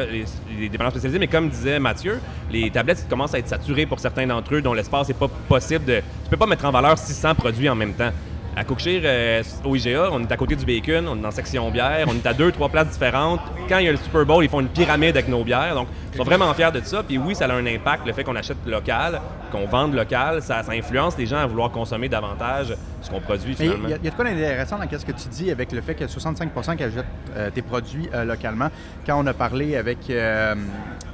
les 0.58 0.68
dépendants 0.68 0.90
spécialisés. 0.90 1.18
Mais 1.18 1.26
comme 1.26 1.48
disait 1.48 1.78
Mathieu, 1.78 2.20
les 2.50 2.70
tablettes 2.70 3.06
commencent 3.08 3.34
à 3.34 3.38
être 3.38 3.48
saturées 3.48 3.86
pour 3.86 3.98
certains 3.98 4.26
d'entre 4.26 4.54
eux, 4.54 4.62
dont 4.62 4.74
l'espace 4.74 5.08
n'est 5.08 5.14
pas 5.14 5.28
possible 5.48 5.84
de. 5.84 5.96
Tu 6.24 6.30
peux 6.30 6.36
pas 6.36 6.46
mettre 6.46 6.64
en 6.64 6.70
valeur 6.70 6.96
600 6.98 7.34
produits 7.34 7.68
en 7.68 7.74
même 7.74 7.94
temps. 7.94 8.10
À 8.56 8.64
Cookshare, 8.64 9.02
euh, 9.04 9.42
au 9.64 9.76
IGA, 9.76 10.08
on 10.10 10.20
est 10.22 10.32
à 10.32 10.36
côté 10.36 10.56
du 10.56 10.64
bacon, 10.64 11.06
on 11.06 11.14
est 11.16 11.20
dans 11.20 11.28
la 11.28 11.30
section 11.30 11.70
bière, 11.70 12.06
on 12.08 12.14
est 12.14 12.26
à 12.26 12.34
deux, 12.34 12.50
trois 12.50 12.68
places 12.68 12.88
différentes. 12.88 13.38
Quand 13.68 13.78
il 13.78 13.84
y 13.86 13.88
a 13.88 13.92
le 13.92 13.98
Super 13.98 14.26
Bowl, 14.26 14.42
ils 14.42 14.50
font 14.50 14.58
une 14.60 14.68
pyramide 14.68 15.16
avec 15.16 15.28
nos 15.28 15.44
bières. 15.44 15.76
Donc, 15.76 15.86
ils 16.12 16.16
sont 16.16 16.24
vraiment 16.24 16.52
fiers 16.54 16.72
de 16.72 16.80
ça. 16.80 17.04
Puis 17.04 17.18
oui, 17.18 17.36
ça 17.36 17.44
a 17.44 17.52
un 17.52 17.66
impact, 17.66 18.04
le 18.04 18.12
fait 18.12 18.24
qu'on 18.24 18.34
achète 18.34 18.56
local, 18.66 19.20
qu'on 19.52 19.66
vende 19.66 19.94
local, 19.94 20.42
ça, 20.42 20.64
ça 20.64 20.72
influence 20.72 21.16
les 21.16 21.26
gens 21.26 21.36
à 21.38 21.46
vouloir 21.46 21.70
consommer 21.70 22.08
davantage 22.08 22.74
ce 23.00 23.10
qu'on 23.10 23.20
produit 23.20 23.54
finalement. 23.54 23.84
il 23.84 23.90
y, 23.90 23.92
a- 23.94 23.96
il 23.98 24.04
y 24.04 24.08
a 24.08 24.10
de 24.10 24.16
quoi 24.16 24.24
d'intéressant 24.24 24.76
dans 24.78 24.98
ce 24.98 25.04
que 25.06 25.12
tu 25.12 25.28
dis 25.28 25.50
avec 25.52 25.70
le 25.70 25.80
fait 25.80 25.94
que 25.94 26.08
65 26.08 26.50
qui 26.76 26.82
achètent 26.82 27.04
euh, 27.36 27.50
tes 27.50 27.62
produits 27.62 28.08
euh, 28.12 28.24
localement. 28.24 28.70
Quand 29.06 29.22
on 29.22 29.26
a 29.28 29.34
parlé 29.34 29.76
avec 29.76 29.98
euh, 30.10 30.56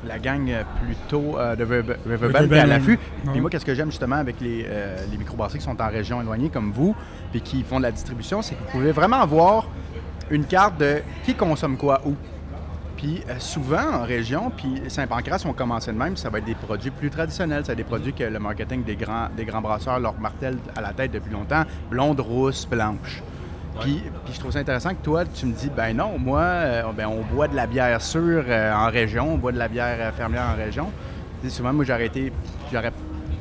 la 0.07 0.19
gang 0.19 0.49
euh, 0.51 0.63
plutôt 0.85 1.39
euh, 1.39 1.57
de 1.57 1.65
Riverbend, 1.65 2.53
et 2.53 2.59
à 2.59 2.67
l'affût, 2.67 2.99
puis 3.31 3.41
moi, 3.41 3.51
qu'est-ce 3.51 3.65
que 3.65 3.75
j'aime 3.75 3.91
justement 3.91 4.17
avec 4.17 4.41
les, 4.41 4.67
euh, 4.69 4.97
les 5.11 5.19
microbrasseries 5.19 5.59
qui 5.59 5.65
sont 5.65 5.81
en 5.81 5.89
région 5.89 6.21
éloignée 6.21 6.51
comme 6.51 6.73
vous, 6.73 6.95
puis 7.31 7.41
qui 7.41 7.63
font 7.63 7.79
de 7.79 7.85
la 7.85 7.93
distribution, 7.93 8.43
c'est 8.43 8.55
que 8.55 8.61
vous 8.61 8.71
pouvez 8.71 8.93
vraiment 8.93 9.21
avoir 9.21 9.69
une 10.31 10.45
carte 10.45 10.79
de 10.79 11.03
qui 11.25 11.35
consomme 11.35 11.77
quoi 11.77 12.01
où. 12.05 12.15
Puis 12.97 13.23
euh, 13.29 13.35
souvent 13.39 14.01
en 14.01 14.03
région, 14.03 14.51
puis 14.57 14.81
Saint-Pancras 14.89 15.45
ont 15.47 15.53
commencé 15.53 15.93
de 15.93 15.99
même, 15.99 16.17
ça 16.17 16.31
va 16.31 16.39
être 16.39 16.45
des 16.45 16.55
produits 16.55 16.91
plus 16.91 17.11
traditionnels, 17.11 17.63
c'est 17.67 17.77
des 17.77 17.85
produits 17.85 18.13
que 18.13 18.25
le 18.25 18.39
marketing 18.39 18.85
des 18.85 18.97
grands, 18.97 19.29
des 19.37 19.45
grands 19.45 19.61
brasseurs 19.61 19.99
leur 19.99 20.19
martèle 20.19 20.57
à 20.77 20.81
la 20.81 20.93
tête 20.93 21.11
depuis 21.11 21.33
longtemps, 21.33 21.65
blonde, 21.91 22.21
rousse, 22.21 22.67
blanche. 22.67 23.23
Puis, 23.81 24.03
je 24.33 24.39
trouve 24.39 24.53
ça 24.53 24.61
intéressant 24.61 24.91
que 24.91 25.03
toi, 25.03 25.25
tu 25.25 25.47
me 25.47 25.53
dis, 25.53 25.71
ben 25.75 25.97
non, 25.97 26.19
moi, 26.19 26.41
euh, 26.41 26.83
ben, 26.97 27.07
on 27.07 27.23
boit 27.23 27.49
de 27.49 27.57
la 27.57 27.67
bière 27.67 28.01
sûre 28.01 28.45
euh, 28.47 28.73
en 28.73 28.89
région, 28.89 29.35
on 29.35 29.37
boit 29.37 29.53
de 29.53 29.59
la 29.59 29.69
bière 29.69 29.97
euh, 29.99 30.13
fermière 30.13 30.45
en 30.53 30.57
région. 30.57 30.91
Tu 31.43 31.49
sais, 31.49 31.57
souvent, 31.57 31.73
moi, 31.73 31.85
j'aurais 31.85 32.07
été, 32.07 32.33
j'aurais, 32.73 32.93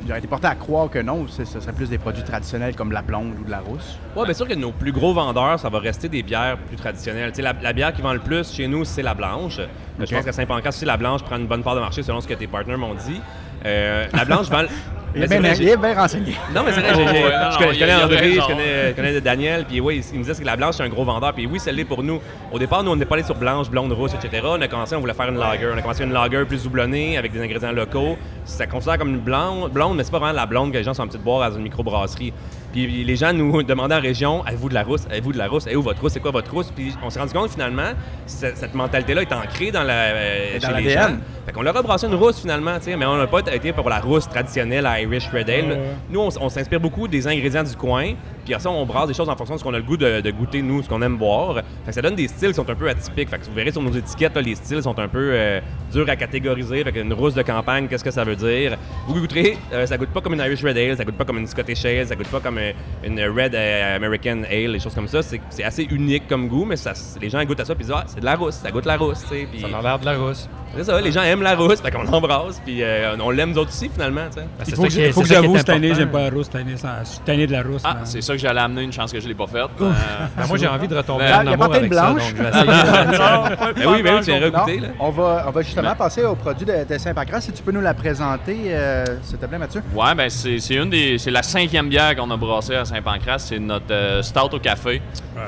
j'aurais 0.08 0.20
été 0.20 0.28
porté 0.28 0.48
à 0.48 0.56
croire 0.56 0.90
que 0.90 1.00
non, 1.00 1.28
ce 1.28 1.46
serait 1.46 1.72
plus 1.72 1.90
des 1.90 1.98
produits 1.98 2.24
traditionnels 2.24 2.76
comme 2.76 2.90
de 2.90 2.94
la 2.94 3.04
blonde 3.04 3.34
ou 3.40 3.44
de 3.44 3.52
la 3.52 3.60
rousse. 3.60 3.98
Ouais, 4.16 4.26
bien 4.26 4.34
sûr 4.34 4.48
que 4.48 4.56
nos 4.56 4.72
plus 4.72 4.92
gros 4.92 5.14
vendeurs, 5.14 5.60
ça 5.60 5.70
va 5.70 5.80
rester 5.80 6.10
des 6.10 6.24
bières 6.24 6.58
plus 6.58 6.78
traditionnelles. 6.78 7.30
Tu 7.30 7.38
sais, 7.38 7.42
la, 7.44 7.54
la 7.54 7.74
bière 7.74 7.94
qui 7.94 8.02
vend 8.02 8.14
le 8.14 8.20
plus 8.20 8.52
chez 8.52 8.68
nous, 8.68 8.86
c'est 8.86 9.04
la 9.04 9.14
blanche. 9.14 9.60
Je 10.00 10.16
pense 10.16 10.26
qu'à 10.26 10.32
Saint-Pancras, 10.32 10.70
aussi, 10.70 10.86
la 10.86 10.98
blanche 10.98 11.22
prend 11.24 11.38
une 11.38 11.48
bonne 11.48 11.64
part 11.64 11.76
de 11.76 11.80
marché 11.80 12.02
selon 12.02 12.22
ce 12.22 12.28
que 12.28 12.34
tes 12.34 12.48
partenaires 12.48 12.80
m'ont 12.80 12.96
dit. 12.96 13.22
Euh, 13.66 14.08
la 14.12 14.26
blanche 14.26 14.50
vend. 14.50 14.64
Il 15.16 15.24
est 15.24 15.28
bien, 15.28 15.40
vrai, 15.40 15.50
il 15.52 15.56
j'ai- 15.58 15.72
est 15.72 15.78
bien 15.78 15.94
renseigné. 15.94 16.34
Non, 16.56 16.62
mais 16.66 16.72
c'est 16.72 16.82
vrai, 16.82 16.94
Ouais, 16.96 17.04
non, 17.06 17.52
je 17.52 17.58
connais, 17.58 17.74
je 17.74 18.04
André, 18.04 18.34
je 18.34 18.40
connais, 18.48 18.90
je 18.90 18.96
connais 18.96 19.22
Daniel, 19.22 19.66
puis 19.66 19.80
oui, 19.80 20.04
il 20.12 20.20
me 20.20 20.24
disait 20.24 20.42
que 20.42 20.46
la 20.46 20.56
blanche, 20.56 20.76
c'est 20.78 20.84
un 20.84 20.90
gros 20.90 21.04
vendeur. 21.06 21.34
Puis 21.34 21.46
oui, 21.46 21.60
ça 21.60 21.72
l'est 21.72 21.86
pour 21.86 22.02
nous. 22.04 22.20
Au 22.52 22.58
départ, 22.60 22.84
nous, 22.84 22.92
on 22.92 22.96
n'est 22.96 23.06
pas 23.06 23.16
allé 23.16 23.24
sur 23.24 23.36
blanche, 23.36 23.70
blonde, 23.70 23.92
rousse, 23.94 24.14
etc. 24.14 24.44
On 24.46 24.62
a 24.62 24.68
commencé, 24.68 24.96
on 24.96 25.00
voulait 25.02 25.14
faire 25.14 25.30
une 25.30 25.38
lager. 25.38 25.68
On 25.74 25.78
a 25.78 25.82
commencé 25.82 26.04
une 26.04 26.14
lager 26.14 26.46
plus 26.46 26.64
doublonnée 26.64 27.18
avec 27.18 27.32
des 27.32 27.42
ingrédients 27.42 27.72
locaux. 27.72 28.18
Ça 28.46 28.66
considère 28.66 28.98
comme 28.98 29.10
une 29.10 29.20
blonde, 29.20 29.72
blonde 29.72 29.98
mais 29.98 30.04
c'est 30.04 30.12
pas 30.12 30.20
vraiment 30.20 30.34
la 30.38 30.46
blonde 30.46 30.72
que 30.72 30.78
les 30.78 30.84
gens 30.84 30.94
sont 30.94 31.04
en 31.04 31.08
petite 31.08 31.24
boire 31.24 31.50
dans 31.50 31.56
une 31.58 31.64
microbrasserie. 31.64 32.34
Puis 32.74 33.04
les 33.04 33.16
gens 33.16 33.32
nous 33.34 33.62
demandaient 33.64 33.96
en 33.96 34.02
région, 34.02 34.44
avez-vous 34.46 34.70
de 34.70 34.74
la 34.74 34.84
rousse, 34.84 35.06
avez-vous 35.10 35.32
de 35.34 35.38
la 35.38 35.48
rousse, 35.48 35.68
avez-vous 35.68 35.84
votre 35.84 36.02
rousse, 36.02 36.14
c'est 36.14 36.20
quoi 36.20 36.32
votre 36.32 36.52
rousse? 36.52 36.72
Puis 36.76 36.94
on 37.04 37.10
s'est 37.12 37.20
rendu 37.20 37.32
compte 37.34 37.52
finalement, 37.52 37.92
cette, 38.26 38.74
mentalité-là 38.74 39.22
est 39.22 39.32
ancrée 39.34 39.70
dans 39.72 39.84
la, 39.84 39.94
euh, 39.94 40.60
Dans 40.60 40.70
chez 40.70 40.82
les 40.82 40.94
l'ADN. 40.96 41.10
gens. 41.12 41.16
Fait 41.46 41.52
qu'on 41.52 41.62
leur 41.62 41.78
a 41.78 41.82
brassé 41.84 42.08
une 42.08 42.16
rousse 42.16 42.40
finalement, 42.42 42.78
tu 42.80 42.86
sais, 42.86 42.96
mais 42.96 43.06
on 43.06 43.16
n'a 43.18 43.28
pas 43.28 43.40
été 43.54 43.74
pour 43.74 43.90
la 43.90 44.00
rousse 44.00 44.28
traditionnelle 44.28 44.86
à 44.88 45.02
Irish 45.04 45.30
Red 45.30 45.50
Ale. 45.50 45.80
Nous, 46.10 46.20
on 46.20 46.50
s'inspire 46.50 46.80
beaucoup 46.80 47.08
des 47.08 47.28
ingrédients 47.28 47.64
du 47.64 47.76
coin, 47.76 48.14
puis 48.44 48.54
après 48.54 48.64
ça, 48.64 48.70
on 48.70 48.86
brasse 48.86 49.08
des 49.08 49.14
choses 49.14 49.30
en 49.30 49.36
fonction 49.36 49.56
de 49.56 49.60
ce 49.60 49.64
qu'on 49.64 49.74
a 49.74 49.78
le 49.78 49.84
goût 49.84 49.98
de, 49.98 50.22
de 50.22 50.32
goûter, 50.32 50.62
nous, 50.62 50.84
ce 50.84 50.90
qu'on 50.90 51.02
aime 51.02 51.18
boire. 51.18 51.56
Fait 51.56 51.64
que 51.88 51.92
ça 51.94 52.02
donne 52.02 52.16
des 52.16 52.28
styles 52.28 52.50
qui 52.50 52.56
sont 52.56 52.70
un 52.70 52.76
peu 52.76 52.90
atypiques. 52.90 53.30
Fait 53.30 53.38
que 53.40 53.46
vous 53.46 53.54
verrez 53.54 53.72
sur 53.72 53.82
nos 53.82 53.92
étiquettes, 53.92 54.36
là, 54.36 54.42
les 54.42 54.56
styles 54.56 54.82
sont 54.84 54.98
un 55.00 55.08
peu 55.08 55.32
euh, 55.34 55.60
durs 55.92 56.10
à 56.10 56.16
catégoriser. 56.16 56.84
Fait 56.84 56.92
qu'une 56.92 57.14
rousse 57.14 57.34
de 57.34 57.42
campagne, 57.42 57.88
qu'est-ce 57.88 58.04
que 58.04 58.12
ça 58.12 58.24
veut 58.24 58.36
dire? 58.36 58.78
Vous 59.08 59.16
goûterez, 59.20 59.58
euh, 59.74 59.86
ça 59.86 59.98
goûte 59.98 60.10
pas 60.10 60.22
comme 60.22 60.34
une 60.34 60.40
Irish 60.42 60.64
Red 60.64 60.78
Ale, 60.78 60.98
ça 60.98 61.06
goûte 61.06 61.16
pas 61.18 61.26
comme 61.26 61.38
une 61.38 61.48
Scottish 61.48 61.86
Ale, 61.86 62.08
ça 62.08 62.16
goûte 62.16 62.28
pas 62.28 62.40
comme 62.40 62.58
euh, 62.58 62.72
une 63.04 63.20
Red 63.20 63.56
euh, 63.56 63.96
American 63.96 64.44
Ale, 64.50 64.72
les 64.72 64.80
choses 64.80 64.96
comme 64.96 65.08
ça. 65.08 65.22
C'est 65.24 65.64
assez 65.64 65.84
unique 65.84 66.28
comme 66.28 66.48
goût, 66.48 66.66
mais 66.66 66.76
ça, 66.76 66.94
les 67.22 67.30
gens 67.30 67.44
goûtent 67.46 67.60
à 67.60 67.66
ça, 67.66 67.76
puis 67.76 67.84
ils 67.84 67.88
disent, 67.88 67.96
ah, 67.98 68.04
c'est 68.08 68.20
de 68.20 68.26
la 68.26 68.36
rousse, 68.36 68.56
ça 68.56 68.72
goûte 68.72 68.86
la 68.86 68.98
rousse, 68.98 69.20
Ça 69.20 69.36
a 69.78 69.82
l'air 69.82 70.00
de 70.00 70.06
la 70.06 70.18
rousse. 70.18 70.50
c'est 70.76 70.84
ça, 70.84 71.00
les 71.00 71.12
gens 71.12 71.22
aiment 71.24 71.42
la 71.44 71.56
rousse, 71.56 71.82
fait 71.82 71.92
qu'on 71.92 72.04
l'embrasse, 72.04 72.62
puis 72.66 72.82
euh, 72.84 73.16
on 73.20 73.30
l'aime 73.30 73.52
nous 73.52 73.58
autres 73.60 73.70
aussi, 73.72 73.90
finalement. 73.90 74.26
Ben, 74.36 74.44
Il 74.60 74.66
c'est 74.66 74.76
faut 74.76 74.90
ça 74.90 75.22
que, 75.22 75.26
j'avoue, 75.28 75.58
cette 75.58 75.70
année, 75.70 75.94
j'aime 75.96 76.10
pas 76.12 76.22
la 76.24 76.30
rousse. 76.30 76.46
Cette 76.52 77.30
année, 77.30 77.48
de 77.48 77.52
la 77.52 77.62
rousse. 77.64 77.82
Ah, 77.86 77.98
c'est 78.04 78.22
ça 78.22 78.33
que 78.34 78.42
j'allais 78.42 78.62
amener, 78.62 78.84
une 78.84 78.94
chance 78.94 79.12
que 79.12 79.20
je 79.20 79.28
l'ai 79.28 79.34
pas 79.34 79.48
faite. 79.48 79.70
Euh, 79.82 79.92
Ben, 80.38 80.48
moi, 80.48 80.58
j'ai 80.58 80.68
envie 80.68 80.88
de 80.88 80.96
retomber 80.96 81.26
Ben, 81.26 81.48
en 81.48 81.52
amour 81.54 81.74
avec 81.76 81.94
ça, 81.94 82.12
blanche. 82.14 82.34
donc 82.34 82.38
je 82.38 82.44
vais 82.44 82.50
essayer. 82.50 82.66
Ben 83.84 83.88
oui, 83.92 84.02
ben 84.04 84.14
oui, 84.16 84.20
tu 84.24 84.32
viendras 84.32 84.50
Non, 84.50 84.66
goûter, 84.66 84.80
là. 84.80 84.88
on 85.00 85.10
va, 85.10 85.46
on 85.48 85.52
va 85.52 85.62
justement 85.62 85.96
passer 85.96 86.24
au 86.24 86.36
produit 86.36 86.66
de, 86.66 86.86
de 86.88 86.98
Saint-Pancras. 86.98 87.42
Si 87.42 87.52
tu 87.52 87.64
peux 87.64 87.72
nous 87.72 87.82
la 87.82 87.94
présenter, 87.94 88.58
euh, 88.68 89.06
s'il 89.24 89.38
te 89.38 89.46
plaît, 89.46 89.58
Mathieu. 89.58 89.82
Ouais, 89.94 90.16
ben 90.16 90.30
c'est 90.30 90.58
une 90.76 90.90
des 90.90 91.18
c'est 91.18 91.32
la 91.32 91.44
cinquième 91.44 91.90
bière 91.90 92.16
qu'on 92.16 92.30
a 92.32 92.38
brassée 92.38 92.76
à 92.76 92.86
Saint-Pancras, 92.86 93.40
c'est 93.40 93.60
notre 93.60 93.92
euh, 93.92 94.22
stout 94.22 94.54
au 94.54 94.60
café. 94.60 95.02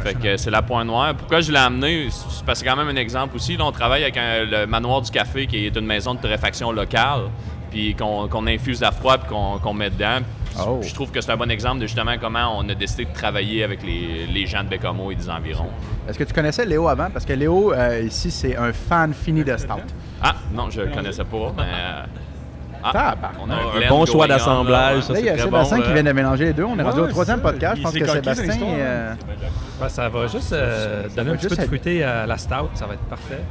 fait 0.03 0.13
que 0.15 0.37
c'est 0.37 0.51
la 0.51 0.61
Point 0.61 0.85
Noire. 0.85 1.13
Pourquoi 1.15 1.41
je 1.41 1.51
l'ai 1.51 1.57
amené? 1.57 2.07
C'est 2.09 2.43
parce 2.45 2.59
que 2.59 2.65
c'est 2.65 2.71
quand 2.71 2.77
même 2.83 2.89
un 2.95 2.99
exemple 2.99 3.35
aussi. 3.35 3.55
Là, 3.57 3.65
on 3.65 3.71
travaille 3.71 4.03
avec 4.03 4.17
un- 4.17 4.43
le 4.45 4.65
manoir 4.67 5.01
du 5.01 5.11
café 5.11 5.45
qui 5.47 5.65
est 5.65 5.75
une 5.75 5.85
maison 5.85 6.13
de 6.15 6.19
torréfaction 6.19 6.71
locale, 6.71 7.21
puis 7.71 7.95
qu'on 7.95 8.47
infuse 8.47 8.83
à 8.83 8.91
froid 8.91 9.17
puis 9.17 9.29
qu'on 9.29 9.57
qu'on 9.59 9.73
met 9.73 9.89
dedans. 9.89 10.19
Oh. 10.59 10.79
Je 10.81 10.93
trouve 10.93 11.11
que 11.11 11.19
c'est 11.21 11.31
un 11.31 11.37
bon 11.37 11.49
exemple 11.51 11.79
de 11.81 11.87
justement 11.87 12.13
comment 12.19 12.57
on 12.57 12.67
a 12.69 12.75
décidé 12.75 13.05
de 13.05 13.13
travailler 13.13 13.63
avec 13.63 13.83
les, 13.83 14.25
les 14.27 14.45
gens 14.45 14.63
de 14.63 14.69
Bécomo 14.69 15.11
et 15.11 15.15
des 15.15 15.29
environs. 15.29 15.69
Est-ce 16.07 16.17
que 16.17 16.23
tu 16.23 16.33
connaissais 16.33 16.65
Léo 16.65 16.87
avant? 16.87 17.09
Parce 17.11 17.25
que 17.25 17.33
Léo, 17.33 17.73
euh, 17.73 18.01
ici, 18.01 18.31
c'est 18.31 18.55
un 18.55 18.71
fan 18.71 19.13
fini 19.13 19.43
de 19.43 19.55
Stout. 19.57 19.73
Ah, 20.21 20.35
non, 20.53 20.69
je 20.69 20.81
le 20.81 20.91
connaissais 20.91 21.23
pas, 21.25 21.53
mais. 21.57 21.63
euh, 21.63 22.03
ah, 22.83 23.15
on 23.43 23.49
a 23.49 23.55
Un 23.55 23.89
bon 23.89 24.05
choix 24.05 24.27
d'assemblage, 24.27 24.97
là, 24.97 25.01
ça, 25.01 25.19
il 25.19 25.25
y 25.25 25.29
a 25.29 25.37
Sébastien 25.39 25.77
bon, 25.77 25.83
qui 25.83 25.89
là. 25.89 25.93
vient 25.95 26.03
de 26.03 26.11
mélanger 26.11 26.45
les 26.45 26.53
deux. 26.53 26.63
On 26.65 26.77
est 26.77 26.83
rendu 26.83 26.99
au 26.99 27.03
Ouais, 27.05 27.09
troisième 27.09 27.37
ça. 27.37 27.43
podcast. 27.51 27.77
Je 27.77 27.81
pense 27.81 27.93
que 27.93 28.05
Sébastien. 28.07 28.55
euh, 28.61 29.13
Ben, 29.79 29.89
ça 29.89 30.07
va 30.07 30.27
juste 30.27 30.53
euh, 30.53 31.07
donner 31.15 31.29
va 31.29 31.33
un 31.33 31.35
petit 31.37 31.43
juste 31.49 31.55
peu 31.55 31.61
de 31.63 31.67
fruité 31.67 32.03
à 32.03 32.25
la 32.27 32.37
stout, 32.37 32.69
ça 32.75 32.85
va 32.85 32.93
être 32.93 33.03
parfait. 33.09 33.41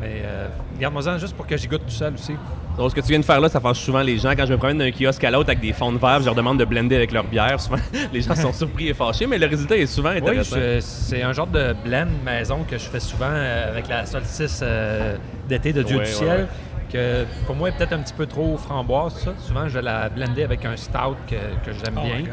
Mais 0.00 0.22
euh, 0.24 0.46
garde-moi-en 0.78 1.18
juste 1.18 1.34
pour 1.36 1.46
que 1.46 1.56
j'y 1.56 1.66
goûte 1.66 1.82
tout 1.86 1.92
seul 1.92 2.14
aussi. 2.14 2.34
Donc, 2.76 2.90
ce 2.90 2.94
que 2.96 3.00
tu 3.00 3.08
viens 3.08 3.20
de 3.20 3.24
faire 3.24 3.40
là, 3.40 3.48
ça 3.48 3.60
fâche 3.60 3.78
souvent 3.78 4.02
les 4.02 4.18
gens. 4.18 4.32
Quand 4.32 4.46
je 4.46 4.52
me 4.52 4.58
promène 4.58 4.78
d'un 4.78 4.90
kiosque 4.90 5.22
à 5.22 5.30
l'autre 5.30 5.48
avec 5.50 5.60
des 5.60 5.72
fonds 5.72 5.92
de 5.92 5.98
verre, 5.98 6.20
je 6.20 6.24
leur 6.24 6.34
demande 6.34 6.58
de 6.58 6.64
blender 6.64 6.96
avec 6.96 7.12
leur 7.12 7.22
bière. 7.24 7.60
Souvent, 7.60 7.76
les 8.12 8.20
gens 8.20 8.34
sont 8.34 8.52
surpris 8.52 8.88
et 8.88 8.94
fâchés, 8.94 9.26
mais 9.26 9.38
le 9.38 9.46
résultat 9.46 9.76
est 9.76 9.86
souvent 9.86 10.08
intéressant. 10.10 10.56
c'est 10.80 11.22
un 11.22 11.32
genre 11.32 11.46
de 11.46 11.74
blend 11.84 12.06
maison 12.24 12.64
que 12.68 12.76
je 12.76 12.84
fais 12.84 12.98
souvent 13.00 13.30
euh, 13.30 13.70
avec 13.70 13.86
la 13.88 14.04
solstice 14.06 14.60
euh, 14.62 15.16
d'été 15.48 15.72
de 15.72 15.82
Dieu 15.82 15.98
du 15.98 16.06
ciel. 16.06 16.48
Que 16.92 17.24
pour 17.46 17.56
moi 17.56 17.70
est 17.70 17.72
peut-être 17.76 17.92
un 17.94 17.98
petit 18.00 18.12
peu 18.12 18.26
trop 18.26 18.56
framboise, 18.56 19.14
ça. 19.24 19.32
Souvent, 19.38 19.66
je 19.68 19.74
vais 19.74 19.82
la 19.82 20.08
blender 20.08 20.44
avec 20.44 20.64
un 20.64 20.76
stout 20.76 21.16
que, 21.28 21.34
que 21.64 21.72
j'aime 21.72 21.94
Oh 21.96 22.00
my 22.04 22.08
bien. 22.12 22.20
God. 22.22 22.32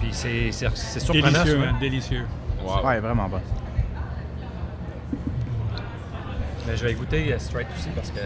Puis 0.00 0.08
c'est 0.12 0.52
c'est- 0.52 0.68
c'est 0.74 1.00
surprenant. 1.00 1.30
Délicieux, 1.42 1.58
man, 1.58 1.74
délicieux. 1.80 2.24
Wow. 2.62 2.86
Ouais, 2.86 2.98
vraiment 3.00 3.28
bon. 3.28 3.40
Mais 6.66 6.76
je 6.76 6.84
vais 6.84 6.94
goûter 6.94 7.32
euh, 7.32 7.38
straight 7.38 7.66
aussi 7.76 7.88
parce 7.94 8.10
que 8.10 8.20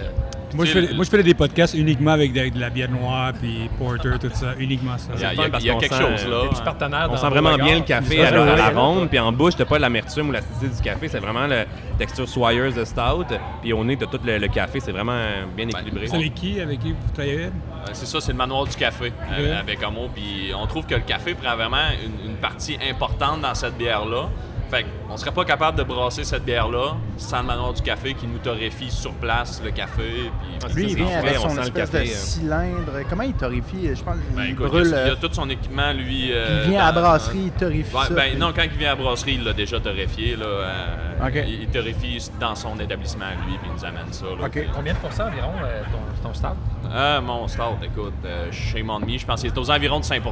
Moi 0.56 0.64
je, 0.64 0.72
fais, 0.72 0.94
moi, 0.94 1.04
je 1.04 1.10
fais 1.10 1.22
des 1.22 1.34
podcasts 1.34 1.74
uniquement 1.74 2.12
avec 2.12 2.32
de, 2.32 2.48
de 2.48 2.58
la 2.60 2.70
bière 2.70 2.90
noire, 2.90 3.32
puis 3.40 3.68
porter, 3.78 4.18
tout 4.18 4.30
ça. 4.34 4.54
Uniquement 4.58 4.96
ça. 4.98 5.10
Il 5.14 5.20
y 5.20 5.24
a, 5.24 5.32
y 5.32 5.36
y 5.36 5.78
quelque 5.78 5.94
sent, 5.94 6.00
chose 6.00 6.26
euh, 6.26 6.44
là. 6.44 6.62
partenaires 6.64 7.08
On 7.10 7.16
sent 7.16 7.28
vraiment 7.28 7.56
bien 7.56 7.76
le 7.76 7.84
café 7.84 8.24
à 8.24 8.30
la, 8.30 8.64
à 8.66 8.70
ronde, 8.70 9.08
puis 9.08 9.18
en 9.18 9.30
bouche, 9.32 9.54
t'as 9.56 9.64
pas 9.64 9.78
l'amertume 9.78 10.30
ou 10.30 10.32
l'acidité 10.32 10.68
du 10.68 10.82
café, 10.82 11.08
c'est 11.08 11.18
vraiment 11.20 11.46
la 11.46 11.64
texture 11.98 12.28
soyeuse 12.28 12.74
de 12.74 12.84
stout. 12.84 13.26
Puis 13.62 13.72
au 13.72 13.84
nez, 13.84 13.96
t'as 13.96 14.06
tout 14.06 14.20
le, 14.24 14.38
le 14.38 14.48
café, 14.48 14.80
c'est 14.80 14.92
vraiment 14.92 15.20
bien 15.56 15.68
équilibré. 15.68 16.06
C'est 16.06 16.16
avec 16.16 16.34
qui, 16.34 16.60
avec 16.60 16.78
qui 16.80 16.92
vous 16.92 17.12
travaillez? 17.12 17.44
Euh, 17.44 17.50
C'est 17.92 18.06
ça, 18.06 18.20
c'est 18.20 18.32
le 18.32 18.38
manoir 18.38 18.64
du 18.66 18.74
café 18.76 19.12
euh, 19.32 19.60
avec 19.60 19.78
Homo. 19.86 20.08
Puis 20.14 20.50
on 20.58 20.66
trouve 20.66 20.86
que 20.86 20.94
le 20.94 21.00
café 21.02 21.34
prend 21.34 21.54
vraiment 21.54 21.76
une, 22.04 22.30
une 22.30 22.36
partie 22.36 22.76
importante 22.90 23.40
dans 23.42 23.54
cette 23.54 23.76
bière-là. 23.76 24.28
Fait 24.70 24.86
qu'on 25.08 25.16
serait 25.16 25.32
pas 25.32 25.44
capable 25.44 25.76
de 25.78 25.82
brasser 25.82 26.22
cette 26.22 26.44
bière-là 26.44 26.94
sans 27.16 27.40
le 27.40 27.46
manoir 27.46 27.72
du 27.72 27.82
café 27.82 28.14
qui 28.14 28.26
nous 28.28 28.38
torréfie 28.38 28.90
sur 28.90 29.12
place 29.14 29.60
le 29.64 29.72
café. 29.72 30.30
Puis, 30.66 30.74
Lui, 30.74 30.90
il 30.92 30.96
vient 30.96 31.18
avec 31.18 31.36
on 31.44 31.48
son 31.48 31.60
espèce 31.60 31.90
café, 31.90 32.04
de 32.06 32.10
euh. 32.10 32.14
cylindre. 32.14 32.92
Comment 33.08 33.24
il 33.24 33.32
torréfie? 33.34 33.88
Je 33.94 34.02
pense 34.02 34.16
ben, 34.36 34.42
écoute, 34.44 34.66
brûle. 34.68 34.86
il, 34.86 34.94
a, 34.94 35.06
il 35.06 35.10
euh, 35.10 35.14
tout 35.20 35.28
son 35.32 35.50
équipement, 35.50 35.92
lui. 35.92 36.30
euh, 36.32 36.62
il 36.66 36.70
vient 36.70 36.82
à 36.82 36.86
la 36.86 36.92
dans- 36.92 37.00
brasserie, 37.00 37.38
il 37.46 37.50
torréfie 37.50 37.96
Ouais, 37.96 38.04
ça. 38.06 38.14
ben, 38.14 38.30
puis- 38.30 38.38
non, 38.38 38.52
quand 38.54 38.62
il 38.62 38.70
vient 38.78 38.92
à 38.92 38.94
la 38.96 39.02
brasserie, 39.02 39.34
il 39.34 39.44
l'a 39.44 39.52
déjà 39.52 39.80
torréfié. 39.80 40.36
Là, 40.36 40.46
euh, 40.46 41.26
Ok. 41.26 41.32
il, 41.48 41.62
il 41.62 41.68
torréfie 41.68 42.30
dans 42.38 42.54
son 42.54 42.78
établissement, 42.78 43.26
lui, 43.46 43.58
puis 43.58 43.68
il 43.68 43.72
nous 43.76 43.84
amène 43.84 44.12
ça. 44.12 44.26
là. 44.26 44.46
OK. 44.46 44.66
Combien 44.72 44.92
de 44.92 44.98
pourcents 44.98 45.26
environ 45.26 45.52
euh, 45.64 45.82
ton, 46.22 46.28
ton 46.28 46.34
start? 46.34 46.56
Ah, 46.94 47.20
mon 47.20 47.48
start, 47.48 47.82
écoute, 47.82 48.14
euh, 48.24 48.46
chez 48.52 48.82
mon 48.84 49.00
demi, 49.00 49.18
je 49.18 49.26
pense 49.26 49.40
qu'il 49.40 49.50
est 49.52 49.58
aux 49.58 49.70
environs 49.70 49.98
de 50.00 50.04
5 50.04 50.22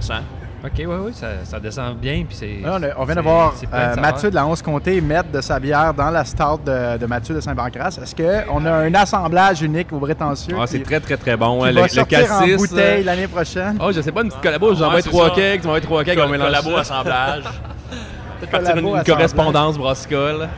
OK, 0.65 0.73
oui, 0.79 0.85
oui, 0.87 1.13
ça, 1.15 1.29
ça 1.45 1.61
descend 1.61 1.97
bien. 1.99 2.25
Puis 2.27 2.37
c'est, 2.37 2.59
on, 2.65 2.83
a- 2.83 2.97
on 2.99 3.05
vient 3.05 3.15
de 3.15 3.21
voir 3.21 3.55
euh. 3.73 3.95
Mathieu 3.97 4.29
de 4.29 4.35
la 4.35 4.45
11 4.45 4.61
Comté 4.61 5.01
mettre 5.01 5.31
de 5.31 5.41
sa 5.41 5.61
bière 5.61 5.95
dans 5.95 6.11
la 6.11 6.25
start 6.25 6.65
de, 6.65 6.99
de 6.99 7.07
Mathieu 7.07 7.33
de 7.35 7.41
Saint-Pancras. 7.41 7.99
Est-ce 8.03 8.15
qu'on 8.17 8.67
a 8.67 8.73
un 8.73 8.95
assemblage 8.95 9.63
unique 9.63 9.93
au 9.93 10.01
prétentieux 10.01 10.57
Ah, 10.61 10.67
c'est 10.67 10.83
très, 10.83 10.99
très, 10.99 11.17
très 11.17 11.37
bon. 11.37 11.61
qui 11.61 11.69
hein. 11.69 11.73
va 11.73 11.73
Le, 11.73 11.83
le 11.83 11.89
sortir 11.89 12.19
en 12.33 12.41
cassis, 12.41 12.57
bouteille 12.57 13.03
euh, 13.03 13.05
l'année 13.05 13.29
prochaine? 13.29 13.79
Oh, 13.81 13.93
je 13.93 14.01
sais 14.01 14.11
pas, 14.11 14.23
une 14.23 14.29
petite 14.31 14.43
collabo, 14.43 14.71
je 14.71 14.75
vous 14.75 14.81
Ouais, 14.81 14.87
envoie 14.87 15.01
c'est 15.03 15.09
trois 15.11 15.35
cakes, 15.35 15.61
tu 15.61 15.67
m'envoies 15.69 15.81
trois 15.81 16.03
cakes, 16.05 16.19
on 16.21 16.29
mélange 16.29 16.47
collabo 16.49 16.77
assemblage. 16.77 17.45
Peut-être 18.41 18.51
partir 18.51 18.77
une, 18.77 18.87
une 18.97 19.05
correspondance 19.05 19.79
brassicole. 19.79 20.49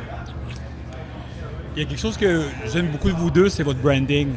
Il 1.76 1.82
y 1.82 1.86
a 1.86 1.88
quelque 1.88 2.00
chose 2.00 2.16
que 2.16 2.42
j'aime 2.72 2.86
beaucoup 2.88 3.10
de 3.10 3.16
vous 3.16 3.30
deux, 3.30 3.48
c'est 3.50 3.62
votre 3.62 3.80
branding. 3.80 4.28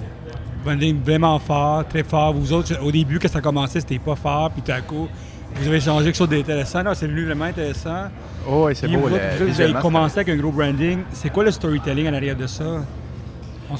Branding 0.64 1.02
vraiment 1.04 1.40
fort, 1.40 1.86
très 1.88 2.04
fort. 2.04 2.34
Vous 2.34 2.54
autres, 2.54 2.74
au 2.82 2.92
début, 2.92 3.20
quand 3.20 3.28
ça 3.30 3.42
commençait, 3.42 3.80
c'était 3.82 4.00
pas 4.00 4.16
fort, 4.16 4.50
puis 4.52 4.62
tout 4.62 4.72
à 4.72 4.80
coup, 4.82 5.08
vous 5.56 5.68
avez 5.68 5.80
changé 5.80 6.06
quelque 6.06 6.18
chose 6.18 6.30
d'intéressant. 6.30 6.84
Là, 6.84 6.96
c'est 6.96 7.08
devenu 7.08 7.26
vraiment 7.26 7.46
intéressant. 7.46 8.10
Oh, 8.48 8.66
oui, 8.68 8.76
c'est 8.76 8.88
beau. 8.88 9.00
vous, 9.00 9.10
le- 9.10 9.46
vous, 9.46 9.62
avez 9.62 9.74
commencé 9.74 10.20
avec 10.20 10.30
un 10.30 10.38
gros 10.38 10.52
branding. 10.52 11.00
C'est 11.12 11.32
quoi 11.32 11.44
le 11.44 11.52
storytelling 11.52 12.10
en 12.10 12.14
arrière 12.14 12.36
de 12.36 12.48
ça? 12.48 12.82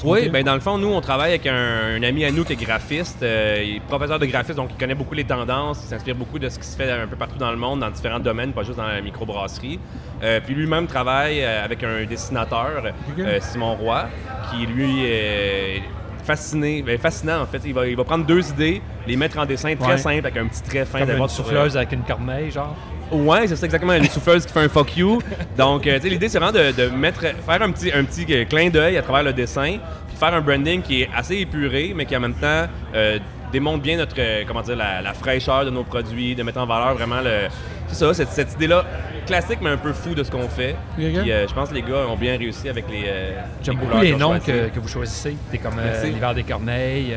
Oui, 0.02 0.28
ben 0.28 0.42
dans 0.42 0.54
le 0.54 0.60
fond, 0.60 0.76
nous, 0.78 0.88
on 0.88 1.00
travaille 1.00 1.30
avec 1.30 1.46
un, 1.46 1.96
un 1.96 2.02
ami 2.02 2.24
à 2.24 2.30
nous 2.32 2.42
qui 2.44 2.54
est 2.54 2.56
graphiste, 2.56 3.22
euh, 3.22 3.62
il 3.64 3.76
est 3.76 3.80
professeur 3.80 4.18
de 4.18 4.26
graphisme, 4.26 4.56
donc 4.56 4.70
il 4.72 4.76
connaît 4.76 4.94
beaucoup 4.94 5.14
les 5.14 5.24
tendances, 5.24 5.80
il 5.84 5.88
s'inspire 5.88 6.16
beaucoup 6.16 6.38
de 6.38 6.48
ce 6.48 6.58
qui 6.58 6.66
se 6.66 6.76
fait 6.76 6.90
un 6.90 7.06
peu 7.06 7.16
partout 7.16 7.38
dans 7.38 7.50
le 7.50 7.56
monde, 7.56 7.80
dans 7.80 7.90
différents 7.90 8.18
domaines, 8.18 8.52
pas 8.52 8.64
juste 8.64 8.78
dans 8.78 8.88
la 8.88 9.00
microbrasserie. 9.00 9.78
Euh, 10.22 10.40
puis 10.44 10.54
lui-même 10.54 10.86
travaille 10.86 11.42
euh, 11.42 11.64
avec 11.64 11.84
un 11.84 12.04
dessinateur, 12.06 12.82
euh, 13.18 13.38
Simon 13.40 13.74
Roy, 13.76 14.06
qui 14.50 14.66
lui 14.66 15.04
est 15.04 15.82
fasciné, 16.24 16.82
ben, 16.82 16.98
fascinant 16.98 17.42
en 17.42 17.46
fait. 17.46 17.60
Il 17.64 17.74
va, 17.74 17.86
il 17.86 17.96
va 17.96 18.04
prendre 18.04 18.24
deux 18.26 18.48
idées, 18.50 18.80
les 19.06 19.16
mettre 19.16 19.38
en 19.38 19.46
dessin 19.46 19.74
très 19.76 19.92
Ouais. 19.92 19.98
simple 19.98 20.26
avec 20.26 20.36
un 20.36 20.46
petit 20.46 20.62
trait 20.62 20.84
fin 20.84 21.00
Comme 21.00 21.10
une 21.10 21.16
sur- 21.28 21.44
souffleuse 21.44 21.76
avec 21.76 21.92
une 21.92 22.02
corneille, 22.02 22.50
genre. 22.50 22.74
Ouais, 23.12 23.46
c'est 23.46 23.56
ça 23.56 23.66
exactement, 23.66 23.92
une 23.94 24.04
souffleuse 24.08 24.46
qui 24.46 24.52
fait 24.52 24.60
un 24.64 24.68
fuck 24.68 24.96
you. 24.96 25.20
Donc, 25.58 25.86
euh, 25.86 25.96
tu 25.96 26.02
sais, 26.02 26.08
l'idée, 26.08 26.28
c'est 26.28 26.38
vraiment 26.38 26.52
de, 26.58 26.72
de 26.72 26.88
mettre, 26.88 27.20
faire 27.20 27.62
un 27.62 27.70
petit, 27.70 27.92
un 27.92 28.02
petit 28.04 28.26
euh, 28.30 28.44
clin 28.46 28.70
d'œil 28.70 28.96
à 28.96 29.02
travers 29.02 29.22
le 29.22 29.32
dessin, 29.32 29.76
puis 30.08 30.16
faire 30.18 30.32
un 30.34 30.40
branding 30.40 30.80
qui 30.82 31.02
est 31.02 31.10
assez 31.14 31.36
épuré, 31.36 31.92
mais 31.94 32.06
qui 32.06 32.16
en 32.16 32.20
même 32.20 32.34
temps 32.34 32.66
euh, 32.94 33.18
démontre 33.52 33.82
bien 33.82 33.98
notre, 33.98 34.16
euh, 34.18 34.42
comment 34.48 34.62
dire, 34.62 34.76
la, 34.76 35.02
la 35.02 35.12
fraîcheur 35.12 35.64
de 35.66 35.70
nos 35.70 35.84
produits, 35.84 36.34
de 36.34 36.42
mettre 36.42 36.58
en 36.58 36.66
valeur 36.66 36.94
vraiment 36.94 37.20
le. 37.20 37.48
C'est 37.88 37.96
ça, 37.96 38.14
cette, 38.14 38.30
cette 38.30 38.54
idée-là 38.54 38.84
classique, 39.24 39.58
mais 39.62 39.70
un 39.70 39.76
peu 39.76 39.92
fou 39.92 40.14
de 40.14 40.22
ce 40.22 40.30
qu'on 40.30 40.48
fait. 40.48 40.76
Puis, 40.96 41.30
euh, 41.32 41.46
je 41.48 41.54
pense 41.54 41.68
que 41.70 41.74
les 41.74 41.82
gars 41.82 42.06
ont 42.08 42.16
bien 42.16 42.36
réussi 42.38 42.68
avec 42.68 42.84
les. 42.90 43.04
euh, 43.06 43.32
J'aime 43.62 43.78
les 44.02 44.12
beaucoup 44.12 44.18
noms 44.20 44.38
que, 44.38 44.68
que 44.68 44.80
vous 44.80 44.88
choisissez. 44.88 45.36
C'est 45.50 45.58
comme 45.58 45.78
euh, 45.78 46.04
l'hiver 46.04 46.34
des 46.34 46.42
corneilles. 46.44 47.14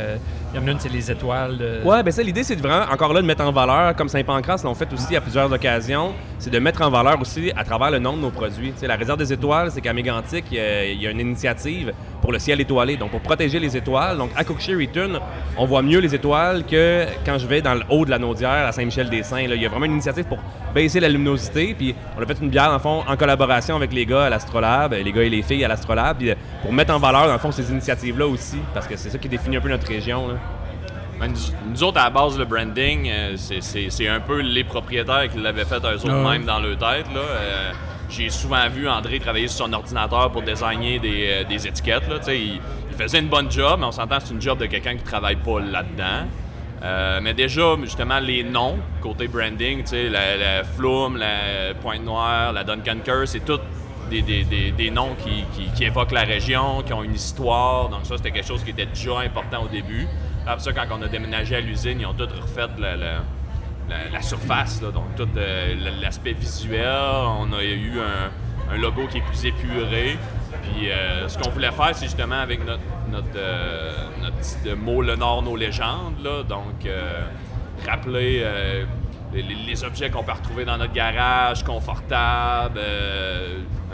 En 0.57 0.79
c'est 0.79 0.91
les 0.91 1.11
étoiles. 1.11 1.81
Ouais, 1.83 2.03
ben 2.03 2.11
ça, 2.11 2.23
l'idée, 2.23 2.43
c'est 2.43 2.55
vraiment, 2.55 2.91
encore 2.91 3.13
là, 3.13 3.21
de 3.21 3.27
mettre 3.27 3.43
en 3.43 3.51
valeur, 3.51 3.95
comme 3.95 4.09
Saint-Pancras 4.09 4.61
l'ont 4.63 4.75
fait 4.75 4.91
aussi 4.93 5.15
à 5.15 5.21
plusieurs 5.21 5.51
occasions, 5.51 6.13
c'est 6.39 6.49
de 6.49 6.59
mettre 6.59 6.81
en 6.81 6.89
valeur 6.89 7.19
aussi 7.19 7.51
à 7.55 7.63
travers 7.63 7.91
le 7.91 7.99
nom 7.99 8.15
de 8.15 8.21
nos 8.21 8.29
produits. 8.29 8.73
La 8.81 8.95
réserve 8.95 9.17
des 9.17 9.33
étoiles, 9.33 9.71
c'est 9.71 9.81
qu'à 9.81 9.93
Mégantic, 9.93 10.45
il 10.51 11.01
y, 11.01 11.07
a, 11.07 11.11
une 11.11 11.19
initiative 11.19 11.93
pour 12.21 12.31
le 12.31 12.39
ciel 12.39 12.59
étoilé, 12.61 12.97
donc 12.97 13.11
pour 13.11 13.21
protéger 13.21 13.59
les 13.59 13.75
étoiles. 13.75 14.17
Donc 14.17 14.31
à 14.35 14.43
Cookshare 14.43 14.77
Return, 14.77 15.19
on 15.57 15.65
voit 15.65 15.81
mieux 15.81 15.99
les 15.99 16.13
étoiles 16.13 16.63
que 16.65 17.05
quand 17.25 17.37
je 17.37 17.47
vais 17.47 17.61
dans 17.61 17.73
le 17.73 17.81
haut 17.89 18.05
de 18.05 18.09
la 18.09 18.19
Naudière, 18.19 18.67
à 18.67 18.71
Saint-Michel-des-Saints. 18.71 19.41
Il 19.41 19.61
y 19.61 19.65
a 19.65 19.69
vraiment 19.69 19.85
une 19.85 19.93
initiative 19.93 20.25
pour 20.25 20.39
baisser 20.73 20.99
la 20.99 21.09
luminosité, 21.09 21.75
puis 21.77 21.95
on 22.17 22.21
a 22.21 22.25
fait 22.25 22.37
une 22.41 22.49
bière, 22.49 22.71
le 22.71 22.79
fond, 22.79 23.03
en 23.07 23.17
collaboration 23.17 23.75
avec 23.75 23.93
les 23.93 24.05
gars 24.05 24.25
à 24.25 24.29
l'Astrolabe, 24.29 24.93
les 24.93 25.11
gars 25.11 25.23
et 25.23 25.29
les 25.29 25.41
filles 25.41 25.65
à 25.65 25.67
l'Astrolabe, 25.67 26.17
euh, 26.23 26.35
pour 26.61 26.73
mettre 26.73 26.93
en 26.93 26.99
valeur, 26.99 27.27
dans 27.27 27.33
le 27.33 27.39
fond, 27.39 27.51
ces 27.51 27.71
initiatives-là 27.71 28.27
aussi, 28.27 28.57
parce 28.73 28.87
que 28.87 28.95
c'est 28.95 29.09
ça 29.09 29.17
qui 29.17 29.29
définit 29.29 29.57
un 29.57 29.61
peu 29.61 29.69
notre 29.69 29.87
région. 29.87 30.29
Nous, 31.69 31.83
autres, 31.83 31.99
à 31.99 32.05
la 32.05 32.09
base, 32.09 32.37
le 32.37 32.45
branding, 32.45 33.09
euh, 33.09 33.33
c'est- 33.37 33.61
un 34.07 34.19
peu 34.19 34.39
les 34.41 34.63
propriétaires 34.63 35.29
qui 35.31 35.39
l'avaient 35.39 35.65
fait 35.65 35.77
eux 35.83 35.95
autres 35.95 36.07
même 36.31 36.45
dans 36.45 36.59
leur 36.59 36.77
tête. 36.77 37.07
là. 37.13 37.19
Euh, 37.21 37.71
J'ai 38.09 38.29
souvent 38.29 38.69
vu 38.69 38.87
André 38.87 39.19
travailler 39.19 39.49
sur 39.49 39.65
son 39.65 39.73
ordinateur 39.73 40.31
pour 40.31 40.41
designer 40.41 40.97
des, 40.97 41.27
euh, 41.27 41.43
des 41.43 41.67
étiquettes. 41.67 42.07
Là. 42.07 42.15
Il, 42.33 42.61
il 42.89 42.95
faisait 42.97 43.19
une 43.19 43.27
bonne 43.27 43.51
job, 43.51 43.77
mais 43.81 43.85
on 43.85 43.91
s'entend 43.91 44.19
que 44.19 44.23
c'est 44.23 44.33
une 44.33 44.41
job 44.41 44.59
de 44.59 44.65
quelqu'un 44.67 44.95
qui 44.95 45.03
travaille 45.03 45.35
pas 45.35 45.59
là-dedans. 45.59 46.25
Euh, 46.83 47.19
mais 47.21 47.33
déjà, 47.33 47.75
justement, 47.83 48.19
les 48.19 48.43
noms, 48.45 48.77
côté 49.01 49.27
branding, 49.27 49.83
la, 50.09 50.37
la 50.37 50.63
Flume, 50.63 51.17
la 51.17 51.73
Pointe 51.81 52.01
Noire, 52.05 52.53
la 52.53 52.63
Duncan 52.63 52.97
c'est 53.25 53.43
tout 53.43 53.59
des, 54.09 54.21
des- 54.21 54.45
des- 54.45 54.71
des 54.71 54.89
noms 54.89 55.15
qui, 55.21 55.43
qui- 55.53 55.69
qui 55.73 55.83
évoquent 55.83 56.13
la 56.13 56.21
région, 56.23 56.83
qui 56.83 56.93
ont 56.93 57.03
une 57.03 57.15
histoire. 57.15 57.89
Donc 57.89 58.01
ça, 58.05 58.15
c'était 58.15 58.31
quelque 58.31 58.47
chose 58.47 58.63
qui 58.63 58.69
était 58.69 58.85
déjà 58.85 59.19
important 59.19 59.63
au 59.65 59.67
début. 59.67 60.07
Après 60.47 60.63
ça, 60.63 60.71
quand 60.71 60.85
on 60.97 61.01
a 61.01 61.07
déménagé 61.09 61.57
à 61.57 61.59
l'usine, 61.59 61.99
ils 61.99 62.05
ont 62.05 62.13
tout 62.13 62.25
refait 62.41 62.67
la, 62.79 62.95
la- 62.95 64.21
surface, 64.21 64.81
donc 64.81 65.15
tout 65.17 65.27
euh, 65.35 65.75
l'aspect 66.01 66.31
visuel. 66.31 66.87
On 67.39 67.51
a 67.51 67.63
eu 67.63 67.99
un, 67.99 68.77
logo 68.77 69.07
qui 69.07 69.17
est 69.17 69.21
plus 69.21 69.45
épuré. 69.45 70.17
Puis 70.63 70.89
euh, 70.89 71.27
ce 71.27 71.37
qu'on 71.37 71.49
voulait 71.49 71.71
faire, 71.71 71.93
c'est 71.93 72.05
justement 72.05 72.39
avec 72.39 72.65
notre, 72.65 72.81
notre, 73.11 73.27
euh, 73.35 73.93
notre 74.21 74.37
petit 74.37 74.73
mot 74.75 75.01
Le 75.01 75.15
Nord, 75.17 75.43
nos 75.43 75.55
légendes. 75.57 76.15
Là, 76.23 76.43
donc 76.43 76.87
rappeler 77.85 78.45
les, 79.33 79.43
les 79.43 79.83
objets 79.83 80.09
qu'on 80.09 80.23
peut 80.23 80.31
retrouver 80.31 80.63
dans 80.63 80.77
notre 80.77 80.93
garage, 80.93 81.63
confortables, 81.63 82.79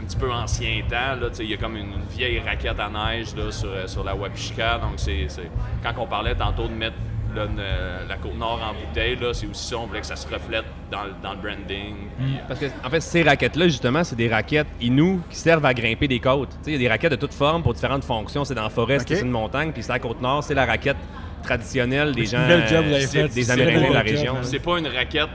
un 0.03 0.05
petit 0.05 0.17
peu 0.17 0.31
ancien 0.31 0.81
temps. 0.89 1.15
là, 1.19 1.27
Il 1.39 1.45
y 1.49 1.53
a 1.53 1.57
comme 1.57 1.75
une, 1.77 1.93
une 1.93 2.05
vieille 2.15 2.39
raquette 2.39 2.79
à 2.79 2.89
neige 2.89 3.35
là, 3.35 3.51
sur, 3.51 3.69
euh, 3.69 3.87
sur 3.87 4.03
la 4.03 4.13
Wapishka. 4.15 4.77
Donc, 4.79 4.93
c'est, 4.97 5.25
c'est- 5.29 5.49
quand 5.81 5.93
on 5.97 6.05
parlait 6.07 6.35
tantôt 6.35 6.67
de 6.67 6.73
mettre 6.73 6.95
là, 7.35 7.47
ne- 7.47 8.07
la 8.07 8.15
côte 8.17 8.37
nord 8.37 8.59
en 8.61 8.73
bouteille, 8.73 9.15
là, 9.15 9.33
c'est 9.33 9.47
aussi 9.47 9.67
ça. 9.69 9.77
On 9.77 9.87
voulait 9.87 10.01
que 10.01 10.05
ça 10.05 10.15
se 10.15 10.27
reflète 10.27 10.65
dans, 10.91 11.03
le- 11.03 11.13
dans 11.23 11.31
le 11.33 11.39
branding. 11.39 11.95
Puis, 12.19 12.35
Parce 12.47 12.59
que, 12.59 12.65
en 12.85 12.89
fait, 12.89 12.99
ces 12.99 13.23
raquettes-là, 13.23 13.65
justement, 13.67 14.03
c'est 14.03 14.15
des 14.15 14.27
raquettes 14.29 14.67
Inou 14.81 15.21
qui 15.29 15.37
servent 15.37 15.65
à 15.65 15.73
grimper 15.73 16.07
des 16.07 16.19
côtes. 16.19 16.49
Tu 16.49 16.55
sais, 16.65 16.71
Il 16.71 16.73
y 16.73 16.75
a 16.75 16.79
des 16.79 16.89
raquettes 16.89 17.11
de 17.11 17.15
toutes 17.17 17.33
formes 17.33 17.63
pour 17.63 17.73
différentes 17.73 18.03
fonctions. 18.03 18.43
C'est 18.45 18.53
dans 18.55 18.63
la 18.63 18.69
forêt, 18.69 18.97
Ok. 18.97 19.05
c'est 19.07 19.21
une 19.21 19.31
montagne, 19.31 19.71
puis 19.71 19.81
c'est 19.81 19.91
la 19.93 19.99
côte 19.99 20.21
nord, 20.21 20.43
c'est 20.43 20.53
la 20.53 20.65
raquette 20.65 20.97
traditionnelle 21.41 22.13
des 22.13 22.25
gens, 22.25 22.47
job, 22.69 22.85
euh, 22.87 23.27
des 23.27 23.51
Amérindiens 23.51 23.89
de 23.89 23.93
la 23.93 23.99
région. 24.01 24.33
hein. 24.37 24.43
C'est 24.43 24.59
pas 24.59 24.77
une 24.79 24.87
raquette, 24.87 25.27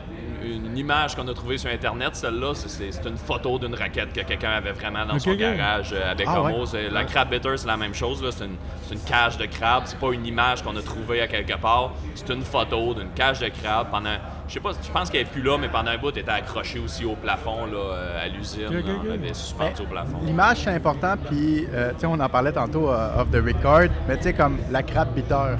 une, 0.78 0.84
une 0.84 0.90
image 0.90 1.16
qu'on 1.16 1.26
a 1.28 1.34
trouvée 1.34 1.58
sur 1.58 1.70
Internet, 1.70 2.14
celle-là. 2.16 2.54
c'est- 2.54 3.06
une 3.06 3.16
photo 3.16 3.58
d'une 3.58 3.74
raquette 3.74 4.12
que 4.12 4.20
quelqu'un 4.20 4.50
avait 4.50 4.72
vraiment 4.72 5.04
dans 5.06 5.18
son 5.18 5.34
garage 5.34 5.90
euh, 5.92 6.10
avec 6.10 6.26
Ah, 6.28 6.40
Homo. 6.40 6.64
ouais. 6.66 6.88
La 6.90 7.04
crab 7.04 7.30
bitter, 7.30 7.56
c'est 7.56 7.66
la 7.66 7.76
même 7.76 7.94
chose. 7.94 8.24
C'est 8.30 8.44
une, 8.44 8.56
une 8.92 9.00
cage 9.04 9.36
de 9.38 9.46
crabe. 9.46 9.82
C'est 9.86 9.98
pas 9.98 10.12
une 10.12 10.24
image 10.26 10.62
qu'on 10.62 10.76
a 10.76 10.82
trouvée 10.82 11.20
à 11.20 11.26
quelque 11.26 11.56
part. 11.58 11.92
C'est 12.14 12.30
une 12.30 12.42
photo 12.42 12.94
d'une 12.94 13.10
cage 13.10 13.40
de 13.40 13.48
crabe 13.48 13.88
pendant. 13.90 14.16
Je 14.48 14.54
sais 14.54 14.60
pas, 14.60 14.70
je 14.82 14.90
pense 14.90 15.10
qu'elle 15.10 15.22
est 15.22 15.24
plus 15.30 15.42
là, 15.42 15.58
mais 15.58 15.68
pendant 15.68 15.90
un 15.90 15.98
bout, 15.98 16.10
elle 16.14 16.22
était 16.22 16.30
accrochée 16.30 16.78
aussi 16.78 17.04
au 17.04 17.14
plafond 17.16 17.66
là, 17.66 17.76
euh, 17.78 18.24
à 18.24 18.28
l'usine. 18.28 18.66
Ok, 18.68 18.74
ok, 18.78 18.86
là. 18.86 18.92
On 19.04 19.08
l'avait 19.10 19.34
suspendu 19.34 19.82
au 19.82 19.86
plafond. 19.86 20.18
L'image, 20.24 20.58
c'est 20.64 20.70
important, 20.70 21.14
puis 21.28 21.66
euh, 21.72 21.90
tu 21.92 22.00
sais, 22.00 22.06
on 22.06 22.18
en 22.18 22.28
parlait 22.28 22.52
tantôt 22.52 22.88
off 22.90 23.30
the 23.30 23.36
record, 23.44 23.88
mais 24.08 24.16
tu 24.16 24.22
sais, 24.24 24.32
comme 24.32 24.58
la 24.70 24.82
crabe 24.82 25.12
bitter. 25.14 25.56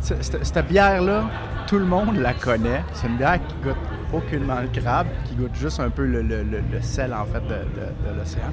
Cette 0.00 0.66
bière-là, 0.68 1.24
tout 1.66 1.78
le 1.78 1.84
monde 1.84 2.16
la 2.16 2.32
connaît. 2.32 2.82
C'est 2.94 3.06
une 3.06 3.16
bière 3.16 3.38
qui 3.46 3.54
goûte 3.62 3.76
aucunement 4.12 4.56
le 4.60 4.80
crabe, 4.80 5.06
qui 5.26 5.34
goûte 5.34 5.54
juste 5.54 5.78
un 5.80 5.90
peu 5.90 6.04
le, 6.04 6.22
le- 6.22 6.42
le- 6.42 6.62
le 6.72 6.82
sel, 6.82 7.14
en 7.14 7.24
fait, 7.26 7.40
de, 7.40 7.48
de- 7.54 8.10
de 8.12 8.18
l'océan. 8.18 8.50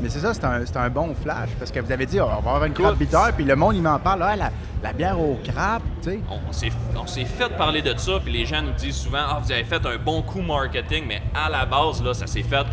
Mais 0.00 0.08
c'est 0.08 0.18
ça, 0.20 0.32
c'est 0.34 0.44
un, 0.44 0.82
un 0.84 0.90
bon 0.90 1.14
flash, 1.14 1.48
parce 1.58 1.70
que 1.72 1.80
vous 1.80 1.90
avez 1.90 2.06
dit, 2.06 2.20
oh, 2.20 2.24
on 2.26 2.42
va 2.42 2.50
avoir 2.50 2.64
une 2.64 2.72
crabe 2.72 2.96
bitter, 2.96 3.16
puis 3.34 3.44
le 3.44 3.56
monde, 3.56 3.74
il 3.74 3.82
m'en 3.82 3.98
parle, 3.98 4.22
ah, 4.22 4.36
la, 4.36 4.50
la 4.82 4.92
bière 4.92 5.18
au 5.18 5.38
crabe, 5.42 5.82
tu 6.02 6.10
sais. 6.10 6.20
on, 6.30 6.38
on 6.48 6.52
s'est, 6.52 6.70
on 6.96 7.06
s'est 7.06 7.24
fait 7.24 7.48
parler 7.56 7.82
de 7.82 7.96
ça, 7.96 8.12
puis 8.22 8.32
les 8.32 8.44
gens 8.46 8.62
nous 8.62 8.72
disent 8.74 8.94
souvent 8.96 9.18
Ah, 9.28 9.40
vous 9.42 9.50
avez 9.50 9.64
fait 9.64 9.84
un 9.84 9.96
bon 9.98 10.22
coup 10.22 10.40
marketing, 10.42 11.04
mais 11.08 11.22
à 11.34 11.48
la 11.48 11.64
base, 11.66 12.02
là, 12.02 12.12
ça 12.14 12.26
s'est 12.26 12.42
fait 12.44 12.64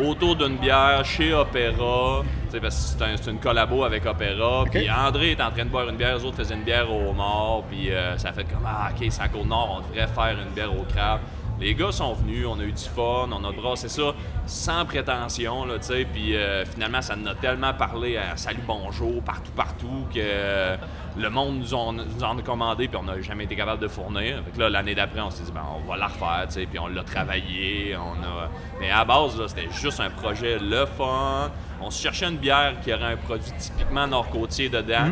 autour 0.00 0.36
d'une 0.36 0.56
bière 0.56 1.04
chez 1.04 1.32
Opéra, 1.34 2.22
parce 2.60 2.62
que 2.62 2.70
c'est, 2.70 3.28
un- 3.28 3.32
une 3.32 3.38
collabo 3.40 3.84
avec 3.84 4.04
Opéra. 4.06 4.64
Puis 4.70 4.90
André 4.90 5.32
est 5.32 5.40
en 5.40 5.50
train 5.50 5.64
de 5.64 5.70
boire 5.70 5.88
une 5.88 5.96
bière, 5.96 6.16
les 6.18 6.24
autres 6.24 6.36
faisaient 6.38 6.54
une 6.54 6.64
bière 6.64 6.90
au 6.92 7.12
mort, 7.12 7.64
puis 7.70 7.90
euh, 7.90 8.16
ça 8.18 8.28
a 8.28 8.32
fait 8.32 8.44
comme 8.44 8.64
Ah, 8.66 8.90
ok, 8.90 9.06
c'est 9.10 9.22
à 9.22 9.28
Côte-Nord, 9.28 9.78
on 9.82 9.88
devrait 9.88 10.06
faire 10.08 10.36
une 10.46 10.52
bière 10.54 10.72
au 10.72 10.82
crabe. 10.84 11.20
Les 11.60 11.74
gars 11.74 11.92
sont 11.92 12.14
venus, 12.14 12.44
on 12.48 12.58
a 12.58 12.62
eu 12.64 12.72
du 12.72 12.82
fun, 12.82 13.28
on 13.30 13.44
a 13.44 13.52
brassé 13.52 13.88
ça 13.88 14.12
sans 14.46 14.84
prétention, 14.84 15.64
là, 15.64 15.74
tu 15.78 15.86
sais, 15.86 16.06
puis 16.12 16.34
euh, 16.34 16.64
finalement, 16.64 17.00
ça 17.00 17.14
nous 17.14 17.28
a 17.28 17.34
tellement 17.36 17.72
parlé 17.74 18.16
à 18.16 18.36
Salut 18.36 18.62
Bonjour, 18.66 19.22
partout, 19.22 19.52
partout, 19.54 20.06
que 20.12 20.18
le 21.16 21.28
monde 21.30 21.58
nous, 21.58 21.74
en- 21.74 21.92
nous 21.92 22.22
en 22.24 22.38
a 22.38 22.42
commandé, 22.42 22.88
puis 22.88 22.96
on 22.96 23.02
n'a 23.04 23.20
jamais 23.20 23.44
été 23.44 23.54
capable 23.56 23.82
de 23.82 23.88
fournir. 23.88 24.42
Fait 24.44 24.50
que 24.52 24.58
là, 24.60 24.70
l'année 24.70 24.94
d'après, 24.94 25.20
on 25.20 25.30
s'est 25.30 25.44
dit, 25.44 25.52
ben, 25.52 25.62
on 25.74 25.88
va 25.88 25.96
la 25.96 26.06
refaire, 26.06 26.44
tu 26.48 26.54
sais, 26.54 26.66
puis 26.66 26.78
on 26.78 26.86
l'a 26.88 27.02
travaillé. 27.04 27.96
On 27.96 28.22
a... 28.22 28.48
Mais 28.80 28.90
à 28.90 28.98
la 28.98 29.04
base, 29.04 29.38
là, 29.38 29.46
c'était 29.48 29.68
juste 29.70 30.00
un 30.00 30.10
projet 30.10 30.58
le 30.58 30.86
fun. 30.86 31.50
On 31.80 31.90
cherchait 31.90 32.26
une 32.28 32.36
bière 32.38 32.74
qui 32.82 32.92
aurait 32.92 33.12
un 33.12 33.16
produit 33.16 33.52
typiquement 33.58 34.06
nord-côtier 34.06 34.68
dedans. 34.68 35.08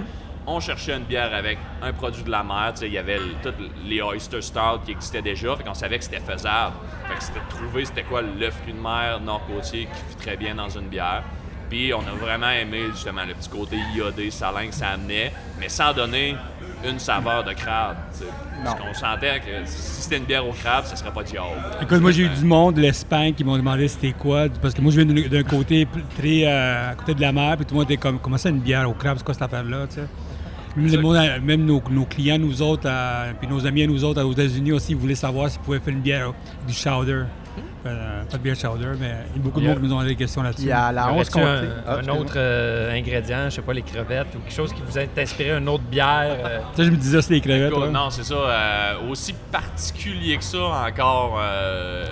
On 0.46 0.58
cherchait 0.58 0.96
une 0.96 1.04
bière 1.04 1.34
avec 1.34 1.58
un 1.82 1.92
produit 1.92 2.22
de 2.22 2.30
la 2.30 2.42
mer. 2.42 2.72
Il 2.80 2.88
y 2.92 2.98
avait 2.98 3.18
le- 3.18 3.34
toutes 3.42 3.56
les 3.84 4.00
Oyster 4.00 4.40
Stout 4.40 4.80
qui 4.86 4.92
existaient 4.92 5.20
déjà. 5.22 5.54
Fait 5.54 5.64
qu'on 5.64 5.74
savait 5.74 5.98
que 5.98 6.04
c'était 6.04 6.18
faisable. 6.20 6.76
Fait 7.08 7.14
que 7.16 7.22
c'était 7.22 7.40
de 7.40 7.48
trouver 7.50 7.84
c'était 7.84 8.02
quoi 8.04 8.22
le 8.22 8.50
fruit 8.50 8.72
de 8.72 8.80
mer 8.80 9.20
nord-côtier 9.20 9.86
qui 9.86 10.00
fit 10.10 10.16
très 10.16 10.36
bien 10.38 10.54
dans 10.54 10.68
une 10.70 10.88
bière. 10.88 11.22
Puis 11.70 11.94
on 11.94 12.00
a 12.00 12.12
vraiment 12.20 12.50
aimé 12.50 12.80
justement 12.92 13.22
le 13.26 13.32
petit 13.34 13.48
côté 13.48 13.76
iodé, 13.94 14.30
salin 14.30 14.66
que 14.66 14.74
ça 14.74 14.88
amenait, 14.88 15.32
mais 15.58 15.68
sans 15.68 15.94
donner 15.94 16.34
une 16.86 16.98
saveur 16.98 17.44
de 17.44 17.52
crabe. 17.52 17.96
Parce 18.64 18.74
qu'on 18.80 18.92
sentait 18.94 19.38
que 19.40 19.66
si 19.66 20.02
c'était 20.02 20.16
une 20.18 20.24
bière 20.24 20.46
au 20.46 20.52
crabe, 20.52 20.84
ça 20.84 20.96
serait 20.96 21.12
pas 21.12 21.22
diable. 21.22 21.46
Écoute, 21.80 22.00
moi, 22.00 22.10
j'ai 22.10 22.24
eu 22.24 22.28
du 22.28 22.44
monde 22.44 22.74
de 22.74 22.80
l'Espagne 22.80 23.32
qui 23.34 23.44
m'ont 23.44 23.56
demandé 23.56 23.86
c'était 23.88 24.12
quoi. 24.12 24.48
Parce 24.60 24.74
que 24.74 24.80
moi, 24.82 24.90
je 24.92 25.00
viens 25.00 25.28
d'un- 25.28 25.42
côté 25.44 25.86
très 26.18 26.44
euh, 26.46 26.90
à 26.90 26.94
côté 26.94 27.14
de 27.14 27.20
la 27.20 27.32
mer, 27.32 27.56
puis 27.56 27.64
tout 27.66 27.74
le 27.74 27.80
monde 27.80 27.90
était 27.90 27.96
comme 28.00 28.18
comment 28.18 28.36
ça, 28.36 28.48
une 28.50 28.58
bière 28.60 28.88
au 28.90 28.92
crabe, 28.94 29.18
c'est 29.18 29.24
quoi 29.24 29.34
cette 29.34 29.42
affaire-là. 29.44 29.86
Même, 30.76 31.00
monde, 31.00 31.16
euh, 31.16 31.40
même 31.42 31.64
nos, 31.64 31.82
nos 31.90 32.04
clients, 32.04 32.38
nous 32.38 32.62
autres, 32.62 32.84
euh, 32.86 33.32
puis 33.38 33.48
nos 33.48 33.66
amis 33.66 33.86
nous 33.86 34.04
autres 34.04 34.22
aux 34.22 34.32
États-Unis 34.32 34.72
aussi, 34.72 34.94
voulaient 34.94 35.14
savoir 35.14 35.48
s'ils 35.50 35.60
pouvaient 35.60 35.80
faire 35.80 35.94
une 35.94 36.00
bière 36.00 36.32
du 36.66 36.72
chowder. 36.74 37.24
Euh, 37.86 38.22
pas 38.30 38.36
de 38.36 38.42
bière 38.42 38.56
chowder, 38.56 38.92
mais 39.00 39.14
il 39.34 39.38
y 39.38 39.40
a 39.40 39.42
beaucoup 39.42 39.58
de 39.60 39.66
monde 39.66 39.80
qui 39.80 39.86
nous 39.88 39.94
ont 39.94 40.02
des 40.02 40.14
questions 40.14 40.42
là-dessus. 40.42 40.64
Il 40.64 40.68
y 40.68 40.72
a 40.72 40.92
la 40.92 41.06
11 41.08 41.14
Aurais-tu 41.14 41.30
comté. 41.30 41.44
un, 41.46 41.70
Ah, 41.86 41.94
un 42.04 42.08
autre 42.08 42.34
euh, 42.36 42.92
ingrédient, 42.94 43.44
je 43.46 43.54
sais 43.56 43.62
pas, 43.62 43.72
les 43.72 43.80
crevettes 43.82 44.26
ou 44.36 44.40
quelque 44.40 44.52
chose 44.54 44.72
qui 44.74 44.82
vous 44.82 44.98
a 44.98 45.02
inspiré, 45.16 45.56
une 45.56 45.68
autre 45.68 45.84
bière? 45.84 46.36
euh, 46.44 46.58
Ça, 46.76 46.84
je 46.84 46.90
me 46.90 46.96
disais, 46.96 47.22
c'est 47.22 47.32
les 47.32 47.40
crevettes. 47.40 47.70
Écoute, 47.72 47.84
là. 47.84 47.90
non, 47.90 48.10
c'est 48.10 48.24
ça. 48.24 48.34
euh, 48.34 48.94
aussi 49.10 49.32
particulier 49.50 50.36
que 50.36 50.44
ça, 50.44 50.58
encore, 50.58 51.40
euh, 51.42 52.04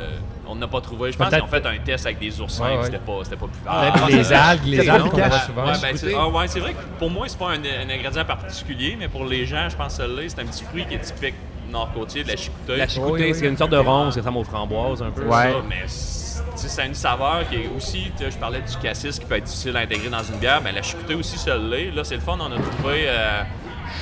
on 0.46 0.54
n'a 0.54 0.66
pas 0.68 0.80
trouvé. 0.80 1.12
Je 1.12 1.18
pense 1.18 1.28
qu'ils 1.28 1.36
Peut-être- 1.42 1.66
ont 1.66 1.70
fait 1.70 1.78
un 1.80 1.84
test 1.84 2.06
avec 2.06 2.18
des 2.18 2.40
oursins, 2.40 2.64
Ouais, 2.64 2.76
ouais. 2.78 2.84
c'était 2.84 2.96
pas, 2.98 3.18
c'était 3.24 3.36
pas 3.36 3.46
plus 3.48 3.60
Peut-être 3.60 3.98
fort. 3.98 4.08
les 4.08 4.32
algues, 4.32 4.64
les 4.64 4.76
c'est 4.84 4.88
algues 4.88 5.10
qu'on 5.10 5.16
voit 5.18 5.38
souvent. 5.40 5.66
Ouais, 5.66 5.72
ben, 5.82 5.96
c'est 5.98 6.14
ah, 6.14 6.28
ouais, 6.28 6.48
c'est 6.48 6.60
vrai 6.60 6.72
que 6.72 6.98
pour 6.98 7.10
moi, 7.10 7.26
c'est 7.28 7.38
pas 7.38 7.50
un, 7.50 7.58
un 7.62 7.90
ingrédient 7.90 8.24
particulier, 8.24 8.96
mais 8.98 9.08
pour 9.08 9.26
les 9.26 9.44
gens, 9.44 9.68
je 9.68 9.76
pense 9.76 9.98
que 9.98 10.02
celle-là, 10.04 10.22
c'est 10.28 10.40
un 10.40 10.46
petit 10.46 10.64
fruit 10.64 10.86
qui 10.86 10.94
est 10.94 11.00
typique 11.00 11.34
nord-côtier, 11.70 12.22
de 12.24 12.28
la 12.28 12.36
chicoutée. 12.36 12.76
La 12.76 12.88
chicoutée, 12.88 13.12
Oui, 13.12 13.22
oui. 13.32 13.34
c'est 13.34 13.46
une 13.46 13.56
sorte 13.56 13.70
de 13.72 13.76
ronce 13.76 14.14
qui 14.14 14.20
ressemble 14.20 14.38
aux 14.38 14.44
framboises 14.44 15.02
un 15.02 15.10
peu. 15.10 15.22
Ouais. 15.24 15.52
Ça, 15.52 15.62
mais 15.68 15.82
c'est- 15.86 16.68
c'est 16.68 16.86
une 16.86 16.94
saveur 16.94 17.48
qui 17.48 17.56
est 17.56 17.70
aussi, 17.76 18.10
tu 18.16 18.24
sais, 18.24 18.30
je 18.30 18.38
parlais 18.38 18.60
du 18.60 18.76
cassis 18.76 19.18
qui 19.18 19.24
peut 19.26 19.36
être 19.36 19.44
difficile 19.44 19.76
à 19.76 19.80
intégrer 19.80 20.08
dans 20.10 20.22
une 20.22 20.36
bière, 20.38 20.60
mais 20.62 20.72
la 20.72 20.82
chicoutée 20.82 21.14
aussi, 21.14 21.38
ça 21.38 21.56
l'est. 21.56 21.90
Là, 21.90 22.02
c'est 22.04 22.16
le 22.16 22.20
fun, 22.20 22.36
on 22.40 22.46
a 22.52 22.56
trouvé, 22.58 23.04
euh, 23.08 23.42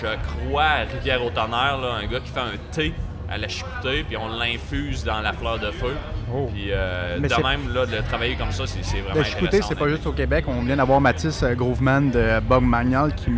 je 0.02 0.06
crois, 0.48 0.62
à 0.64 0.78
Rivière-au-Tonnerre, 0.84 1.78
là, 1.78 1.94
un 2.02 2.06
gars 2.06 2.20
qui 2.20 2.30
fait 2.30 2.40
un 2.40 2.52
thé 2.72 2.94
à 3.28 3.38
la 3.38 3.48
chicoutée, 3.48 4.04
puis 4.04 4.16
on 4.16 4.28
l'infuse 4.28 5.04
dans 5.04 5.20
la 5.20 5.32
fleur 5.32 5.58
de 5.58 5.70
feu. 5.70 5.94
Oh. 6.32 6.48
Puis 6.52 6.66
euh, 6.70 7.18
Mais 7.20 7.28
de 7.28 7.42
même, 7.42 7.72
là, 7.72 7.86
de 7.86 8.00
travailler 8.06 8.36
comme 8.36 8.52
ça, 8.52 8.64
c'est 8.66 9.00
vraiment 9.00 9.16
Le 9.16 9.24
chicoutée, 9.24 9.60
c'est 9.62 9.74
pas 9.74 9.88
juste 9.88 10.06
au 10.06 10.12
Québec. 10.12 10.44
On 10.48 10.62
vient 10.62 10.76
d'avoir 10.76 11.00
Mathis 11.00 11.42
euh, 11.42 11.54
Groveman 11.54 12.10
de 12.10 12.40
Bog 12.40 12.62
Magnol 12.62 13.12
qui, 13.14 13.30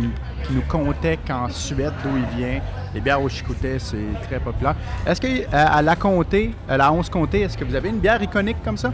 nous 0.51 0.61
contait 0.67 1.19
qu'en 1.27 1.47
Suède, 1.49 1.93
d'où 2.03 2.09
il 2.17 2.37
vient, 2.37 2.59
les 2.95 3.01
bières 3.01 3.21
au 3.21 3.29
chicoutée, 3.29 3.77
c'est 3.77 3.97
très 4.27 4.39
populaire. 4.39 4.73
Est-ce 5.05 5.21
que 5.21 5.27
euh, 5.27 5.43
à 5.51 5.81
la 5.83 5.95
comté, 5.95 6.55
à 6.67 6.75
la 6.75 6.91
11 6.91 7.07
comté, 7.09 7.41
est-ce 7.41 7.55
que 7.55 7.63
vous 7.63 7.75
avez 7.75 7.89
une 7.89 7.99
bière 7.99 8.21
iconique 8.21 8.57
comme 8.63 8.77
ça? 8.77 8.91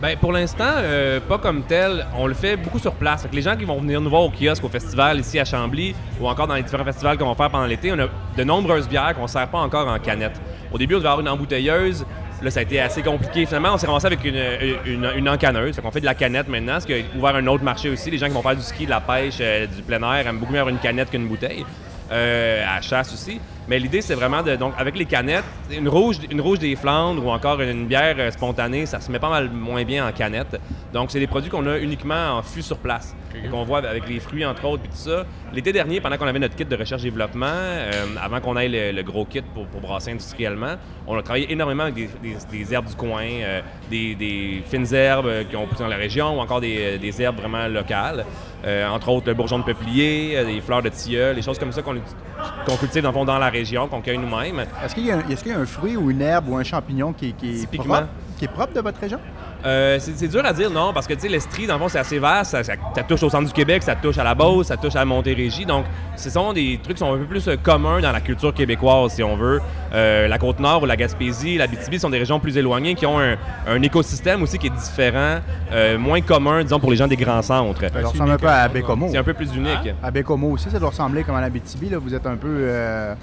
Ben, 0.00 0.16
pour 0.16 0.32
l'instant, 0.32 0.64
euh, 0.78 1.20
pas 1.20 1.36
comme 1.36 1.62
tel. 1.64 2.06
On 2.16 2.26
le 2.26 2.32
fait 2.32 2.56
beaucoup 2.56 2.78
sur 2.78 2.94
place. 2.94 3.26
Que 3.30 3.36
les 3.36 3.42
gens 3.42 3.54
qui 3.54 3.66
vont 3.66 3.78
venir 3.78 4.00
nous 4.00 4.08
voir 4.08 4.22
au 4.22 4.30
kiosque, 4.30 4.64
au 4.64 4.70
festival 4.70 5.20
ici 5.20 5.38
à 5.38 5.44
Chambly 5.44 5.94
ou 6.18 6.26
encore 6.26 6.46
dans 6.46 6.54
les 6.54 6.62
différents 6.62 6.86
festivals 6.86 7.18
qu'on 7.18 7.28
va 7.28 7.34
faire 7.34 7.50
pendant 7.50 7.66
l'été, 7.66 7.92
on 7.92 7.98
a 7.98 8.06
de 8.36 8.44
nombreuses 8.44 8.88
bières 8.88 9.14
qu'on 9.14 9.24
ne 9.24 9.28
sert 9.28 9.48
pas 9.48 9.58
encore 9.58 9.86
en 9.86 9.98
canette. 9.98 10.40
Au 10.72 10.78
début, 10.78 10.94
on 10.94 10.98
devait 10.98 11.08
avoir 11.08 11.20
une 11.20 11.28
embouteilleuse. 11.28 12.06
Là, 12.40 12.50
ça 12.50 12.60
a 12.60 12.62
été 12.62 12.80
assez 12.80 13.02
compliqué. 13.02 13.44
Finalement, 13.44 13.74
on 13.74 13.76
s'est 13.76 13.86
ramassé 13.86 14.06
avec 14.06 14.24
une, 14.24 14.42
une, 14.86 15.10
une 15.16 15.28
encanneuse. 15.28 15.76
Fait 15.76 15.82
qu'on 15.82 15.90
fait 15.90 16.00
de 16.00 16.06
la 16.06 16.14
canette 16.14 16.48
maintenant, 16.48 16.80
ce 16.80 16.86
qui 16.86 16.94
a 16.94 16.96
ouvert 17.18 17.36
un 17.36 17.46
autre 17.48 17.62
marché 17.62 17.90
aussi. 17.90 18.10
Les 18.10 18.16
gens 18.16 18.28
qui 18.28 18.32
vont 18.32 18.42
faire 18.42 18.56
du 18.56 18.62
ski, 18.62 18.86
de 18.86 18.90
la 18.90 19.00
pêche, 19.00 19.36
euh, 19.42 19.66
du 19.66 19.82
plein 19.82 20.00
air 20.00 20.26
aiment 20.26 20.38
beaucoup 20.38 20.52
mieux 20.54 20.60
avoir 20.60 20.74
une 20.74 20.80
canette 20.80 21.10
qu'une 21.10 21.28
bouteille. 21.28 21.66
Euh, 22.10 22.64
à 22.66 22.80
chasse 22.80 23.12
aussi. 23.12 23.38
Mais 23.70 23.78
l'idée, 23.78 24.02
c'est 24.02 24.16
vraiment 24.16 24.42
de. 24.42 24.56
Donc, 24.56 24.74
avec 24.76 24.98
les 24.98 25.04
canettes, 25.04 25.44
une 25.70 25.88
rouge, 25.88 26.16
une 26.28 26.40
rouge 26.40 26.58
des 26.58 26.74
Flandres 26.74 27.24
ou 27.24 27.30
encore 27.30 27.60
une 27.60 27.86
bière 27.86 28.16
euh, 28.18 28.32
spontanée, 28.32 28.84
ça 28.84 29.00
se 29.00 29.12
met 29.12 29.20
pas 29.20 29.30
mal 29.30 29.48
moins 29.48 29.84
bien 29.84 30.08
en 30.08 30.10
canette. 30.10 30.60
Donc, 30.92 31.12
c'est 31.12 31.20
des 31.20 31.28
produits 31.28 31.50
qu'on 31.50 31.64
a 31.68 31.78
uniquement 31.78 32.32
en 32.32 32.42
fût 32.42 32.62
sur 32.62 32.78
place. 32.78 33.14
Qu'on 33.48 33.62
voit 33.62 33.78
avec 33.78 34.08
les 34.08 34.18
fruits, 34.18 34.44
entre 34.44 34.64
autres, 34.64 34.82
puis 34.82 34.90
tout 34.90 35.08
ça. 35.08 35.24
L'été 35.52 35.72
dernier, 35.72 36.00
pendant 36.00 36.16
qu'on 36.16 36.26
avait 36.26 36.40
notre 36.40 36.56
kit 36.56 36.64
de 36.64 36.74
recherche-développement, 36.74 37.46
euh, 37.46 38.06
avant 38.20 38.40
qu'on 38.40 38.56
ait 38.56 38.68
le, 38.68 38.90
le 38.90 39.02
gros 39.04 39.24
kit 39.24 39.40
pour, 39.54 39.68
pour 39.68 39.80
brasser 39.80 40.10
industriellement, 40.10 40.74
on 41.12 41.18
a 41.18 41.22
travaillé 41.22 41.52
énormément 41.52 41.82
avec 41.84 41.94
des, 41.94 42.08
des- 42.22 42.36
des 42.64 42.72
herbes 42.74 42.86
du 42.86 42.94
coin, 42.94 43.22
euh, 43.24 43.60
des, 43.90 44.14
des 44.14 44.62
fines 44.66 44.86
herbes 44.94 45.26
euh, 45.26 45.44
qui 45.44 45.56
ont 45.56 45.66
poussé 45.66 45.82
dans 45.82 45.88
la 45.88 45.96
région 45.96 46.36
ou 46.36 46.40
encore 46.40 46.60
des, 46.60 46.98
des 46.98 47.20
herbes 47.22 47.36
vraiment 47.36 47.66
locales. 47.66 48.24
Euh, 48.64 48.86
entre 48.88 49.08
autres, 49.08 49.26
le 49.26 49.34
bourgeon 49.34 49.58
de 49.58 49.64
peuplier, 49.64 50.36
euh, 50.36 50.44
des 50.44 50.60
fleurs 50.60 50.82
de 50.82 50.88
tilleul, 50.90 51.34
des 51.34 51.42
choses 51.42 51.58
comme 51.58 51.72
ça 51.72 51.82
qu'on 51.82 52.76
cultive 52.76 53.02
dans, 53.02 53.24
dans 53.24 53.38
la 53.38 53.48
région, 53.50 53.88
qu'on 53.88 54.00
cueille 54.00 54.18
nous-mêmes. 54.18 54.64
Est-ce 54.84 54.94
qu'il 54.94 55.06
y, 55.06 55.10
a 55.10 55.16
un- 55.16 55.28
est-ce 55.28 55.42
qu'il 55.42 55.52
y 55.52 55.54
a 55.54 55.58
un 55.58 55.66
fruit 55.66 55.96
ou 55.96 56.10
une 56.10 56.20
herbe 56.22 56.48
ou 56.48 56.56
un 56.56 56.62
champignon 56.64 57.12
qui, 57.12 57.32
qui 57.32 57.50
est, 57.50 57.60
Typiquement. 57.60 57.94
propre, 57.94 58.08
qui 58.38 58.44
est 58.44 58.48
propre 58.48 58.72
de 58.74 58.80
votre 58.80 59.00
région? 59.00 59.18
Euh, 59.64 59.98
c'est 60.00 60.28
dur 60.28 60.42
à 60.44 60.52
dire, 60.52 60.70
non, 60.70 60.92
parce 60.92 61.06
que 61.06 61.14
tu 61.14 61.20
sais, 61.20 61.28
l'Estrie, 61.28 61.66
dans 61.66 61.74
le 61.74 61.80
fond, 61.80 61.88
c'est 61.88 61.98
assez 61.98 62.18
vaste. 62.18 62.52
Ça, 62.52 62.64
ça- 62.64 62.72
ça 62.94 63.02
touche 63.02 63.22
au 63.22 63.28
centre 63.30 63.46
du 63.46 63.52
Québec, 63.52 63.82
ça 63.82 63.94
touche 63.94 64.16
à 64.18 64.24
la 64.24 64.34
Beauce, 64.34 64.68
ça 64.68 64.76
touche 64.76 64.96
à 64.96 65.04
Montérégie. 65.04 65.66
Donc, 65.66 65.84
ce 66.16 66.30
sont 66.30 66.52
des 66.52 66.78
trucs 66.82 66.96
qui 66.96 67.00
sont 67.00 67.12
un 67.14 67.18
peu 67.18 67.24
plus 67.26 67.46
euh, 67.48 67.56
communs 67.62 68.00
dans 68.00 68.12
la 68.12 68.20
culture 68.20 68.54
québécoise, 68.54 69.12
si 69.12 69.22
on 69.22 69.36
veut. 69.36 69.60
Euh, 69.92 70.28
la 70.28 70.38
Côte-Nord 70.38 70.82
ou 70.82 70.86
la 70.86 70.96
Gaspésie, 70.96 71.58
la 71.58 71.66
BTB 71.66 71.98
sont 71.98 72.10
des 72.10 72.18
régions 72.18 72.40
plus 72.40 72.56
éloignées 72.56 72.94
qui 72.94 73.04
ont 73.06 73.18
un, 73.20 73.36
un 73.68 73.82
écosystème 73.82 74.42
aussi 74.42 74.58
qui 74.58 74.68
est 74.68 74.70
différent, 74.70 75.40
euh, 75.72 75.98
moins 75.98 76.20
commun, 76.20 76.62
disons, 76.62 76.80
pour 76.80 76.90
les 76.90 76.96
gens 76.96 77.08
des 77.08 77.16
grands 77.16 77.42
centres. 77.42 77.80
Ça 77.80 78.08
ressemble 78.08 78.30
un 78.32 78.38
peu 78.38 78.48
à 78.48 78.68
Bécomo. 78.68 79.08
C'est 79.10 79.18
un 79.18 79.24
peu 79.24 79.34
plus 79.34 79.54
unique. 79.54 79.90
À 80.02 80.10
Bécomo 80.10 80.50
aussi, 80.52 80.70
ça 80.70 80.78
doit 80.78 80.90
ressembler 80.90 81.22
comme 81.24 81.36
à 81.36 81.40
la 81.40 81.50
BTB. 81.50 81.90
Là. 81.90 81.98
Vous 81.98 82.14
êtes 82.14 82.26
un 82.26 82.36
peu 82.36 82.48
euh, 82.48 83.14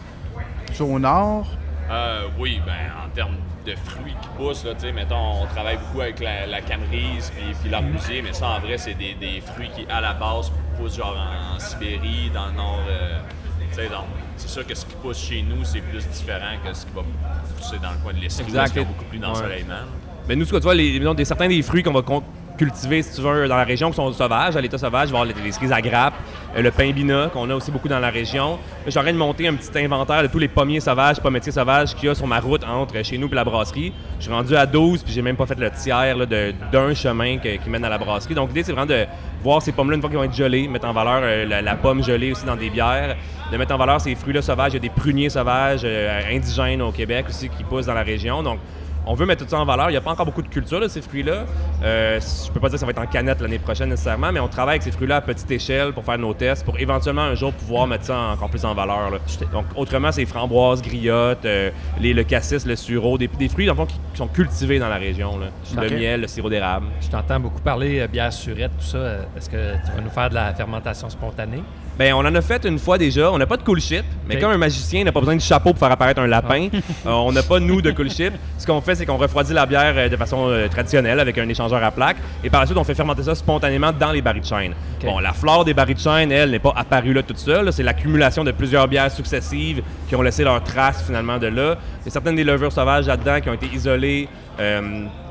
sur 0.74 0.90
au 0.90 1.00
nord. 1.00 1.48
Euh, 1.90 2.28
oui, 2.38 2.62
ben 2.66 2.74
en 3.06 3.10
termes 3.16 3.38
de 3.66 3.76
fruits 3.76 4.16
qui 4.22 4.28
poussent, 4.38 4.66
là, 4.66 4.74
mettons, 4.94 5.44
on 5.44 5.46
travaille 5.46 5.78
beaucoup 5.78 6.02
avec 6.02 6.20
la, 6.20 6.46
la 6.46 6.62
camerise 6.62 7.32
puis, 7.62 7.70
l'arbusier, 7.70 8.22
mais 8.22 8.34
ça, 8.34 8.50
en 8.50 8.60
vrai, 8.60 8.78
c'est 8.78 8.94
des, 8.94 9.14
des 9.14 9.42
fruits 9.42 9.70
qui, 9.76 9.86
à 9.90 10.02
la 10.02 10.14
base, 10.14 10.52
poussent 10.78 10.98
genre 10.98 11.16
en, 11.18 11.56
en 11.56 11.60
Sibérie, 11.60 12.30
dans 12.34 12.48
le 12.48 12.54
nord. 12.54 12.80
euh, 12.90 13.20
donc, 13.90 14.06
c'est 14.38 14.50
sûr 14.50 14.66
que 14.66 14.74
ce 14.76 14.86
qui 14.86 14.96
pousse 14.96 15.20
chez 15.20 15.42
nous, 15.44 15.64
c'est 15.64 15.82
plus 15.82 16.06
différent 16.08 16.56
que 16.66 16.74
ce 16.74 16.86
qui 16.86 16.92
va 16.94 17.04
pousser 17.56 17.78
dans 17.78 17.92
le 17.92 17.98
coin 17.98 18.14
de 18.14 18.20
l'Estrie, 18.20 18.52
parce 18.52 18.76
a 18.76 18.84
beaucoup 18.84 19.06
plus 19.06 19.20
d'ensoleillement. 19.20 19.86
Mais 20.28 20.36
nous, 20.36 20.46
ce 20.46 20.52
que 20.52 20.58
tu 20.58 20.64
vois, 20.64 20.76
les, 20.76 21.00
certains 21.26 21.48
des 21.48 21.62
fruits 21.62 21.84
qu'on 21.84 21.94
va 21.94 22.02
cultiver, 22.58 23.02
si 23.02 23.16
tu 23.16 23.22
veux, 23.22 23.48
dans 23.48 23.56
la 23.56 23.64
région 23.64 23.90
qui 23.90 23.96
sont 23.96 24.12
sauvages, 24.12 24.56
à 24.56 24.62
l'état 24.62 24.78
sauvage, 24.78 25.10
avoir 25.10 25.26
les, 25.26 25.34
les 25.44 25.52
cerises 25.52 25.72
à 25.72 25.82
grappes, 25.82 26.16
euh, 26.56 26.62
le 26.62 26.72
pain 26.72 26.92
bina, 26.92 27.30
qu'on 27.32 27.50
a 27.50 27.56
aussi 27.56 27.72
beaucoup 27.72 27.88
dans 27.88 28.00
la 28.00 28.10
région. 28.10 28.52
Là, 28.54 28.58
Je 28.86 28.92
suis 28.92 29.00
en 29.00 29.04
train 29.04 29.14
de 29.14 29.18
monter 29.18 29.48
un 29.48 29.54
petit 29.54 29.70
inventaire 29.80 30.24
de 30.24 30.28
tous 30.28 30.40
les 30.40 30.48
pommiers 30.48 30.80
sauvages, 30.80 31.20
pommetiers 31.22 31.52
sauvages 31.52 31.94
qu'il 31.96 32.08
y 32.08 32.10
a 32.12 32.16
sur 32.16 32.28
ma 32.28 32.40
route 32.40 32.64
entre 32.66 33.02
chez 33.04 33.18
nous 33.18 33.28
et 33.32 33.36
la 33.36 33.44
brasserie. 33.44 33.94
Je 34.20 34.24
suis 34.26 34.34
rendu 34.34 34.56
à 34.56 34.66
12, 34.66 35.04
puis 35.04 35.14
j'ai 35.14 35.22
même 35.22 35.36
pas 35.36 35.46
fait 35.46 35.60
le 35.60 35.70
tiers 35.72 36.18
de- 36.28 36.54
d'un 36.72 36.94
chemin 36.94 37.38
qui 37.38 37.70
mène 37.70 37.86
à 37.86 37.90
la 37.90 37.98
brasserie. 37.98 38.34
Donc 38.36 38.50
l'idée, 38.50 38.64
c'est 38.64 38.72
vraiment 38.74 38.88
de 38.88 39.06
voir 39.44 39.62
ces 39.62 39.72
pommes-là 39.72 39.96
une 39.96 40.02
fois 40.02 40.10
qu'ils 40.10 40.18
vont 40.20 40.26
être 40.26 40.34
gelées, 40.36 40.68
mettre 40.68 40.88
en 40.88 40.94
valeur 40.94 41.20
euh, 41.22 41.46
la, 41.46 41.62
la 41.62 41.76
pomme 41.76 42.04
gelée 42.04 42.32
aussi 42.32 42.46
dans 42.46 42.56
des 42.56 42.70
bières, 42.72 43.16
de 43.52 43.58
mettre 43.58 43.74
en 43.74 43.78
valeur 43.78 44.02
ces 44.02 44.16
fruits-là 44.16 44.42
sauvages. 44.42 44.72
Il 44.72 44.76
y 44.76 44.78
a 44.78 44.82
des 44.82 44.90
pruniers 44.90 45.30
sauvages 45.30 45.82
euh, 45.84 46.22
indigènes 46.32 46.82
au 46.82 46.92
Québec 46.92 47.26
aussi 47.30 47.48
qui 47.50 47.64
poussent 47.64 47.86
dans 47.86 47.94
la 47.94 48.04
région. 48.04 48.42
Donc 48.42 48.60
on 49.08 49.14
veut 49.16 49.26
mettre 49.26 49.44
tout 49.44 49.50
ça 49.50 49.60
en 49.60 49.66
valeur. 49.66 49.90
Il 49.90 49.94
n'y 49.94 49.98
a 49.98 50.02
pas 50.02 50.12
encore 50.12 50.26
beaucoup 50.26 50.42
de 50.42 50.48
culture 50.48 50.80
de 50.80 50.88
ces 50.88 51.02
fruits-là. 51.02 51.46
Euh, 51.84 52.20
je 52.20 52.52
peux 52.52 52.60
pas 52.60 52.68
dire 52.70 52.74
que 52.76 52.80
ça 52.80 52.86
va 52.86 52.92
être 52.92 53.00
en 53.02 53.06
canette 53.08 53.42
l'année 53.42 53.60
prochaine 53.60 53.90
nécessairement, 53.90 54.32
mais 54.32 54.40
on 54.40 54.48
travaille 54.48 54.74
avec 54.76 54.84
ces 54.84 54.92
fruits-là 54.92 55.18
à 55.18 55.22
petite 55.22 55.50
échelle 55.52 55.94
pour 55.94 56.04
faire 56.04 56.18
nos 56.18 56.34
tests, 56.34 56.64
pour 56.66 56.80
éventuellement 56.80 57.22
un 57.24 57.36
jour 57.36 57.54
pouvoir 57.54 57.88
mettre 57.88 58.06
ça 58.06 58.18
encore 58.34 58.50
plus 58.50 58.66
en 58.66 58.74
valeur. 58.74 59.10
là. 59.12 59.18
Donc 59.52 59.66
autrement, 59.76 60.12
c'est 60.12 60.26
framboises, 60.26 60.82
griottes, 60.82 61.46
euh, 61.46 61.72
les, 62.00 62.14
le 62.14 62.24
cassis, 62.24 62.66
le 62.66 62.76
sureau, 62.76 63.18
des, 63.18 63.28
des 63.28 63.50
fruits 63.50 63.66
dans 63.66 63.74
le 63.74 63.78
fond, 63.78 63.86
qui, 63.86 63.96
qui 64.12 64.18
sont 64.18 64.28
cultivés 64.28 64.80
dans 64.80 64.90
la 64.90 64.98
région. 64.98 65.38
là. 65.40 65.48
Le 65.82 65.90
miel, 65.90 66.22
le 66.22 66.28
sirop 66.28 66.50
d'érable. 66.50 66.88
Je 67.02 67.08
t'entends 67.08 67.40
beaucoup 67.40 67.62
parler 67.62 68.00
euh, 68.02 68.08
bière 68.08 68.34
surette, 68.34 68.72
tout 68.80 68.86
ça. 68.86 68.98
Euh, 68.98 69.24
Est-ce 69.38 69.50
que 69.50 69.74
tu 69.86 69.92
vas 69.96 70.02
nous 70.02 70.10
faire 70.10 70.30
de 70.30 70.36
la 70.36 70.54
fermentation 70.54 71.10
spontanée? 71.10 71.64
Ben, 71.98 72.14
on 72.14 72.20
en 72.20 72.36
a 72.36 72.42
fait 72.42 72.64
une 72.66 72.78
fois 72.78 72.98
déjà. 72.98 73.32
On 73.32 73.38
n'a 73.38 73.48
pas 73.48 73.58
de 73.58 73.64
cool 73.64 73.80
ship, 73.80 74.04
mais 74.28 74.38
comme 74.40 74.52
un 74.52 74.58
magicien 74.58 75.04
n'a 75.04 75.12
pas 75.12 75.20
besoin 75.20 75.36
de 75.36 75.42
chapeau 75.42 75.72
pour 75.72 75.80
faire 75.80 75.92
apparaître 75.92 76.22
un 76.22 76.28
lapin, 76.28 76.70
euh, 77.06 77.10
on 77.10 77.32
n'a 77.32 77.42
pas, 77.42 77.60
nous, 77.60 77.82
de 77.82 77.92
cool 77.92 78.12
ship. 78.12 78.34
Ce 78.58 78.68
qu'on 78.68 78.82
fait, 78.82 78.96
c'est 78.96 79.06
qu'on 79.06 79.18
refroidit 79.18 79.54
la 79.54 79.66
bière 79.66 79.94
euh, 79.98 80.10
de 80.10 80.16
façon 80.16 80.48
euh, 80.50 80.68
traditionnelle 80.68 81.20
avec 81.20 81.38
un 81.38 81.50
échangeur 81.50 81.84
à 81.84 81.92
plaques. 81.92 82.18
Et 82.44 82.50
par 82.50 82.62
la 82.62 82.68
suite, 82.68 82.78
on 82.78 82.84
fait 82.84 82.94
fermenter 82.94 83.24
ça 83.24 83.34
spontanément 83.34 83.92
dans 83.92 84.12
les 84.12 84.22
barils 84.22 84.42
de 84.42 84.46
chêne. 84.46 84.74
Bon, 85.02 85.20
la 85.20 85.34
flore 85.34 85.66
des 85.66 85.74
barils 85.74 85.96
de 85.96 86.00
chêne, 86.00 86.32
elle, 86.32 86.52
n'est 86.52 86.60
pas 86.60 86.74
apparue 86.76 87.14
là 87.14 87.24
toute 87.24 87.40
seule. 87.40 87.74
C'est 87.74 87.84
l'accumulation 87.84 88.44
de 88.44 88.52
plusieurs 88.52 88.88
bières 88.88 89.12
successives 89.12 89.82
qui 90.08 90.16
ont 90.16 90.22
laissé 90.22 90.44
leurs 90.44 90.64
traces 90.64 91.04
finalement 91.06 91.38
de 91.38 91.48
là. 91.48 91.78
Il 92.02 92.06
y 92.06 92.10
a 92.10 92.12
certaines 92.12 92.36
des 92.36 92.44
levures 92.44 92.72
sauvages 92.72 93.08
là-dedans 93.08 93.42
qui 93.42 93.50
ont 93.50 93.54
été 93.54 93.68
isolées. 93.74 94.28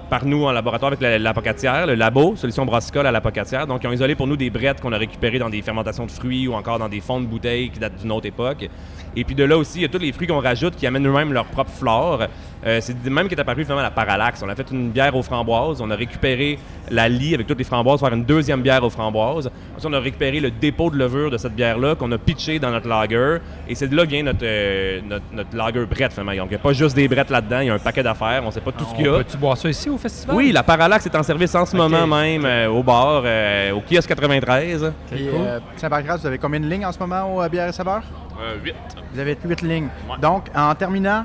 Par 0.08 0.24
nous 0.24 0.44
en 0.44 0.52
laboratoire 0.52 0.92
avec 0.92 1.00
la, 1.00 1.18
la 1.18 1.34
Pocatière, 1.34 1.86
le 1.86 1.94
labo, 1.94 2.36
solution 2.36 2.64
brassicole 2.64 3.06
à 3.06 3.12
la 3.12 3.20
Pocatière. 3.20 3.66
Donc, 3.66 3.82
ils 3.82 3.88
ont 3.88 3.92
isolé 3.92 4.14
pour 4.14 4.26
nous 4.26 4.36
des 4.36 4.50
brettes 4.50 4.80
qu'on 4.80 4.92
a 4.92 4.98
récupérées 4.98 5.38
dans 5.38 5.50
des 5.50 5.62
fermentations 5.62 6.06
de 6.06 6.10
fruits 6.10 6.48
ou 6.48 6.54
encore 6.54 6.78
dans 6.78 6.88
des 6.88 7.00
fonds 7.00 7.20
de 7.20 7.26
bouteilles 7.26 7.70
qui 7.70 7.78
datent 7.78 7.96
d'une 8.00 8.12
autre 8.12 8.26
époque. 8.26 8.68
Et 9.16 9.24
puis 9.24 9.34
de 9.34 9.44
là 9.44 9.56
aussi, 9.56 9.78
il 9.78 9.82
y 9.82 9.84
a 9.84 9.88
tous 9.88 9.98
les 9.98 10.12
fruits 10.12 10.26
qu'on 10.26 10.40
rajoute 10.40 10.76
qui 10.76 10.86
amènent 10.86 11.06
eux-mêmes 11.06 11.32
leur 11.32 11.46
propre 11.46 11.70
flore. 11.70 12.22
Euh, 12.64 12.78
c'est 12.80 12.96
même 13.06 13.28
qui 13.28 13.34
est 13.34 13.40
apparu 13.40 13.62
finalement 13.62 13.82
la 13.82 13.90
parallaxe. 13.90 14.42
On 14.44 14.48
a 14.48 14.54
fait 14.54 14.70
une 14.70 14.90
bière 14.90 15.14
aux 15.14 15.22
framboises, 15.22 15.80
on 15.80 15.90
a 15.90 15.96
récupéré 15.96 16.58
la 16.90 17.08
lie 17.08 17.34
avec 17.34 17.46
toutes 17.46 17.58
les 17.58 17.64
framboises, 17.64 18.00
faire 18.00 18.12
une 18.12 18.24
deuxième 18.24 18.62
bière 18.62 18.82
aux 18.82 18.90
framboises. 18.90 19.50
Ensuite, 19.76 19.90
on 19.90 19.92
a 19.92 20.00
récupéré 20.00 20.40
le 20.40 20.50
dépôt 20.50 20.90
de 20.90 20.96
levure 20.96 21.30
de 21.30 21.38
cette 21.38 21.54
bière-là 21.54 21.94
qu'on 21.94 22.10
a 22.12 22.18
pitché 22.18 22.58
dans 22.58 22.70
notre 22.70 22.88
lager. 22.88 23.38
Et 23.68 23.74
c'est 23.74 23.88
de 23.88 23.96
là 23.96 24.04
que 24.04 24.10
vient 24.10 24.22
notre, 24.22 24.38
euh, 24.42 25.00
notre, 25.08 25.24
notre 25.32 25.56
lager 25.56 25.86
brette 25.86 26.12
finalement. 26.12 26.32
Donc, 26.32 26.46
il 26.50 26.54
n'y 26.54 26.56
a 26.56 26.58
pas 26.58 26.72
juste 26.72 26.96
des 26.96 27.08
brettes 27.08 27.30
là-dedans, 27.30 27.60
il 27.60 27.66
y 27.66 27.70
a 27.70 27.74
un 27.74 27.78
paquet 27.78 28.02
d'affaires, 28.02 28.42
on 28.44 28.50
sait 28.50 28.60
pas 28.60 28.72
tout 28.72 28.84
ce 28.84 28.94
qu'il 28.94 29.06
y 29.06 29.08
a. 29.08 29.18
Peux-tu 29.18 29.36
boire 29.36 29.56
ça 29.56 29.68
ici 29.68 29.88
au 29.88 29.98
festival? 29.98 30.36
Oui, 30.36 30.52
la 30.52 30.62
Parallax 30.62 31.06
est 31.06 31.14
en 31.16 31.22
service 31.22 31.54
en 31.54 31.66
ce 31.66 31.76
moment 31.76 32.06
même 32.06 32.44
euh, 32.44 32.68
au 32.68 32.82
bar, 32.82 33.22
euh, 33.24 33.72
au 33.72 33.80
kiosque 33.80 34.08
93. 34.08 34.92
Puis, 35.10 35.28
euh, 35.28 35.60
Saint-Pancras, 35.76 36.18
vous 36.18 36.26
avez 36.26 36.38
combien 36.38 36.60
de 36.60 36.66
lignes 36.66 36.86
en 36.86 36.92
ce 36.92 36.98
moment 36.98 37.34
au 37.34 37.42
euh, 37.42 37.48
Bière 37.48 37.68
et 37.68 37.72
Saveur? 37.72 38.02
Euh, 38.40 38.56
8. 38.62 38.74
Vous 39.12 39.18
avez 39.18 39.36
8 39.42 39.62
lignes. 39.62 39.88
Ouais. 40.08 40.18
Donc, 40.20 40.46
en 40.54 40.74
terminant, 40.74 41.24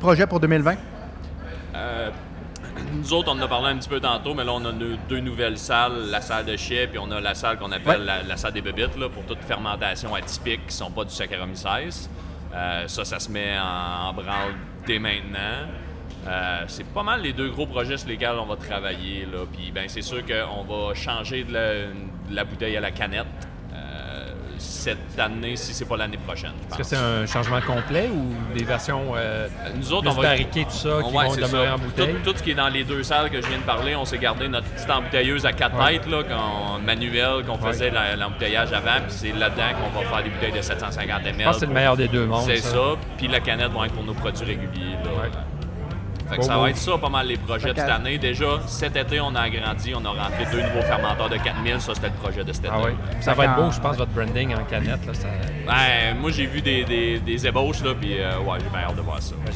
projet 0.00 0.26
pour 0.26 0.40
2020? 0.40 0.74
Euh, 1.74 2.10
nous 2.94 3.12
autres, 3.12 3.28
on 3.32 3.38
en 3.38 3.42
a 3.42 3.48
parlé 3.48 3.68
un 3.70 3.76
petit 3.78 3.88
peu 3.88 4.00
tantôt, 4.00 4.34
mais 4.34 4.44
là, 4.44 4.52
on 4.52 4.64
a 4.64 4.72
deux, 4.72 4.96
deux 5.08 5.20
nouvelles 5.20 5.58
salles, 5.58 6.10
la 6.10 6.20
salle 6.20 6.44
de 6.44 6.56
chais, 6.56 6.86
puis 6.86 6.98
on 6.98 7.10
a 7.10 7.20
la 7.20 7.34
salle 7.34 7.58
qu'on 7.58 7.72
appelle 7.72 8.00
Ouais. 8.00 8.06
la, 8.06 8.22
la 8.22 8.36
salle 8.36 8.52
des 8.52 8.60
bébites, 8.62 8.96
là, 8.98 9.08
pour 9.08 9.24
toute 9.24 9.40
fermentation 9.44 10.14
atypique 10.14 10.66
qui 10.66 10.74
sont 10.76 10.90
pas 10.90 11.04
du 11.04 11.10
Saccharomyces. 11.10 12.08
Euh, 12.54 12.86
ça, 12.86 13.04
ça 13.04 13.18
se 13.18 13.30
met 13.30 13.56
en, 13.58 14.08
en 14.08 14.12
branle 14.12 14.54
dès 14.86 14.98
maintenant. 14.98 15.68
Euh, 16.28 16.64
c'est 16.68 16.86
pas 16.86 17.02
mal 17.02 17.22
les 17.22 17.32
deux 17.32 17.48
gros 17.50 17.66
projets 17.66 17.96
sur 17.96 18.08
lesquels 18.08 18.36
on 18.40 18.46
va 18.46 18.56
travailler. 18.56 19.26
Là. 19.32 19.38
Puis 19.52 19.72
ben, 19.72 19.84
c'est 19.88 20.02
sûr 20.02 20.22
qu'on 20.24 20.62
va 20.62 20.94
changer 20.94 21.42
de 21.44 21.52
la, 21.52 21.72
de 21.86 22.34
la 22.36 22.44
bouteille 22.44 22.76
à 22.76 22.80
la 22.80 22.90
canette 22.92 23.26
cette 24.62 25.18
année, 25.18 25.56
si 25.56 25.74
c'est 25.74 25.84
pas 25.84 25.96
l'année 25.96 26.16
prochaine. 26.26 26.52
Est-ce 26.70 26.78
que 26.78 26.82
c'est 26.84 26.96
un 26.96 27.26
changement 27.26 27.60
complet 27.60 28.08
ou 28.12 28.54
des 28.56 28.64
versions 28.64 29.12
euh, 29.16 29.48
Nous 29.76 29.92
autres, 29.92 30.02
plus 30.02 30.10
on 30.10 30.14
va 30.14 30.22
barriquées, 30.22 30.64
tout 30.64 30.70
ça, 30.70 30.98
qui 31.02 31.14
Ouais, 31.16 31.26
vont 31.26 31.34
demeurer 31.36 31.66
ça. 31.68 31.74
en 31.74 31.78
bouteille? 31.78 32.14
Tout, 32.24 32.30
tout 32.32 32.38
ce 32.38 32.42
qui 32.42 32.50
est 32.52 32.54
dans 32.54 32.68
les 32.68 32.84
deux 32.84 33.02
salles 33.02 33.30
que 33.30 33.40
je 33.40 33.46
viens 33.46 33.58
de 33.58 33.62
parler, 33.62 33.94
on 33.96 34.04
s'est 34.04 34.18
gardé 34.18 34.48
notre 34.48 34.66
petite 34.68 34.90
embouteilleuse 34.90 35.44
à 35.46 35.52
quatre 35.52 35.76
Ouais. 35.78 35.98
têtes, 35.98 36.06
là, 36.10 36.22
qu'on- 36.22 36.78
manuelle, 36.80 37.44
qu'on 37.46 37.58
faisait 37.58 37.90
la- 37.90 38.16
l'embouteillage 38.16 38.72
avant, 38.72 39.00
puis 39.06 39.10
c'est 39.12 39.32
là-dedans 39.32 39.62
qu'on 39.80 40.00
va 40.00 40.06
faire 40.08 40.22
des 40.24 40.30
bouteilles 40.30 40.52
de 40.52 40.62
750 40.62 41.22
ml. 41.26 41.34
Je 41.38 41.44
pense 41.44 41.54
que 41.54 41.60
c'est 41.60 41.66
le 41.66 41.72
meilleur 41.72 41.96
des 41.96 42.08
deux 42.08 42.26
mondes. 42.26 42.44
C'est 42.46 42.56
ça. 42.58 42.94
Puis 43.18 43.28
la 43.28 43.40
canette 43.40 43.72
va 43.72 43.86
être 43.86 43.92
pour 43.94 44.04
nos 44.04 44.14
produits 44.14 44.44
réguliers. 44.46 44.96
là. 45.04 45.28
Fait 46.32 46.38
que 46.38 46.44
ça 46.44 46.58
va 46.58 46.70
être 46.70 46.76
ça 46.78 46.98
pas 46.98 47.08
mal 47.08 47.26
les 47.26 47.36
projets 47.36 47.72
de 47.72 47.78
cette 47.78 47.88
année. 47.88 48.18
Déjà, 48.18 48.46
cet 48.66 48.96
été, 48.96 49.20
on 49.20 49.34
a 49.34 49.40
agrandi, 49.42 49.92
on 49.94 50.04
a 50.04 50.08
rentré 50.08 50.46
deux 50.50 50.62
nouveaux 50.62 50.82
fermenteurs 50.82 51.28
de 51.28 51.36
4000. 51.36 51.80
Ça, 51.80 51.94
c'était 51.94 52.08
le 52.08 52.14
projet 52.14 52.42
de 52.44 52.52
cet 52.52 52.64
été. 52.64 52.74
Ah 52.74 52.80
oui. 52.84 52.92
Ça 53.20 53.34
va 53.34 53.44
être 53.44 53.56
beau, 53.56 53.70
je 53.70 53.80
pense, 53.80 53.96
votre 53.96 54.12
branding 54.12 54.54
en 54.54 54.64
canette. 54.64 55.04
Là, 55.06 55.14
ça... 55.14 55.28
Ben, 55.66 56.16
moi, 56.18 56.30
j'ai 56.30 56.46
vu 56.46 56.62
des, 56.62 56.84
des, 56.84 57.18
des 57.20 57.46
ébauches, 57.46 57.82
là, 57.82 57.94
puis 57.98 58.18
euh, 58.18 58.38
ouais, 58.40 58.58
j'ai 58.60 58.68
bien 58.70 58.88
hâte 58.88 58.96
de 58.96 59.02
voir 59.02 59.20
ça. 59.20 59.34
Là. 59.34 59.52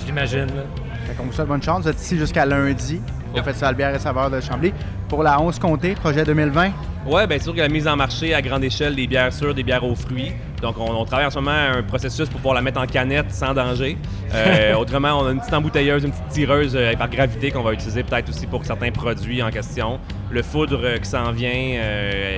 Fait 1.06 1.14
qu'on 1.14 1.24
vous 1.24 1.32
souhaite 1.32 1.48
bonne 1.48 1.62
chance. 1.62 1.82
Vous 1.82 1.88
êtes 1.88 2.00
ici 2.00 2.18
jusqu'à 2.18 2.44
lundi 2.44 3.00
au 3.32 3.36
Yep. 3.36 3.44
Festival 3.44 3.74
Bière 3.74 3.94
et 3.94 3.98
Saveur 3.98 4.30
de 4.30 4.40
Chambly. 4.40 4.72
Pour 5.08 5.22
la 5.22 5.40
11 5.40 5.58
Comté, 5.60 5.94
projet 5.94 6.24
2020. 6.24 6.70
Ouais, 7.06 7.26
bien 7.28 7.38
sûr 7.38 7.54
que 7.54 7.60
la 7.60 7.68
mise 7.68 7.86
en 7.86 7.94
marché 7.94 8.34
à 8.34 8.42
grande 8.42 8.64
échelle 8.64 8.96
des 8.96 9.06
bières 9.06 9.32
sûres, 9.32 9.54
des 9.54 9.62
bières 9.62 9.84
aux 9.84 9.94
fruits. 9.94 10.32
Donc, 10.60 10.76
on, 10.78 10.90
on 10.90 11.04
travaille 11.04 11.26
en 11.26 11.30
ce 11.30 11.38
moment 11.38 11.52
à 11.52 11.78
un 11.78 11.82
processus 11.84 12.28
pour 12.28 12.38
pouvoir 12.38 12.56
la 12.56 12.62
mettre 12.62 12.80
en 12.80 12.86
canette 12.86 13.30
sans 13.30 13.54
danger. 13.54 13.96
Euh, 14.34 14.74
autrement, 14.78 15.20
on 15.20 15.26
a 15.26 15.30
une 15.30 15.38
petite 15.38 15.54
embouteilleuse, 15.54 16.02
une 16.02 16.10
petite 16.10 16.28
tireuse 16.30 16.74
euh, 16.74 16.94
par 16.96 17.08
gravité 17.08 17.52
qu'on 17.52 17.62
va 17.62 17.72
utiliser 17.72 18.02
peut-être 18.02 18.30
aussi 18.30 18.48
pour 18.48 18.64
certains 18.64 18.90
produits 18.90 19.40
en 19.40 19.50
question. 19.50 20.00
Le 20.30 20.42
foudre 20.42 20.80
euh, 20.82 20.98
qui 20.98 21.08
s'en 21.08 21.30
vient 21.30 21.78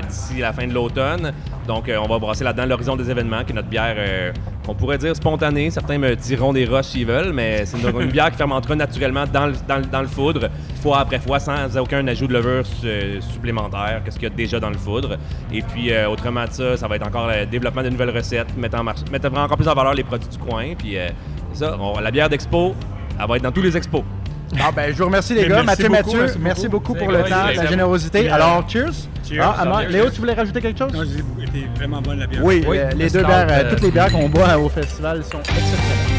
d'ici 0.07 0.41
la 0.41 0.53
fin 0.53 0.67
de 0.67 0.75
l'automne. 0.75 1.33
Donc, 1.67 1.91
on 1.91 2.07
va 2.07 2.19
brasser 2.19 2.45
là-dedans 2.45 2.67
l'horizon 2.67 2.97
des 2.97 3.11
événements, 3.11 3.45
qui 3.45 3.53
est 3.53 3.55
notre 3.55 3.69
bière, 3.69 3.97
on 4.69 4.75
pourrait 4.75 4.99
dire 4.99 5.17
spontanée. 5.17 5.71
Certains 5.71 5.99
me 5.99 6.15
diront 6.15 6.53
des 6.53 6.67
roches 6.67 6.87
s'ils 6.87 7.07
veulent, 7.07 7.33
mais 7.33 7.65
c'est 7.67 7.79
une, 7.79 8.07
bière 8.11 8.31
qui 8.31 8.37
fermentera 8.37 8.75
naturellement 8.77 9.25
dans 9.27 9.47
le, 9.47 9.55
dans 9.91 10.01
le- 10.03 10.07
foudre, 10.07 10.49
fois 10.83 11.01
après 11.01 11.19
fois, 11.19 11.41
sans 11.41 11.77
aucun 11.79 12.07
ajout 12.07 12.27
de 12.27 12.35
levure 12.35 12.65
su- 12.67 13.21
supplémentaire, 13.21 14.03
qu'est-ce 14.05 14.19
qu'il 14.19 14.29
y 14.29 14.33
a 14.33 14.35
déjà 14.35 14.61
dans 14.61 14.71
le 14.71 14.79
foudre. 14.79 15.17
Et 15.53 15.63
puis, 15.63 15.93
euh, 15.93 16.09
autrement 16.09 16.45
de 16.45 16.53
ça, 16.53 16.77
ça 16.77 16.87
va 16.89 16.97
être 16.97 17.07
encore 17.07 17.29
le 17.29 17.47
développement 17.47 17.83
de 17.83 17.89
nouvelles 17.89 18.15
recettes, 18.17 18.57
mettre, 18.57 18.79
encore 18.79 19.57
plus 19.57 19.69
en 19.69 19.75
valeur 19.75 19.95
les 19.95 20.05
produits 20.05 20.29
du 20.29 20.39
coin. 20.39 20.75
Puis, 20.77 20.97
euh, 20.99 21.09
ça, 21.53 21.77
la 22.01 22.11
bière 22.11 22.29
d'expo, 22.29 22.75
elle 23.21 23.27
va 23.29 23.37
être 23.37 23.43
dans 23.43 23.53
tous 23.53 23.63
les 23.63 23.77
expos. 23.77 24.03
Ah, 24.61 24.71
ben, 24.75 24.93
je 24.93 24.99
vous 24.99 25.05
remercie, 25.07 25.35
les 25.35 25.43
gars. 25.47 25.63
merci 25.63 25.67
Mathieu, 25.67 25.89
beaucoup, 25.89 25.97
Mathieu, 25.99 26.21
merci 26.23 26.39
merci 26.41 26.69
beaucoup, 26.69 26.93
beaucoup. 26.95 27.05
pour 27.05 27.13
le 27.13 27.23
temps, 27.25 27.47
la 27.55 27.67
générosité. 27.67 28.31
Euh, 28.31 28.35
Alors, 28.35 28.65
cheers. 28.69 28.93
cheers. 29.29 29.41
Ah. 29.43 29.83
Léo, 29.89 30.11
tu 30.11 30.21
voulais 30.21 30.33
rajouter 30.35 30.61
quelque 30.61 30.79
chose? 30.79 30.93
Non, 30.93 31.03
j'ai- 31.05 31.69
vraiment 31.77 32.01
bonne 32.01 32.19
la 32.19 32.27
bière. 32.27 32.43
Oui, 32.45 32.65
Oui, 32.67 32.79
euh, 32.79 32.91
le 32.91 32.97
les 32.97 33.11
deux 33.11 33.23
bières, 33.25 33.47
euh, 33.51 33.65
euh, 33.65 33.71
toutes 33.71 33.83
les 33.83 33.91
bières 33.91 34.11
qu'on 34.11 34.29
boit 34.29 34.57
au 34.59 34.69
festival 34.69 35.23
sont 35.25 35.39
exceptionnelles. 35.41 36.18